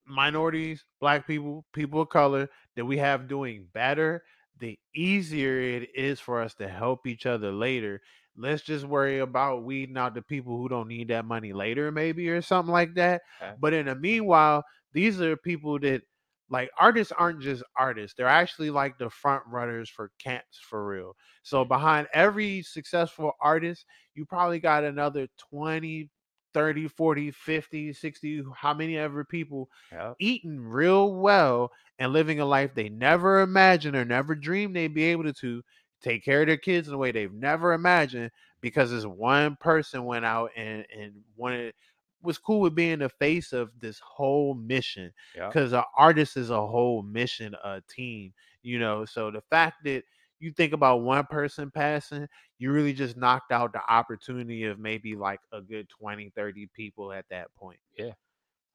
minorities, 0.10 0.84
black 1.00 1.28
people, 1.28 1.66
people 1.74 2.02
of 2.02 2.10
color 2.10 2.50
that 2.76 2.86
we 2.86 2.98
have 2.98 3.28
doing 3.28 3.68
better, 3.74 4.24
the 4.60 4.78
easier 4.96 5.60
it 5.60 5.90
is 5.96 6.20
for 6.20 6.42
us 6.42 6.54
to 6.56 6.68
help 6.68 7.08
each 7.08 7.26
other 7.26 7.52
later. 7.52 8.02
Let's 8.36 8.64
just 8.64 8.86
worry 8.86 9.20
about 9.20 9.64
weeding 9.64 9.98
out 9.98 10.14
the 10.14 10.22
people 10.22 10.58
who 10.58 10.70
don't 10.70 10.88
need 10.88 11.10
that 11.10 11.26
money 11.26 11.54
later, 11.54 11.92
maybe, 11.92 12.30
or 12.30 12.42
something 12.42 12.72
like 12.72 12.94
that. 12.96 13.22
Okay. 13.42 13.54
But 13.60 13.74
in 13.74 13.88
the 13.88 13.96
meanwhile, 13.96 14.64
these 14.94 15.22
are 15.22 15.36
people 15.38 15.80
that 15.80 16.02
like 16.50 16.70
artists 16.80 17.14
aren't 17.18 17.42
just 17.42 17.64
artists. 17.78 18.16
They're 18.18 18.28
actually 18.28 18.72
like 18.72 18.98
the 18.98 19.10
front 19.10 19.44
runners 19.48 19.90
for 19.90 20.12
camps 20.20 20.60
for 20.62 20.88
real. 20.88 21.16
So 21.44 21.64
mm. 21.64 21.68
behind 21.68 22.08
every 22.14 22.64
successful 22.64 23.34
artist, 23.40 23.86
you 24.16 24.26
probably 24.26 24.60
got 24.60 24.84
another 24.84 25.28
20, 25.52 26.10
30, 26.54 26.88
40, 26.88 27.32
50, 27.32 27.94
60, 27.94 28.44
how 28.56 28.74
many 28.74 28.98
ever 28.98 29.24
people 29.26 29.70
yep. 29.92 30.20
eating 30.20 30.60
real 30.60 31.16
well 31.16 31.72
and 31.98 32.12
living 32.14 32.40
a 32.40 32.46
life 32.46 32.74
they 32.74 32.90
never 32.90 33.42
imagined 33.42 33.96
or 33.96 34.06
never 34.06 34.36
dreamed 34.36 34.76
they'd 34.76 34.94
be 34.94 35.04
able 35.06 35.32
to 35.34 35.64
take 36.02 36.24
care 36.24 36.42
of 36.42 36.48
their 36.48 36.58
kids 36.58 36.88
in 36.88 36.94
a 36.94 36.98
way 36.98 37.12
they've 37.12 37.34
never 37.34 37.74
imagined 37.74 38.32
because 38.62 38.92
this 38.92 39.06
one 39.06 39.56
person 39.58 40.06
went 40.06 40.26
out 40.26 40.52
and 40.56 40.86
and 40.96 41.24
wanted 41.36 41.74
was 42.22 42.38
cool 42.38 42.60
with 42.60 42.76
being 42.76 43.00
the 43.00 43.10
face 43.10 43.54
of 43.54 43.80
this 43.80 44.00
whole 44.00 44.54
mission 44.54 45.12
Yep. 45.34 45.56
because 45.56 45.72
an 45.72 45.84
artist 45.98 46.36
is 46.36 46.50
a 46.50 46.68
whole 46.68 47.02
mission 47.02 47.56
a 47.64 47.82
team 47.88 48.34
you 48.62 48.78
know 48.78 49.06
so 49.06 49.32
the 49.32 49.42
fact 49.42 49.84
that 49.86 50.04
you 50.40 50.52
think 50.52 50.74
about 50.74 51.02
one 51.02 51.26
person 51.26 51.72
passing 51.72 52.28
you 52.58 52.72
really 52.72 52.94
just 52.94 53.18
knocked 53.18 53.52
out 53.52 53.74
the 53.74 53.82
opportunity 53.92 54.64
of 54.66 54.80
maybe 54.80 55.16
like 55.16 55.40
a 55.52 55.62
good 55.62 55.88
20 55.90 56.32
30 56.36 56.68
people 56.74 57.12
at 57.12 57.26
that 57.30 57.54
point 57.56 57.80
Yeah. 57.98 58.14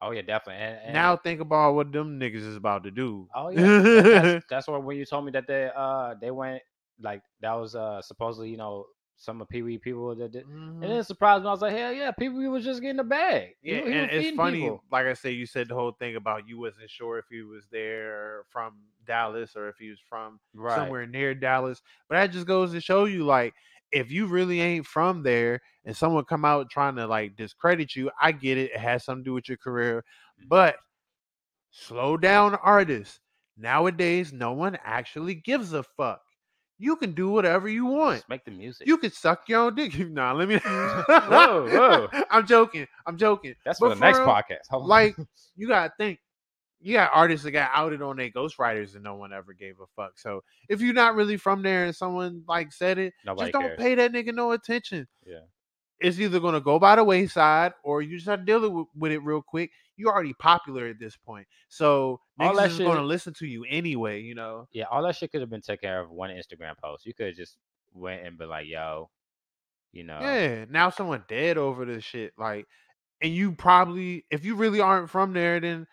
Oh 0.01 0.11
yeah, 0.11 0.21
definitely. 0.21 0.61
And, 0.63 0.79
and 0.83 1.13
now 1.13 1.17
think 1.17 1.41
about 1.41 1.75
what 1.75 1.91
them 1.91 2.19
niggas 2.19 2.45
is 2.47 2.55
about 2.55 2.83
to 2.83 2.91
do. 2.91 3.29
oh 3.35 3.49
yeah, 3.49 3.73
that's, 4.11 4.35
that's 4.49 4.67
what 4.67 4.83
when 4.83 4.97
you 4.97 5.05
told 5.05 5.25
me 5.25 5.31
that 5.31 5.47
they 5.47 5.69
uh 5.75 6.15
they 6.19 6.31
went 6.31 6.61
like 7.01 7.21
that 7.41 7.53
was 7.53 7.75
uh 7.75 8.01
supposedly 8.01 8.49
you 8.49 8.57
know 8.57 8.85
some 9.15 9.41
of 9.41 9.49
Pee 9.49 9.61
Wee 9.61 9.77
people 9.77 10.15
that 10.15 10.31
did. 10.31 10.45
And 10.81 10.91
Mhm. 10.91 10.91
then 10.91 10.99
it 10.99 11.03
surprised 11.05 11.43
me. 11.43 11.49
I 11.49 11.51
was 11.51 11.61
like, 11.61 11.75
hell 11.75 11.93
yeah, 11.93 12.11
Pee 12.11 12.29
Wee 12.29 12.47
was 12.47 12.63
just 12.65 12.81
getting 12.81 12.99
a 12.99 13.03
bag. 13.03 13.55
Yeah, 13.61 13.81
he 13.81 13.95
was 13.99 14.09
and 14.09 14.11
it's 14.11 14.29
funny. 14.29 14.61
people. 14.61 14.83
Like 14.91 15.07
I 15.07 15.13
said, 15.13 15.29
you 15.35 15.45
said 15.45 15.69
the 15.69 15.75
whole 15.75 15.93
thing 15.93 16.15
about 16.15 16.47
you 16.47 16.59
wasn't 16.59 16.89
sure 16.89 17.17
if 17.17 17.25
he 17.29 17.41
was 17.41 17.67
there 17.71 18.43
from 18.49 18.83
Dallas 19.05 19.55
or 19.55 19.69
if 19.69 19.77
he 19.77 19.89
was 19.89 19.99
from 19.99 20.39
Right. 20.53 20.75
somewhere 20.75 21.07
near 21.07 21.33
Dallas. 21.33 21.81
But 22.07 22.15
that 22.15 22.31
just 22.31 22.47
goes 22.47 22.71
to 22.73 22.81
show 22.81 23.05
you, 23.05 23.23
like, 23.25 23.53
if 23.91 24.11
you 24.11 24.27
really 24.27 24.61
ain't 24.61 24.85
from 24.85 25.23
there 25.23 25.61
and 25.85 25.95
someone 25.95 26.25
come 26.25 26.45
out 26.45 26.69
trying 26.69 26.95
to 26.97 27.07
like 27.07 27.35
discredit 27.35 27.95
you, 27.95 28.11
I 28.21 28.31
get 28.33 28.57
it. 28.57 28.71
It 28.71 28.77
has 28.79 29.05
something 29.05 29.23
to 29.23 29.29
do 29.29 29.33
with 29.33 29.47
your 29.49 29.57
career, 29.57 30.03
Mhm. 30.37 30.47
but 30.49 30.77
slow 31.71 32.17
down, 32.17 32.55
artists. 32.55 33.21
Nowadays, 33.57 34.33
no 34.33 34.53
one 34.53 34.77
actually 34.83 35.35
gives 35.35 35.73
a 35.73 35.83
fuck. 35.83 36.24
You 36.77 36.95
can 36.97 37.13
do 37.13 37.29
whatever 37.29 37.69
you 37.69 37.85
want. 37.85 38.17
Just 38.17 38.29
make 38.29 38.43
the 38.43 38.51
music. 38.51 38.87
You 38.87 38.97
can 38.97 39.11
suck 39.11 39.47
your 39.47 39.61
own 39.61 39.75
dick. 39.75 39.93
Nah, 40.09 40.33
let 40.33 40.49
me. 40.49 40.57
Whoa, 40.65 41.67
whoa. 41.69 42.07
I'm 42.29 42.45
joking. 42.45 42.87
I'm 43.05 43.17
joking. 43.17 43.55
That's 43.65 43.79
But 43.79 43.89
for 43.89 43.95
the 43.95 44.01
next 44.01 44.19
real, 44.19 44.27
podcast. 44.27 44.67
Hold 44.69 44.83
on. 44.83 44.89
Like, 44.89 45.15
you 45.55 45.67
gotta 45.67 45.93
think. 45.97 46.19
You 46.81 46.93
got 46.93 47.11
artists 47.13 47.43
that 47.45 47.51
got 47.51 47.71
outed 47.73 48.01
on 48.03 48.17
their 48.17 48.29
ghostwriters 48.29 48.93
and 48.93 49.03
no 49.03 49.15
one 49.15 49.33
ever 49.33 49.53
gave 49.53 49.79
a 49.79 49.85
fuck. 49.95 50.19
So 50.19 50.43
if 50.69 50.81
you're 50.81 50.93
not 50.93 51.15
really 51.15 51.37
from 51.37 51.63
there 51.63 51.85
and 51.85 51.95
someone 51.95 52.43
like 52.47 52.71
said 52.71 52.99
it, 52.99 53.13
nobody 53.25 53.51
just 53.51 53.53
don't 53.53 53.69
cares. 53.69 53.79
pay 53.79 53.95
that 53.95 54.11
nigga 54.11 54.35
no 54.35 54.51
attention. 54.51 55.07
Yeah. 55.25 55.39
It's 55.99 56.19
either 56.19 56.39
gonna 56.39 56.61
go 56.61 56.77
by 56.79 56.95
the 56.95 57.03
wayside 57.03 57.73
or 57.83 58.01
you 58.01 58.17
just 58.17 58.27
have 58.27 58.39
to 58.39 58.45
deal 58.45 58.69
with, 58.69 58.87
with 58.95 59.11
it 59.11 59.19
real 59.19 59.41
quick. 59.41 59.71
You're 59.97 60.11
already 60.11 60.33
popular 60.33 60.87
at 60.87 60.99
this 60.99 61.15
point, 61.15 61.47
so 61.69 62.19
All 62.39 62.55
that 62.55 62.71
is 62.71 62.79
gonna 62.79 63.03
listen 63.03 63.33
to 63.35 63.47
you 63.47 63.65
anyway. 63.69 64.21
You 64.21 64.35
know. 64.35 64.67
Yeah, 64.73 64.85
all 64.91 65.03
that 65.03 65.15
shit 65.15 65.31
could 65.31 65.41
have 65.41 65.49
been 65.49 65.61
taken 65.61 65.87
care 65.87 66.01
of 66.01 66.11
one 66.11 66.29
Instagram 66.31 66.77
post. 66.83 67.05
You 67.05 67.13
could 67.13 67.27
have 67.27 67.35
just 67.35 67.57
went 67.93 68.25
and 68.25 68.37
been 68.37 68.49
like, 68.49 68.67
yo, 68.67 69.09
you 69.93 70.03
know, 70.03 70.19
Yeah. 70.19 70.65
Now 70.69 70.89
someone 70.89 71.23
dead 71.27 71.57
over 71.57 71.85
this 71.85 72.03
shit. 72.03 72.33
Like, 72.37 72.67
and 73.21 73.33
you 73.33 73.53
probably, 73.53 74.25
if 74.29 74.43
you 74.43 74.55
really 74.55 74.81
aren't 74.81 75.09
from 75.09 75.31
there, 75.33 75.59
then 75.59 75.87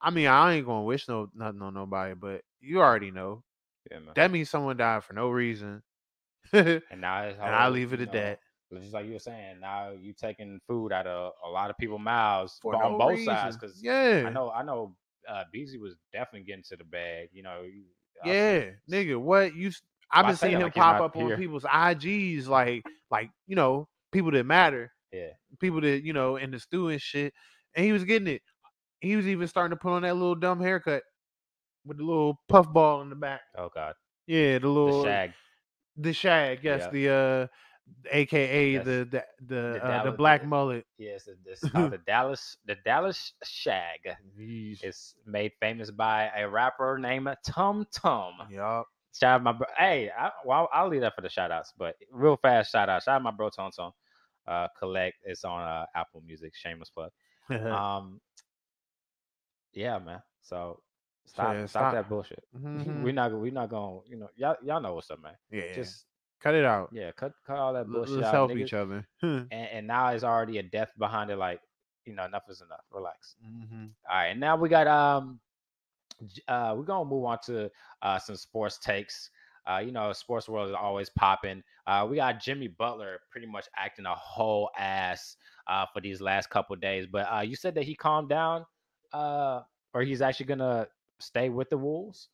I 0.00 0.10
mean, 0.10 0.26
I 0.26 0.54
ain't 0.54 0.66
gonna 0.66 0.84
wish 0.84 1.08
no 1.08 1.28
nothing 1.34 1.62
on 1.62 1.74
nobody, 1.74 2.14
but 2.14 2.42
you 2.60 2.80
already 2.80 3.10
know 3.10 3.42
yeah, 3.90 3.98
that 4.14 4.30
means 4.30 4.50
someone 4.50 4.76
died 4.76 5.04
for 5.04 5.14
no 5.14 5.28
reason. 5.30 5.82
and 6.52 6.82
and 6.90 7.00
now 7.00 7.22
it's 7.22 7.38
I 7.40 7.68
leave 7.68 7.92
it 7.92 8.00
at 8.00 8.12
know, 8.12 8.20
that. 8.20 8.40
Just 8.78 8.92
like 8.92 9.06
you 9.06 9.14
were 9.14 9.18
saying, 9.18 9.58
now 9.60 9.90
you 9.90 10.12
taking 10.12 10.60
food 10.68 10.92
out 10.92 11.06
of 11.06 11.32
a 11.44 11.48
lot 11.48 11.70
of 11.70 11.76
people's 11.78 12.00
mouths 12.00 12.58
For 12.62 12.74
on 12.76 12.92
no 12.92 12.98
both 12.98 13.10
reason. 13.10 13.34
sides. 13.34 13.56
Because 13.56 13.80
yeah, 13.82 14.24
I 14.26 14.30
know, 14.30 14.50
I 14.50 14.62
know, 14.62 14.94
uh, 15.28 15.44
Beasley 15.52 15.78
was 15.78 15.96
definitely 16.12 16.46
getting 16.46 16.62
to 16.68 16.76
the 16.76 16.84
bag. 16.84 17.28
You 17.32 17.42
know, 17.42 17.62
I- 18.24 18.28
yeah, 18.28 18.62
nigga. 18.90 19.18
What 19.20 19.54
you? 19.54 19.70
I've 20.12 20.26
been 20.26 20.36
seeing 20.36 20.52
him 20.54 20.62
like 20.62 20.74
pop 20.74 21.00
up 21.00 21.16
on 21.16 21.36
people's 21.36 21.64
IGs, 21.64 22.46
like, 22.48 22.82
like 23.10 23.30
you 23.46 23.56
know, 23.56 23.88
people 24.12 24.30
that 24.32 24.44
matter, 24.44 24.92
yeah, 25.12 25.30
people 25.60 25.80
that 25.80 26.04
you 26.04 26.12
know 26.12 26.36
in 26.36 26.50
the 26.50 26.58
stew 26.60 26.88
and 26.88 27.00
shit, 27.00 27.32
and 27.74 27.84
he 27.86 27.92
was 27.92 28.04
getting 28.04 28.28
it. 28.28 28.42
He 29.00 29.16
was 29.16 29.26
even 29.26 29.48
starting 29.48 29.76
to 29.76 29.80
put 29.80 29.92
on 29.92 30.02
that 30.02 30.14
little 30.14 30.34
dumb 30.34 30.60
haircut 30.60 31.02
with 31.86 31.96
the 31.98 32.04
little 32.04 32.38
puff 32.48 32.70
ball 32.72 33.00
in 33.02 33.08
the 33.08 33.16
back. 33.16 33.40
oh 33.56 33.70
god, 33.74 33.94
Yeah, 34.26 34.58
the 34.58 34.68
little 34.68 35.02
the 35.02 35.08
shag. 35.08 35.32
the 35.96 36.12
shag, 36.12 36.58
yes, 36.62 36.82
Yeah. 36.82 36.90
the 36.90 37.08
uh 37.08 37.46
aka 38.10 38.70
Yes. 38.72 38.84
the 38.84 39.08
the 39.10 39.24
the 39.46 39.54
The 39.78 39.84
uh, 39.84 40.02
the 40.04 40.12
black 40.12 40.42
the- 40.42 40.46
mullet. 40.48 40.86
Yes, 40.98 41.28
it's, 41.28 41.62
it's 41.64 41.72
the 41.72 42.00
Dallas, 42.06 42.56
the 42.66 42.76
Dallas 42.84 43.32
shag. 43.44 44.00
It's 44.38 45.14
made 45.26 45.52
famous 45.60 45.90
by 45.90 46.30
a 46.36 46.48
rapper 46.48 46.98
named 46.98 47.28
Tum 47.44 47.86
Tum. 47.92 48.34
Yup. 48.50 48.86
Shout 49.12 49.34
out 49.36 49.42
my 49.42 49.52
bro. 49.52 49.66
Hey, 49.76 50.10
I, 50.16 50.30
well, 50.44 50.68
I'll 50.72 50.88
leave 50.88 51.00
that 51.00 51.14
for 51.16 51.22
the 51.22 51.28
shout 51.28 51.50
outs, 51.50 51.72
but 51.76 51.96
real 52.12 52.36
fast 52.36 52.70
shout 52.72 52.88
out. 52.88 53.02
Shout 53.02 53.16
out 53.16 53.22
my 53.22 53.30
bro 53.32 53.50
Tum 53.50 53.70
Tum. 53.74 53.92
Uh, 54.46 54.68
collect. 54.78 55.16
It's 55.24 55.44
on 55.44 55.60
uh, 55.62 55.86
Apple 55.94 56.22
Music. 56.26 56.54
Shameless 56.54 56.90
plug. 56.90 57.10
Um, 57.50 58.20
yeah, 59.72 59.98
man. 59.98 60.22
So 60.42 60.80
stop, 61.26 61.54
yeah, 61.54 61.66
stop, 61.66 61.80
stop. 61.82 61.92
that 61.94 62.08
bullshit. 62.08 62.42
Mhm. 62.56 63.02
We're 63.02 63.12
not, 63.12 63.32
we're 63.32 63.52
not 63.52 63.68
gonna, 63.70 64.00
You 64.06 64.16
know, 64.18 64.28
y'all, 64.36 64.56
y'all 64.62 64.80
know 64.80 64.94
what's 64.94 65.10
up, 65.10 65.22
man. 65.22 65.34
yeah, 65.50 65.72
Just 65.74 66.06
cut 66.40 66.54
it 66.54 66.64
out. 66.64 66.90
yeah, 66.92 67.10
cut, 67.12 67.32
cut 67.46 67.56
all 67.58 67.72
that 67.74 67.86
bullshit 67.88 68.16
Let's 68.16 68.26
out. 68.28 68.34
help 68.34 68.50
niggas. 68.50 68.60
each 68.60 68.72
other. 68.74 69.06
And, 69.22 69.48
and 69.52 69.86
now 69.86 70.08
it's 70.08 70.24
already 70.24 70.58
a 70.58 70.62
death 70.62 70.92
behind 70.98 71.30
it. 71.30 71.36
Like, 71.36 71.60
you 72.06 72.14
know, 72.14 72.24
enough 72.24 72.44
is 72.48 72.60
enough. 72.62 72.84
Relax. 72.90 73.36
Mhm. 73.46 73.90
All 74.10 74.16
right, 74.16 74.28
and 74.28 74.40
now 74.40 74.56
we 74.56 74.68
got 74.68 74.86
um, 74.86 75.38
uh, 76.48 76.74
we're 76.76 76.84
gonna 76.84 77.08
move 77.08 77.24
on 77.24 77.38
to 77.46 77.70
uh 78.02 78.18
some 78.18 78.36
sports 78.36 78.78
takes. 78.78 79.30
Uh, 79.70 79.78
you 79.78 79.92
know, 79.92 80.12
sports 80.12 80.48
world 80.48 80.68
is 80.70 80.74
always 80.74 81.10
popping. 81.10 81.62
Uh, 81.86 82.06
we 82.08 82.16
got 82.16 82.40
Jimmy 82.40 82.66
Butler 82.68 83.20
pretty 83.30 83.46
much 83.46 83.66
acting 83.76 84.06
a 84.06 84.14
whole 84.14 84.70
ass 84.78 85.36
uh 85.66 85.84
for 85.92 86.00
these 86.00 86.20
last 86.20 86.50
couple 86.50 86.74
days. 86.76 87.06
But 87.06 87.26
uh, 87.32 87.40
you 87.42 87.54
said 87.54 87.74
that 87.74 87.84
he 87.84 87.94
calmed 87.94 88.28
down, 88.30 88.64
uh, 89.12 89.60
or 89.94 90.02
he's 90.02 90.22
actually 90.22 90.46
gonna 90.46 90.88
stay 91.20 91.50
with 91.50 91.68
the 91.70 91.76
Wolves. 91.78 92.28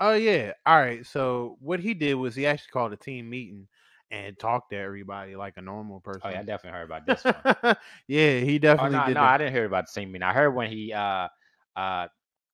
Oh 0.00 0.14
yeah. 0.14 0.52
All 0.66 0.76
right. 0.78 1.04
So 1.06 1.56
what 1.60 1.80
he 1.80 1.94
did 1.94 2.14
was 2.14 2.34
he 2.34 2.46
actually 2.46 2.70
called 2.72 2.92
a 2.92 2.96
team 2.96 3.30
meeting 3.30 3.66
and 4.10 4.38
talked 4.38 4.70
to 4.70 4.76
everybody 4.76 5.36
like 5.36 5.54
a 5.56 5.62
normal 5.62 6.00
person. 6.00 6.22
Oh 6.24 6.28
yeah, 6.30 6.40
I 6.40 6.42
definitely 6.42 6.78
heard 6.78 6.84
about 6.84 7.06
this 7.06 7.24
one. 7.24 7.76
yeah, 8.08 8.40
he 8.40 8.56
Oh 8.56 8.58
definitely 8.58 8.98
no, 8.98 9.06
did. 9.06 9.14
no, 9.14 9.20
that. 9.20 9.30
I 9.32 9.38
didn't 9.38 9.52
hear 9.54 9.64
about 9.64 9.86
the 9.86 10.00
team 10.00 10.12
meeting. 10.12 10.22
I 10.22 10.32
heard 10.32 10.50
when 10.54 10.70
he 10.70 10.92
uh 10.92 11.28
uh 11.76 12.08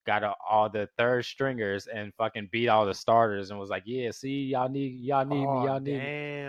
got 0.07 0.22
a, 0.24 0.34
all 0.49 0.68
the 0.68 0.88
third 0.99 1.24
stringers 1.24 1.86
and 1.86 2.12
fucking 2.14 2.49
beat 2.51 2.68
all 2.68 2.86
the 2.86 2.95
starters 2.95 3.51
and 3.51 3.59
was 3.61 3.70
like, 3.70 3.84
yeah, 3.86 4.11
see, 4.11 4.45
y'all 4.45 4.68
need 4.68 5.01
y'all 5.01 5.24
need 5.24 5.36
me, 5.36 5.47
Oh, 5.47 5.64
y'all 5.66 5.80
need 5.80 5.99
me. 5.99 6.49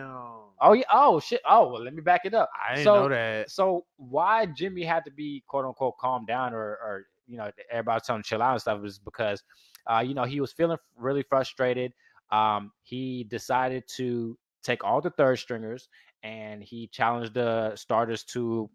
Oh 0.62 0.74
yeah, 0.74 0.84
oh 0.94 1.20
shit. 1.20 1.41
Oh 1.48 1.72
well, 1.72 1.84
let 1.84 1.94
me 1.94 2.02
back 2.02 2.22
it 2.26 2.34
up. 2.34 2.50
I 2.68 2.76
didn't 2.76 2.86
so- 2.86 3.02
know 3.04 3.10
that. 3.10 3.50
So 3.50 3.86
why 3.98 4.46
Jimmy 4.46 4.84
had 4.84 5.04
to 5.06 5.12
be 5.12 5.44
quote 5.48 5.66
unquote 5.66 5.98
calm 5.98 6.26
down 6.26 6.54
or 6.54 6.62
or 6.62 7.06
you 7.28 7.38
know 7.38 7.50
everybody 7.72 7.96
was 7.98 8.04
telling 8.04 8.20
him 8.20 8.24
to 8.24 8.30
chill 8.30 8.41
out 8.41 8.54
and 8.54 8.62
stuff 8.62 8.82
was 8.82 9.00
because 9.00 9.44
uh 9.90 10.00
you 10.06 10.14
know 10.14 10.24
he 10.24 10.40
was 10.40 10.52
feeling 10.52 10.78
really 10.98 11.24
frustrated. 11.24 11.94
Um, 12.32 12.72
he 12.82 13.26
decided 13.26 13.84
to 13.96 14.38
take 14.64 14.84
all 14.84 15.02
the 15.02 15.12
third 15.12 15.38
stringers 15.38 15.88
and 16.24 16.64
he 16.64 16.88
challenged 16.88 17.34
the 17.34 17.76
starters 17.76 18.24
to 18.24 18.70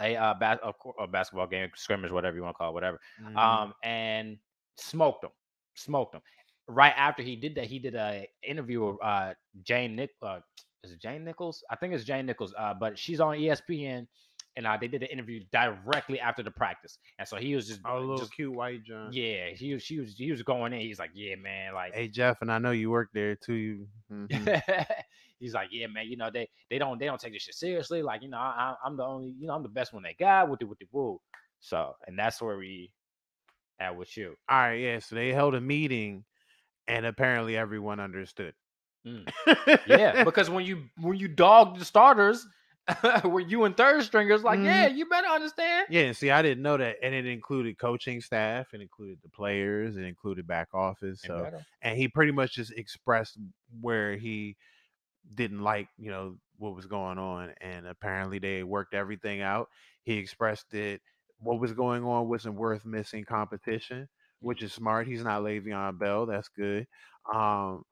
a 0.00 0.16
uh, 0.16 0.34
bas- 0.34 0.58
a, 0.98 1.06
basketball 1.06 1.46
game, 1.46 1.70
scrimmage, 1.74 2.10
whatever 2.10 2.36
you 2.36 2.42
want 2.42 2.54
to 2.54 2.58
call 2.58 2.70
it, 2.70 2.74
whatever. 2.74 3.00
Mhm. 3.22 3.36
Um, 3.36 3.74
and 3.82 4.38
smoked 4.76 5.22
them, 5.22 5.30
smoked 5.74 6.12
them. 6.12 6.22
Right 6.68 6.94
after 6.96 7.22
he 7.22 7.36
did 7.36 7.54
that, 7.56 7.66
he 7.66 7.78
did 7.78 7.94
a 7.94 8.28
interview 8.42 8.86
with 8.86 9.02
uh, 9.02 9.34
Jane 9.62 9.96
Nick. 9.96 10.10
Uh, 10.22 10.40
is 10.84 10.92
it 10.92 11.00
Jane 11.00 11.24
Nichols? 11.24 11.64
I 11.70 11.76
think 11.76 11.94
it's 11.94 12.04
Jane 12.04 12.26
Nichols. 12.26 12.54
Uh, 12.56 12.74
but 12.74 12.98
she's 12.98 13.20
on 13.20 13.36
ESPN, 13.36 14.06
and 14.56 14.66
uh, 14.66 14.76
they 14.80 14.88
did 14.88 15.00
the 15.02 15.10
interview 15.12 15.42
directly 15.52 16.18
after 16.20 16.42
the 16.42 16.50
practice. 16.50 16.98
And 17.18 17.26
so 17.28 17.36
he 17.36 17.54
was 17.54 17.68
just, 17.68 17.80
oh, 17.84 17.98
little 18.00 18.18
just 18.18 18.32
cute 18.34 18.52
white 18.54 18.82
John. 18.84 19.10
yeah, 19.12 19.50
he 19.54 19.74
was, 19.74 19.82
She 19.82 20.00
was, 20.00 20.16
he 20.16 20.30
was 20.30 20.42
going 20.42 20.72
in. 20.72 20.80
He's 20.80 20.98
like, 20.98 21.10
yeah, 21.14 21.36
man, 21.36 21.74
like. 21.74 21.94
Hey 21.94 22.08
Jeff, 22.08 22.42
and 22.42 22.50
I 22.50 22.58
know 22.58 22.70
you 22.72 22.90
work 22.90 23.08
there 23.14 23.36
too. 23.36 23.86
Mhm. 24.12 24.84
He's 25.38 25.54
like, 25.54 25.68
yeah, 25.70 25.86
man. 25.86 26.06
You 26.06 26.16
know 26.16 26.30
they 26.32 26.48
they 26.68 26.78
don't 26.78 26.98
they 26.98 27.06
don't 27.06 27.20
take 27.20 27.32
this 27.32 27.42
shit 27.42 27.54
seriously. 27.54 28.02
Like, 28.02 28.22
you 28.22 28.28
know, 28.28 28.36
I, 28.38 28.74
I- 28.74 28.86
I'm 28.86 28.96
the 28.96 29.04
only, 29.04 29.34
you 29.38 29.46
know, 29.46 29.54
I'm 29.54 29.62
the 29.62 29.68
best 29.70 29.92
one 29.94 30.02
they 30.02 30.14
got 30.18 30.50
with 30.50 30.60
the 30.60 30.66
with 30.66 30.78
the 30.80 30.86
woo. 30.92 31.20
So, 31.60 31.94
and 32.06 32.18
that's 32.18 32.42
where 32.42 32.56
we 32.58 32.90
at 33.78 33.96
with 33.96 34.14
you. 34.16 34.34
All 34.48 34.58
right, 34.58 34.74
yeah. 34.74 34.98
So 34.98 35.14
they 35.14 35.32
held 35.32 35.54
a 35.54 35.60
meeting, 35.60 36.24
and 36.88 37.06
apparently 37.06 37.56
everyone 37.56 38.00
understood. 38.00 38.54
Mm. 39.06 39.30
Yeah, 39.86 40.24
because 40.24 40.50
when 40.50 40.64
you 40.66 40.84
when 41.00 41.16
you 41.18 41.28
dog 41.28 41.78
the 41.78 41.84
starters, 41.84 42.46
when 43.24 43.48
you 43.48 43.64
and 43.64 43.76
third 43.76 44.02
stringers, 44.02 44.42
like, 44.42 44.60
Mhm. 44.60 44.64
yeah, 44.64 44.86
you 44.88 45.06
better 45.06 45.28
understand. 45.28 45.86
Yeah, 45.88 46.02
and 46.02 46.16
see, 46.16 46.30
I 46.30 46.42
didn't 46.42 46.62
know 46.62 46.76
that, 46.76 46.96
and 47.02 47.14
it 47.14 47.26
included 47.26 47.78
coaching 47.78 48.20
staff, 48.20 48.72
it 48.74 48.80
included 48.80 49.20
the 49.22 49.28
players, 49.28 49.96
it 49.96 50.04
included 50.04 50.46
back 50.46 50.68
office. 50.74 51.22
So, 51.22 51.48
better. 51.50 51.66
and 51.82 51.96
he 51.98 52.08
pretty 52.08 52.32
much 52.32 52.54
just 52.54 52.72
expressed 52.72 53.38
where 53.80 54.16
he 54.16 54.56
didn't 55.34 55.60
like, 55.62 55.88
you 55.98 56.10
know, 56.10 56.38
what 56.58 56.74
was 56.76 56.86
going 56.86 57.18
on, 57.18 57.54
and 57.60 57.86
apparently 57.86 58.38
they 58.38 58.64
worked 58.64 58.94
everything 58.94 59.40
out. 59.42 59.68
He 60.02 60.14
expressed 60.18 60.70
that 60.70 61.00
what 61.38 61.60
was 61.60 61.72
going 61.72 62.04
on 62.04 62.28
wasn't 62.28 62.56
worth 62.56 62.84
missing 62.84 63.24
competition, 63.24 64.08
which 64.40 64.62
is 64.62 64.72
smart. 64.72 65.06
He's 65.06 65.24
not 65.24 65.42
Le'Veon 65.42 65.98
Bell. 65.98 66.26
That's 66.26 66.48
good. 66.48 66.86
Um, 67.32 67.84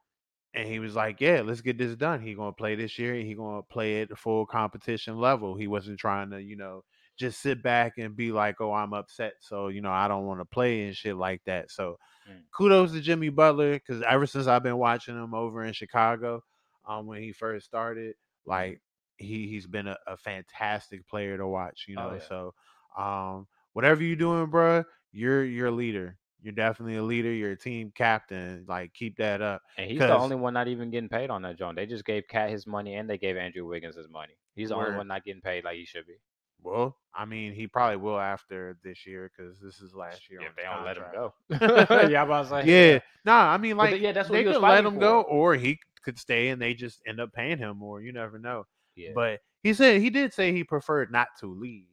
and 0.59 0.69
he 0.69 0.81
was 0.81 0.97
like, 0.97 1.21
"Yeah, 1.21 1.43
let's 1.45 1.63
get 1.63 1.79
this 1.79 1.97
done. 1.97 2.23
He 2.23 2.35
gonna 2.35 2.53
play 2.53 2.75
this 2.77 2.99
year. 2.99 3.15
He 3.17 3.35
gonna 3.35 3.63
play 3.63 4.03
at 4.03 4.11
the 4.11 4.17
full 4.17 4.47
competition 4.47 5.19
level. 5.19 5.57
He 5.57 5.69
wasn't 5.69 6.01
trying 6.01 6.31
to, 6.31 6.43
you 6.43 6.57
know, 6.57 6.85
just 7.19 7.41
sit 7.41 7.63
back 7.63 7.99
and 7.99 8.17
be 8.17 8.33
like, 8.33 8.61
"Oh, 8.61 8.73
I'm 8.73 8.95
upset, 8.95 9.35
so 9.41 9.69
you 9.69 9.83
know, 9.83 9.93
I 9.93 10.09
don't 10.09 10.27
want 10.27 10.41
to 10.41 10.47
play 10.47 10.87
and 10.87 10.97
shit 10.97 11.17
like 11.17 11.45
that." 11.47 11.71
So, 11.71 11.99
Mm. 12.27 12.45
kudos 12.53 12.93
to 12.93 13.01
Jimmy 13.01 13.31
Butler 13.31 13.75
because 13.75 14.03
ever 14.03 14.27
since 14.27 14.47
I've 14.49 14.63
been 14.63 14.79
watching 14.79 15.17
him 15.23 15.35
over 15.35 15.65
in 15.65 15.73
Chicago, 15.73 16.43
um, 16.87 17.07
when 17.07 17.23
he 17.23 17.33
first 17.33 17.67
started, 17.67 18.17
like 18.47 18.81
he 19.19 19.49
he's 19.49 19.67
been 19.67 19.89
a, 19.89 19.99
a 20.07 20.17
fantastic 20.17 21.07
player 21.09 21.37
to 21.39 21.47
watch. 21.49 21.87
You 21.89 21.97
Oh, 21.97 22.13
know, 22.13 22.19
yeah. 22.19 22.29
so 22.29 22.55
um, 22.97 23.49
whatever 23.75 24.03
you're 24.03 24.17
doing, 24.17 24.51
bruh, 24.51 24.85
you're 25.13 25.45
you're 25.45 25.69
a 25.69 25.73
leader. 25.73 26.19
You're 26.41 26.53
definitely 26.53 26.97
a 26.97 27.03
leader. 27.03 27.33
You're 27.33 27.53
a 27.53 27.59
team 27.59 27.93
captain. 27.95 28.65
Like 28.69 28.95
keep 28.95 29.17
that 29.19 29.43
up. 29.43 29.63
And 29.77 29.91
he's 29.91 29.99
the 29.99 30.17
only 30.17 30.37
one 30.37 30.55
not 30.55 30.69
even 30.69 30.91
getting 30.91 31.09
paid 31.09 31.31
on 31.31 31.43
that 31.43 31.59
joint. 31.59 31.77
They 31.77 31.87
just 31.87 32.05
gave 32.05 32.29
KAT 32.29 32.51
his 32.51 32.67
money 32.67 32.95
and 32.95 33.11
they 33.11 33.19
gave 33.19 33.37
Andrew 33.37 33.67
Wiggins 33.67 33.97
his 33.97 34.09
money. 34.09 34.35
He's 34.55 34.69
the 34.71 34.77
only 34.77 34.97
one 34.97 35.09
not 35.09 35.25
getting 35.25 35.43
paid 35.43 35.65
like 35.65 35.77
he 35.77 35.85
should 35.85 36.07
be. 36.07 36.15
Well, 36.63 36.97
I 37.15 37.25
mean, 37.25 37.53
he 37.53 37.67
probably 37.67 37.97
will 37.97 38.19
after 38.19 38.77
this 38.83 39.07
year 39.07 39.31
because 39.37 39.61
this 39.61 39.81
is 39.81 39.95
last 39.95 40.29
year. 40.29 40.41
If 40.43 40.57
they 40.57 40.63
don't 40.63 40.85
let 40.85 40.97
him 40.97 41.05
go. 41.13 41.35
yeah, 42.09 42.23
I'm 42.23 42.29
about 42.29 42.43
to 42.49 42.49
say. 42.49 42.93
Yeah, 42.93 42.99
nah. 43.25 43.53
I 43.53 43.59
mean, 43.59 43.77
like, 43.77 44.01
yeah, 44.01 44.13
that's 44.13 44.29
what 44.29 44.35
they 44.37 44.43
he 44.43 44.49
was 44.49 44.57
could 44.57 44.63
let 44.63 44.85
him 44.85 44.99
go, 44.99 45.23
or 45.23 45.55
he 45.55 45.79
could 46.03 46.19
stay 46.19 46.49
and 46.49 46.61
they 46.61 46.75
just 46.75 47.01
end 47.07 47.21
up 47.21 47.33
paying 47.33 47.59
him 47.59 47.77
more. 47.77 48.01
You 48.01 48.13
never 48.13 48.39
know. 48.39 48.65
Yeah. 48.97 49.11
But 49.15 49.41
he 49.63 49.75
said 49.75 50.01
he 50.01 50.11
did 50.11 50.33
say 50.33 50.53
he 50.53 50.65
preferred 50.65 51.13
not 51.13 51.29
to 51.41 51.47
leave. 51.47 51.87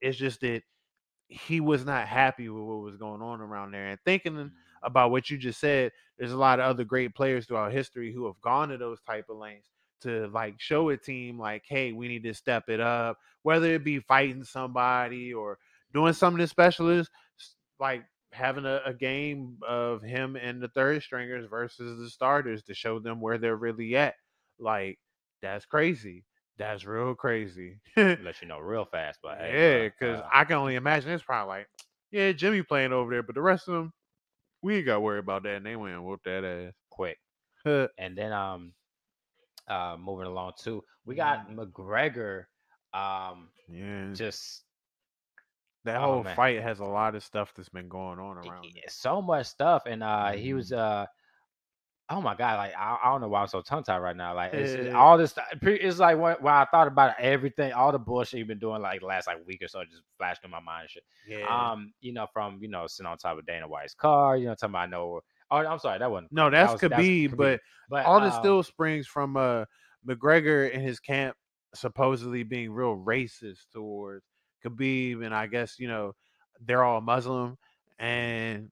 It's 0.00 0.18
just 0.18 0.40
that 0.40 0.62
he 1.30 1.60
was 1.60 1.84
not 1.84 2.08
happy 2.08 2.48
with 2.48 2.62
what 2.64 2.82
was 2.82 2.96
going 2.96 3.22
on 3.22 3.40
around 3.40 3.72
there. 3.72 3.86
And 3.88 4.00
thinking 4.04 4.34
Mm. 4.34 4.52
about 4.82 5.10
what 5.12 5.30
you 5.30 5.38
just 5.38 5.60
said, 5.60 5.92
there's 6.18 6.32
a 6.32 6.36
lot 6.36 6.60
of 6.60 6.66
other 6.66 6.84
great 6.84 7.14
players 7.14 7.46
throughout 7.46 7.72
history 7.72 8.12
who 8.12 8.26
have 8.26 8.40
gone 8.42 8.68
to 8.70 8.78
those 8.78 9.00
type 9.02 9.28
of 9.30 9.38
lanes 9.38 9.70
to 10.02 10.28
like 10.28 10.60
show 10.60 10.88
a 10.90 10.96
team 10.96 11.38
like, 11.38 11.64
hey, 11.66 11.92
we 11.92 12.08
need 12.08 12.24
to 12.24 12.34
step 12.34 12.68
it 12.68 12.80
up, 12.80 13.18
whether 13.42 13.74
it 13.74 13.84
be 13.84 14.00
fighting 14.00 14.44
somebody 14.44 15.32
or 15.32 15.58
doing 15.92 16.12
something 16.14 16.46
special 16.46 16.88
is 16.90 17.08
s- 17.38 17.56
like 17.78 18.04
having 18.32 18.64
a, 18.66 18.80
a 18.86 18.94
game 18.94 19.58
of 19.66 20.02
him 20.02 20.36
and 20.36 20.62
the 20.62 20.68
third 20.68 21.02
stringers 21.02 21.46
versus 21.48 21.98
the 21.98 22.10
starters 22.10 22.62
to 22.64 22.74
show 22.74 22.98
them 22.98 23.20
where 23.20 23.38
they're 23.38 23.56
really 23.56 23.96
at. 23.96 24.14
Like, 24.58 24.98
that's 25.42 25.66
crazy. 25.66 26.24
That's 26.58 26.84
real 26.84 27.14
crazy. 27.14 27.80
let 28.18 28.40
you 28.40 28.48
know 28.48 28.58
real 28.58 28.84
fast. 28.84 29.20
But 29.22 29.38
yeah, 29.38 29.52
hey, 29.52 29.54
bruh, 29.54 29.88
because 29.88 30.20
uh, 30.20 30.30
I 30.32 30.44
can 30.44 30.56
only 30.56 30.74
imagine 30.76 31.10
it's 31.10 31.22
probably 31.22 31.48
like, 31.48 31.68
yeah, 32.10 32.32
Jimmy 32.32 32.62
playing 32.62 32.92
over 32.92 33.10
there, 33.10 33.22
but 33.22 33.34
the 33.34 33.42
rest 33.42 33.68
of 33.68 33.74
them, 33.74 33.92
we 34.62 34.76
ain't 34.76 34.86
got 34.86 34.94
to 34.94 35.00
worry 35.00 35.18
about 35.18 35.42
that. 35.44 35.56
And 35.56 35.66
they 35.66 35.76
went 35.76 35.94
and 35.94 36.04
whooped 36.04 36.24
that 36.24 36.44
ass 36.44 36.74
quick. 36.90 37.18
And 37.98 38.16
then 38.16 38.32
um 38.32 38.74
uh 39.68 39.96
moving 39.98 40.26
along 40.26 40.52
too, 40.58 40.84
we 41.04 41.14
got 41.14 41.38
Mm. 41.40 41.50
McGregor 41.50 42.44
um 42.92 43.50
yeah, 43.68 44.14
just 44.14 44.64
that 45.84 46.00
oh, 46.00 46.00
whole 46.00 46.22
man. 46.22 46.36
fight 46.36 46.60
has 46.60 46.80
a 46.80 46.84
lot 46.84 47.14
of 47.14 47.22
stuff 47.24 47.52
that's 47.54 47.68
been 47.68 47.88
going 47.88 48.18
on 48.18 48.36
around 48.36 48.76
it. 48.76 48.84
so 48.88 49.20
much 49.22 49.46
stuff 49.46 49.84
and 49.86 50.02
uh 50.02 50.32
he 50.32 50.52
Mhm. 50.52 50.54
was 50.54 50.72
uh 50.72 51.06
oh 52.10 52.20
my 52.20 52.34
god 52.34 52.56
like 52.58 52.74
I, 52.76 52.98
I 53.02 53.10
don't 53.10 53.20
know 53.20 53.28
why 53.28 53.40
I'm 53.40 53.48
so 53.48 53.62
tongue 53.62 53.84
tied 53.84 53.98
right 53.98 54.16
now 54.16 54.34
like 54.34 54.52
it's, 54.52 54.94
all 54.94 55.16
this 55.16 55.34
it's 55.62 55.98
like 55.98 56.18
when, 56.18 56.36
when 56.40 56.52
I 56.52 56.64
thought 56.64 56.88
about 56.88 57.14
everything 57.18 57.72
all 57.72 57.92
the 57.92 57.98
bullshit 57.98 58.38
you've 58.38 58.48
been 58.48 58.58
doing 58.58 58.82
like 58.82 59.02
last 59.02 59.26
like 59.26 59.46
week 59.46 59.62
or 59.62 59.68
so 59.68 59.82
just 59.84 60.02
flashed 60.18 60.44
in 60.44 60.50
my 60.50 60.60
mind 60.60 60.82
and 60.82 60.90
shit 60.90 61.02
Yeah. 61.26 61.70
um 61.72 61.92
you 62.00 62.12
know 62.12 62.26
from 62.32 62.58
you 62.60 62.68
know 62.68 62.86
sitting 62.86 63.08
on 63.10 63.16
top 63.16 63.38
of 63.38 63.46
Dana 63.46 63.68
White's 63.68 63.94
car 63.94 64.36
you 64.36 64.46
know 64.46 64.54
talking 64.54 64.72
about 64.72 64.82
I 64.82 64.86
know 64.86 65.20
oh 65.50 65.56
I'm 65.56 65.78
sorry 65.78 65.98
that 65.98 66.10
wasn't 66.10 66.32
no, 66.32 66.50
that 66.50 66.50
that's 66.50 66.72
was- 66.72 66.90
that's 66.90 67.00
Khabib, 67.02 67.36
but 67.36 67.60
but 67.88 68.06
all 68.06 68.20
this 68.20 68.34
um, 68.34 68.40
still 68.40 68.62
springs 68.62 69.06
from 69.06 69.36
uh 69.36 69.64
McGregor 70.06 70.72
and 70.74 70.82
his 70.82 70.98
camp 71.00 71.36
supposedly 71.74 72.42
being 72.42 72.72
real 72.72 72.96
racist 72.96 73.66
towards 73.72 74.24
Khabib, 74.64 75.24
and 75.24 75.34
I 75.34 75.46
guess 75.46 75.78
you 75.78 75.88
know 75.88 76.14
they're 76.60 76.82
all 76.84 77.00
Muslim, 77.00 77.56
and 77.98 78.70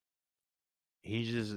he 1.02 1.24
just 1.30 1.56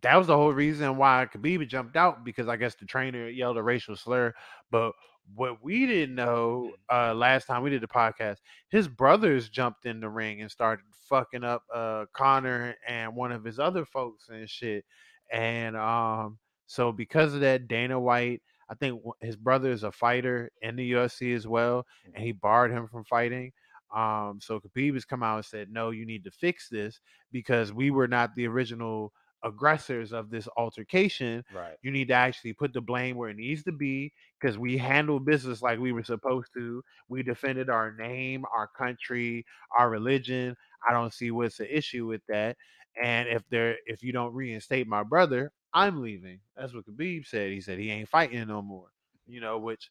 that 0.00 0.16
was 0.16 0.26
the 0.26 0.36
whole 0.36 0.52
reason 0.52 0.96
why 0.96 1.28
Khabib 1.32 1.68
jumped 1.68 1.96
out 1.96 2.24
because 2.24 2.48
I 2.48 2.56
guess 2.56 2.74
the 2.74 2.86
trainer 2.86 3.28
yelled 3.28 3.58
a 3.58 3.62
racial 3.62 3.94
slur. 3.96 4.32
But 4.70 4.92
what 5.34 5.62
we 5.62 5.86
didn't 5.86 6.14
know 6.14 6.72
uh 6.90 7.14
last 7.14 7.46
time 7.46 7.62
we 7.62 7.70
did 7.70 7.82
the 7.82 7.88
podcast, 7.88 8.38
his 8.70 8.88
brothers 8.88 9.48
jumped 9.48 9.86
in 9.86 10.00
the 10.00 10.08
ring 10.08 10.40
and 10.40 10.50
started 10.50 10.84
fucking 11.08 11.44
up 11.44 11.62
uh 11.72 12.06
Conor 12.14 12.74
and 12.88 13.14
one 13.14 13.32
of 13.32 13.44
his 13.44 13.58
other 13.58 13.84
folks 13.84 14.28
and 14.30 14.48
shit. 14.48 14.84
And 15.30 15.76
um 15.76 16.38
so 16.66 16.90
because 16.90 17.34
of 17.34 17.40
that, 17.40 17.68
Dana 17.68 18.00
White, 18.00 18.40
I 18.70 18.74
think 18.74 19.02
his 19.20 19.36
brother 19.36 19.70
is 19.70 19.82
a 19.82 19.92
fighter 19.92 20.50
in 20.62 20.74
the 20.74 20.92
UFC 20.92 21.36
as 21.36 21.46
well, 21.46 21.84
and 22.14 22.24
he 22.24 22.32
barred 22.32 22.70
him 22.70 22.88
from 22.88 23.04
fighting. 23.04 23.52
Um, 23.94 24.38
so 24.40 24.58
Khabib 24.58 24.94
has 24.94 25.04
come 25.04 25.22
out 25.22 25.36
and 25.36 25.44
said, 25.44 25.70
"No, 25.70 25.90
you 25.90 26.06
need 26.06 26.24
to 26.24 26.30
fix 26.30 26.70
this 26.70 26.98
because 27.30 27.74
we 27.74 27.90
were 27.90 28.08
not 28.08 28.34
the 28.34 28.46
original 28.46 29.12
aggressors 29.44 30.12
of 30.12 30.30
this 30.30 30.48
altercation. 30.56 31.44
right 31.52 31.76
You 31.82 31.90
need 31.90 32.08
to 32.08 32.14
actually 32.14 32.52
put 32.54 32.72
the 32.72 32.80
blame 32.80 33.16
where 33.16 33.30
it 33.30 33.36
needs 33.36 33.62
to 33.64 33.72
be 33.72 34.12
because 34.40 34.58
we 34.58 34.78
handled 34.78 35.24
business 35.26 35.62
like 35.62 35.78
we 35.78 35.92
were 35.92 36.04
supposed 36.04 36.52
to. 36.54 36.82
We 37.08 37.22
defended 37.22 37.70
our 37.70 37.92
name, 37.92 38.44
our 38.54 38.68
country, 38.68 39.44
our 39.78 39.90
religion. 39.90 40.56
I 40.88 40.92
don't 40.92 41.12
see 41.12 41.30
what's 41.30 41.58
the 41.58 41.76
issue 41.76 42.06
with 42.06 42.22
that. 42.28 42.56
And 43.02 43.28
if 43.28 43.42
there, 43.50 43.76
if 43.86 44.02
you 44.02 44.12
don't 44.12 44.34
reinstate 44.34 44.86
my 44.86 45.02
brother, 45.02 45.52
I'm 45.72 46.02
leaving. 46.02 46.40
That's 46.56 46.74
what 46.74 46.86
Khabib 46.86 47.26
said. 47.26 47.50
He 47.50 47.60
said 47.60 47.78
he 47.78 47.90
ain't 47.90 48.08
fighting 48.08 48.46
no 48.48 48.62
more. 48.62 48.88
You 49.26 49.40
know, 49.40 49.58
which 49.58 49.90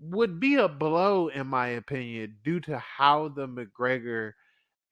would 0.00 0.40
be 0.40 0.56
a 0.56 0.68
blow 0.68 1.28
in 1.28 1.46
my 1.46 1.68
opinion 1.68 2.36
due 2.44 2.60
to 2.60 2.78
how 2.78 3.28
the 3.28 3.46
McGregor 3.48 4.32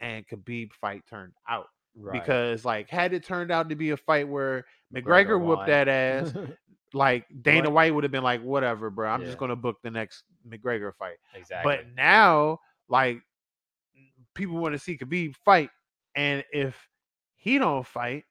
and 0.00 0.26
Khabib 0.26 0.72
fight 0.72 1.02
turned 1.08 1.32
out. 1.48 1.68
Right 1.96 2.12
Because 2.12 2.64
like 2.64 2.88
had 2.88 3.12
it 3.12 3.24
turned 3.24 3.50
out 3.50 3.68
to 3.70 3.76
be 3.76 3.90
a 3.90 3.96
fight 3.96 4.28
where 4.28 4.64
McGregor, 4.94 5.40
whooped 5.40 5.66
that 5.66 5.88
ass, 5.88 6.32
like 6.92 7.26
Dana? 7.42 7.70
White 7.70 7.94
would 7.94 8.04
have 8.04 8.12
been 8.12 8.22
like, 8.22 8.42
whatever, 8.42 8.90
bro. 8.90 9.08
I'm 9.10 9.20
Yeah. 9.22 9.26
just 9.26 9.38
gonna 9.38 9.56
book 9.56 9.76
the 9.82 9.90
next 9.90 10.24
McGregor 10.48 10.94
fight. 10.94 11.16
exactly. 11.34 11.76
But 11.76 11.86
now, 11.94 12.60
like, 12.88 13.20
people 14.34 14.56
want 14.56 14.74
to 14.74 14.78
see 14.78 14.96
Khabib 14.96 15.34
fight, 15.44 15.70
and 16.14 16.44
if 16.52 16.88
he 17.34 17.58
don't 17.58 17.86
fight, 17.86 18.24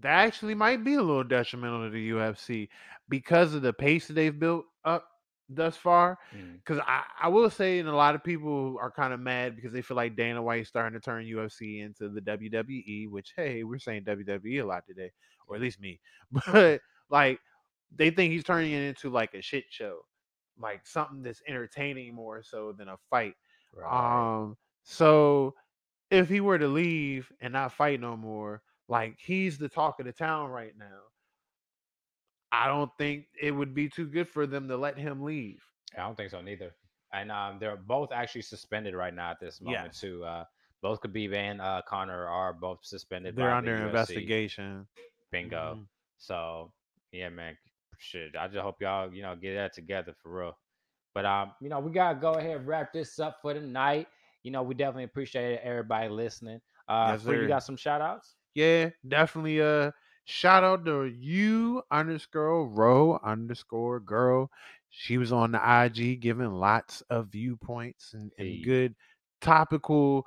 that 0.00 0.24
actually 0.24 0.54
might 0.54 0.82
be 0.84 0.94
a 0.94 1.02
little 1.02 1.24
detrimental 1.24 1.84
to 1.84 1.90
the 1.90 2.10
UFC 2.10 2.68
because 3.08 3.54
of 3.54 3.62
the 3.62 3.72
pace 3.72 4.06
that 4.08 4.14
they've 4.14 4.38
built 4.38 4.64
up 4.84 5.06
thus 5.48 5.76
far. 5.76 6.18
Mm. 6.34 6.56
Because 6.56 6.80
I, 6.86 7.02
I 7.22 7.28
will 7.28 7.50
say, 7.50 7.78
and 7.78 7.88
a 7.88 7.94
lot 7.94 8.14
of 8.14 8.24
people 8.24 8.76
are 8.80 8.90
kind 8.90 9.12
of 9.12 9.20
mad 9.20 9.56
because 9.56 9.72
they 9.72 9.82
feel 9.82 9.96
like 9.96 10.16
Dana 10.16 10.42
White's 10.42 10.68
starting 10.68 10.98
to 10.98 11.04
turn 11.04 11.24
UFC 11.24 11.82
into 11.84 12.08
the 12.08 12.20
WWE, 12.20 13.08
which 13.10 13.32
hey, 13.36 13.62
we're 13.64 13.78
saying 13.78 14.04
WWE 14.04 14.62
a 14.62 14.66
lot 14.66 14.84
today, 14.86 15.10
or 15.46 15.56
at 15.56 15.62
least 15.62 15.80
me. 15.80 16.00
But 16.52 16.80
like, 17.10 17.40
they 17.94 18.10
think 18.10 18.32
he's 18.32 18.44
turning 18.44 18.72
it 18.72 18.82
into 18.82 19.10
like 19.10 19.34
a 19.34 19.42
shit 19.42 19.64
show, 19.70 19.98
like 20.58 20.86
something 20.86 21.22
that's 21.22 21.42
entertaining 21.46 22.14
more 22.14 22.42
so 22.42 22.72
than 22.72 22.88
a 22.88 22.96
fight. 23.10 23.34
Right. 23.74 24.38
Um, 24.40 24.56
so 24.82 25.54
if 26.10 26.28
he 26.28 26.40
were 26.40 26.58
to 26.58 26.68
leave 26.68 27.30
and 27.40 27.52
not 27.52 27.72
fight 27.72 28.00
no 28.00 28.16
more, 28.16 28.62
like 28.88 29.16
he's 29.18 29.58
the 29.58 29.68
talk 29.68 30.00
of 30.00 30.06
the 30.06 30.12
town 30.12 30.50
right 30.50 30.72
now. 30.78 31.00
I 32.52 32.66
don't 32.68 32.90
think 32.98 33.26
it 33.40 33.50
would 33.52 33.74
be 33.74 33.88
too 33.88 34.06
good 34.06 34.28
for 34.28 34.46
them 34.46 34.68
to 34.68 34.76
let 34.76 34.98
him 34.98 35.22
leave. 35.22 35.62
I 35.96 36.02
don't 36.02 36.16
think 36.16 36.30
so 36.30 36.40
neither. 36.40 36.74
And 37.12 37.30
um, 37.32 37.58
they're 37.58 37.76
both 37.76 38.12
actually 38.12 38.42
suspended 38.42 38.94
right 38.94 39.14
now 39.14 39.30
at 39.30 39.40
this 39.40 39.60
moment 39.60 39.86
Yes. 39.86 40.00
too. 40.00 40.24
Uh, 40.24 40.44
both 40.82 41.00
Khabib 41.00 41.34
and 41.34 41.60
uh, 41.60 41.82
Conor 41.86 42.26
are 42.26 42.52
both 42.52 42.80
suspended. 42.84 43.36
They're 43.36 43.52
under 43.52 43.76
the 43.76 43.86
investigation. 43.86 44.86
Bingo. 45.30 45.78
Mhm. 45.78 45.86
So 46.18 46.72
yeah, 47.12 47.28
man, 47.28 47.56
shit. 47.98 48.36
I 48.38 48.48
just 48.48 48.60
hope 48.60 48.80
y'all, 48.80 49.12
you 49.12 49.22
know, 49.22 49.34
get 49.36 49.54
that 49.54 49.72
together 49.74 50.14
for 50.22 50.38
real. 50.38 50.58
But 51.14 51.24
um, 51.26 51.52
you 51.60 51.68
know, 51.68 51.80
we 51.80 51.92
gotta 51.92 52.18
go 52.18 52.32
ahead 52.32 52.56
and 52.56 52.66
wrap 52.66 52.92
this 52.92 53.18
up 53.18 53.38
for 53.42 53.54
the 53.54 53.60
night. 53.60 54.08
You 54.42 54.50
know, 54.50 54.62
we 54.62 54.74
definitely 54.74 55.04
appreciate 55.04 55.60
everybody 55.62 56.08
listening. 56.08 56.60
Uh, 56.88 57.12
Yes, 57.12 57.26
you 57.26 57.46
got 57.48 57.62
some 57.62 57.76
shout 57.76 58.00
outs? 58.00 58.34
Yeah, 58.54 58.90
definitely. 59.06 59.60
Uh, 59.60 59.92
shout 60.24 60.64
out 60.64 60.84
to 60.86 61.04
you 61.06 61.82
underscore 61.90 62.68
row 62.68 63.18
underscore 63.24 64.00
girl. 64.00 64.50
She 64.90 65.18
was 65.18 65.32
on 65.32 65.52
the 65.52 65.60
IG 65.84 66.16
giving 66.16 66.52
lots 66.52 67.02
of 67.10 67.28
viewpoints 67.28 68.14
and, 68.14 68.30
and 68.38 68.60
Hey. 68.60 68.62
good 68.62 68.94
topical 69.40 70.26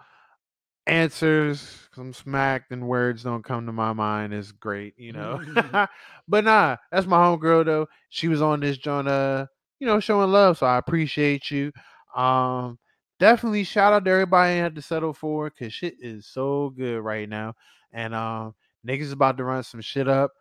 answers. 0.88 1.88
Some 1.94 2.14
smacked 2.14 2.72
and 2.72 2.88
words 2.88 3.24
don't 3.24 3.44
come 3.44 3.66
to 3.66 3.72
my 3.72 3.94
mind 3.94 4.34
is 4.34 4.52
great, 4.52 4.94
you 4.98 5.14
know. 5.14 5.40
but 6.28 6.44
nah, 6.44 6.78
that's 6.92 7.08
my 7.08 7.18
homegirl 7.18 7.66
though. 7.66 7.88
She 8.10 8.28
was 8.28 8.42
on 8.42 8.60
this 8.60 8.78
joint, 8.78 9.08
uh, 9.08 9.48
you 9.80 9.88
know, 9.88 10.00
showing 10.00 10.32
love. 10.32 10.58
So 10.58 10.66
I 10.66 10.78
appreciate 10.78 11.50
you. 11.52 11.72
Um, 12.16 12.80
definitely 13.20 13.64
shout 13.64 13.94
out 13.94 14.06
to 14.06 14.12
everybody 14.12 14.54
I 14.54 14.56
had 14.64 14.76
to 14.76 14.82
settle 14.82 15.14
for 15.14 15.50
because 15.50 15.74
shit 15.74 15.96
is 16.00 16.26
so 16.28 16.70
good 16.70 17.00
right 17.02 17.28
now. 17.30 17.56
And 17.92 18.14
um, 18.14 18.56
niggas 18.86 19.12
about 19.12 19.38
to 19.38 19.44
run 19.44 19.64
some 19.64 19.82
shit 19.82 20.08
up 20.08 20.32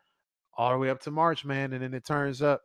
all 0.56 0.72
the 0.72 0.78
way 0.78 0.90
up 0.90 1.00
to 1.00 1.10
March, 1.10 1.44
man, 1.44 1.72
and 1.72 1.82
then 1.82 1.94
it 1.94 2.04
turns 2.04 2.42
up. 2.42 2.62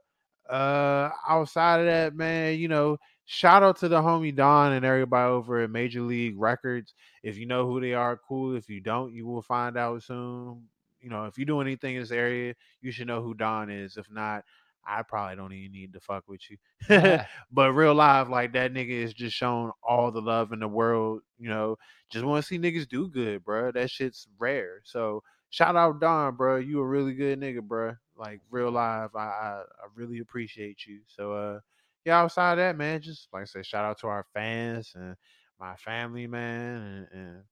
Uh, 0.50 1.10
outside 1.28 1.80
of 1.80 1.86
that, 1.86 2.16
man, 2.16 2.58
you 2.58 2.68
know, 2.68 2.98
shout 3.26 3.62
out 3.62 3.78
to 3.78 3.88
the 3.88 4.02
homie 4.02 4.36
Don 4.36 4.74
and 4.74 4.84
everybody 4.84 5.30
over 5.30 5.62
at 5.62 5.70
Major 5.70 6.02
League 6.02 6.40
Records. 6.40 6.94
If 7.24 7.38
you 7.38 7.46
know 7.46 7.68
who 7.68 7.80
they 7.80 7.94
are, 7.94 8.20
cool. 8.28 8.56
If 8.56 8.70
you 8.70 8.82
don't, 8.82 9.14
you 9.14 9.28
will 9.28 9.44
find 9.44 9.78
out 9.78 10.02
soon. 10.04 10.64
You 11.02 11.10
know, 11.10 11.26
if 11.26 11.38
you 11.38 11.46
do 11.46 11.62
anything 11.62 11.96
in 11.96 12.02
this 12.02 12.12
area, 12.12 12.56
you 12.82 12.92
should 12.92 13.08
know 13.08 13.22
who 13.22 13.34
Don 13.34 13.70
is. 13.70 13.96
If 13.96 14.10
not, 14.12 14.44
I 14.86 15.04
probably 15.04 15.36
don't 15.36 15.54
even 15.54 15.72
need 15.72 15.94
to 15.94 16.00
fuck 16.00 16.24
with 16.28 16.42
you. 16.50 16.58
but 17.52 17.74
real 17.74 17.94
life, 17.94 18.28
like 18.28 18.54
that 18.54 18.74
nigga 18.74 18.90
is 18.90 19.14
just 19.14 19.36
showing 19.36 19.72
all 19.88 20.12
the 20.12 20.22
love 20.22 20.52
in 20.52 20.60
the 20.60 20.68
world. 20.68 21.22
You 21.38 21.50
know, 21.50 21.78
just 22.10 22.26
want 22.26 22.44
to 22.44 22.48
see 22.48 22.58
niggas 22.58 22.90
do 22.90 23.08
good, 23.08 23.46
bro. 23.46 23.72
That 23.72 23.92
shit's 23.92 24.28
rare. 24.40 24.82
So 24.84 25.22
shout 25.50 25.76
out 25.76 26.00
Don, 26.00 26.36
bro. 26.36 26.58
You 26.58 26.80
a 26.80 26.86
really 26.86 27.14
good 27.14 27.40
nigga, 27.40 27.62
bro. 27.62 27.94
Like 28.16 28.42
real 28.52 28.72
live. 28.72 29.16
I 29.16 29.20
I, 29.20 29.64
I 29.84 29.88
really 29.96 30.20
appreciate 30.20 30.86
you. 30.86 31.00
So 31.08 31.34
uh, 31.34 31.60
yeah. 32.06 32.20
Outside 32.20 32.54
of 32.54 32.58
that, 32.58 32.78
man, 32.78 33.02
just 33.02 33.28
like 33.34 33.44
I 33.44 33.46
said, 33.46 33.66
shout 33.66 33.86
out 33.86 34.00
to 34.00 34.08
our 34.08 34.26
fans 34.34 34.94
and 34.96 35.16
my 35.60 35.76
family, 35.76 36.28
man, 36.28 37.08
and, 37.12 37.20
and 37.22 37.44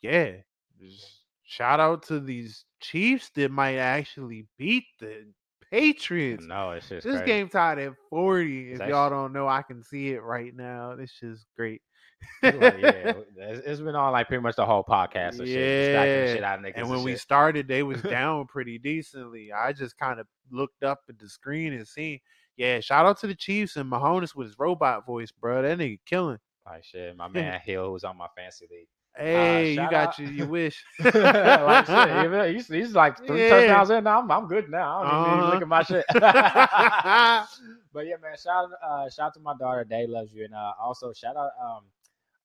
yeah, 0.00 0.32
just 0.80 1.22
shout 1.42 1.80
out 1.80 2.02
to 2.04 2.20
these 2.20 2.64
Chiefs 2.80 3.30
that 3.34 3.50
might 3.50 3.76
actually 3.76 4.46
beat 4.58 4.84
the 5.00 5.26
Patriots. 5.70 6.46
no, 6.46 6.70
it's 6.72 6.88
just 6.88 7.04
This 7.04 7.16
crazy. 7.16 7.26
game 7.26 7.48
tied 7.48 7.78
at 7.78 7.94
40. 8.10 8.72
If 8.72 8.78
y'all 8.86 9.10
don't 9.10 9.32
know, 9.32 9.48
I 9.48 9.62
can 9.62 9.82
see 9.82 10.10
it 10.10 10.22
right 10.22 10.54
now. 10.54 10.94
This 10.94 11.22
is 11.22 11.46
great. 11.56 11.82
It's 12.42 12.58
like, 12.58 12.78
yeah, 12.80 13.12
it's, 13.66 13.80
been 13.80 13.94
on 13.94 14.12
like 14.12 14.28
pretty 14.28 14.42
much 14.42 14.56
the 14.56 14.66
whole 14.66 14.84
podcast. 14.84 15.36
So 15.36 15.44
shit, 15.44 15.54
distracting 15.54 16.12
the 16.12 16.40
Yeah. 16.40 16.56
shit 16.56 16.62
niggas 16.74 16.80
and 16.80 16.90
when 16.90 17.02
we 17.02 17.12
shit. 17.12 17.20
started, 17.20 17.68
they 17.68 17.82
was 17.82 18.00
down 18.02 18.46
pretty 18.46 18.78
decently. 18.78 19.50
I 19.52 19.72
just 19.72 19.96
kind 19.98 20.20
of 20.20 20.26
looked 20.50 20.82
up 20.82 21.00
at 21.08 21.18
the 21.18 21.28
screen 21.28 21.72
and 21.72 21.86
seen. 21.88 22.20
Yeah, 22.56 22.80
shout 22.80 23.06
out 23.06 23.18
to 23.20 23.26
the 23.26 23.34
Chiefs 23.34 23.76
and 23.76 23.90
Mahomes 23.90 24.34
with 24.34 24.46
his 24.48 24.58
robot 24.58 25.06
voice, 25.06 25.32
bro. 25.32 25.62
That 25.62 25.78
nigga 25.78 25.98
killing. 26.06 26.38
like 26.66 26.84
shit, 26.84 27.16
my 27.16 27.28
man 27.34 27.60
Hill 27.64 27.92
was 27.92 28.04
on 28.04 28.16
my 28.16 28.28
fancy 28.36 28.66
league. 28.70 28.88
Hey, 29.16 29.70
you 29.70 29.76
got 29.76 29.94
out- 29.94 30.18
you. 30.18 30.26
You 30.26 30.46
wish. 30.46 30.84
like 31.04 31.86
shit, 31.86 32.54
he's, 32.54 32.66
he's 32.66 32.94
like 32.96 33.16
three 33.24 33.44
Yeah. 33.44 33.50
touchdowns 33.50 33.90
in 33.90 34.02
now. 34.04 34.18
I'm, 34.20 34.30
I'm 34.30 34.48
good 34.48 34.68
now. 34.68 35.02
I 35.02 35.10
don't 35.10 35.20
even 35.20 35.30
need 35.30 35.36
to 35.36 35.44
Uh-huh. 35.44 35.52
look 35.52 35.62
at 35.62 35.68
my 35.68 35.82
shit. 35.84 36.04
but 37.92 38.06
yeah, 38.06 38.16
man, 38.20 38.36
shout 38.42 38.64
out, 38.64 38.70
uh, 38.82 39.08
shout 39.10 39.26
out 39.26 39.34
to 39.34 39.40
my 39.40 39.54
daughter. 39.58 39.84
Day 39.84 40.06
loves 40.08 40.32
you, 40.32 40.44
and 40.44 40.54
uh, 40.54 40.72
also 40.82 41.12
shout 41.12 41.36
out 41.36 41.50
um, 41.62 41.82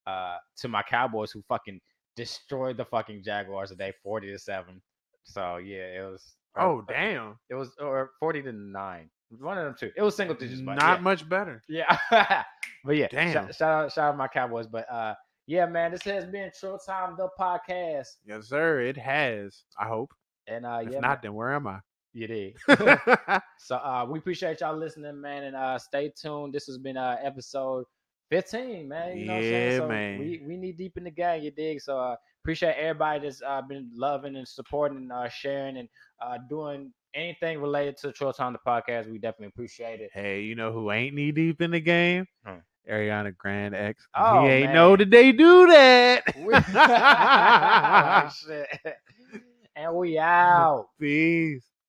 uh, 0.10 0.38
to 0.57 0.68
my 0.68 0.84
Cowboys 0.84 1.32
who 1.32 1.41
fucking 1.47 1.80
destroyed 2.16 2.78
the 2.78 2.86
fucking 2.86 3.24
Jaguars 3.24 3.70
today, 3.70 3.93
forty 4.03 4.32
to 4.32 4.39
seven. 4.39 4.82
So 5.24 5.57
yeah, 5.57 5.99
it 5.99 6.10
was. 6.10 6.36
oh, 6.57 6.84
damn. 6.88 7.38
It 7.49 7.55
was 7.55 7.72
or 7.80 8.12
forty 8.20 8.41
to 8.41 8.51
nine. 8.51 9.10
One 9.39 9.57
of 9.57 9.66
them 9.66 9.76
two. 9.80 9.91
It 9.95 10.01
was 10.01 10.16
single 10.16 10.36
digits, 10.36 10.62
but 10.62 10.76
Not 10.76 10.97
yeah. 10.97 11.03
much 11.03 11.30
better. 11.30 11.62
Yeah. 11.70 11.97
but 12.84 12.95
yeah, 12.95 13.07
Damn. 13.12 13.34
Shout, 13.34 13.55
shout 13.55 13.84
out 13.86 13.93
shout 13.93 14.10
out 14.10 14.18
my 14.18 14.28
Cowboys. 14.28 14.66
But 14.68 14.91
uh 14.91 15.14
yeah, 15.45 15.66
man, 15.68 15.91
this 15.91 16.03
has 16.03 16.26
been 16.26 16.51
Short 16.60 16.82
Time 16.86 17.16
the 17.18 17.30
podcast. 17.39 18.07
Yes, 18.26 18.47
sir. 18.49 18.82
It 18.82 18.97
has. 18.97 19.64
I 19.80 19.88
hope. 19.88 20.12
And 20.47 20.66
uh 20.66 20.80
If 20.84 20.93
yeah, 20.93 20.99
not, 20.99 21.22
then 21.22 21.34
where 21.36 21.53
am 21.53 21.68
I? 21.68 21.80
you 22.14 22.26
did. 22.28 22.55
so 23.60 23.76
uh 23.76 24.05
we 24.10 24.18
appreciate 24.18 24.62
y'all 24.62 24.76
listening, 24.76 25.22
man, 25.22 25.43
and 25.43 25.55
uh 25.55 25.78
stay 25.78 26.12
tuned. 26.20 26.53
This 26.53 26.66
has 26.66 26.80
been 26.80 26.97
uh 26.97 27.18
episode 27.24 27.86
15, 28.30 28.88
man. 28.88 29.18
You 29.18 29.26
know 29.26 29.34
what 29.34 29.38
I'm 29.38 29.44
saying? 29.44 29.72
Yeah, 29.72 29.78
So 29.80 29.88
man. 29.88 30.20
We 30.20 30.42
we 30.46 30.58
need 30.58 30.78
deep 30.78 30.98
in 30.98 31.04
the 31.04 31.12
gang, 31.12 31.44
you 31.44 31.52
dig? 31.52 31.82
So 31.82 32.00
uh 32.00 32.16
appreciate 32.44 32.76
everybody 32.76 33.22
that's 33.22 33.42
uh 33.46 33.62
been 33.62 33.90
loving 33.94 34.36
and 34.36 34.48
supporting 34.48 34.98
and 35.00 35.12
uh 35.12 35.30
sharing 35.30 35.78
and 35.78 35.90
uh 36.22 36.38
doing 36.50 36.92
anything 37.14 37.60
related 37.60 37.98
to 37.98 38.14
Short 38.14 38.38
Time 38.38 38.54
the 38.54 38.60
podcast. 38.66 39.10
We 39.12 39.18
definitely 39.18 39.48
appreciate 39.48 40.00
it. 40.00 40.12
hey, 40.14 40.42
you 40.42 40.56
know 40.56 40.72
who 40.72 40.92
ain't 40.92 41.16
knee 41.16 41.32
deep 41.32 41.62
in 41.62 41.72
the 41.72 41.80
game? 41.80 42.26
Hmm. 42.46 42.56
Ariana 42.90 43.36
Grande 43.38 43.76
X. 43.76 44.08
Oh, 44.16 44.42
he 44.42 44.48
ain't 44.48 44.74
know 44.74 44.90
man. 44.92 45.00
that 45.00 45.10
they 45.12 45.32
do 45.32 45.68
that. 45.68 46.24
We- 46.38 46.54
Shit. 48.48 48.68
and 49.76 49.94
we 49.96 50.18
out. 50.18 50.88
Peace. 51.00 51.64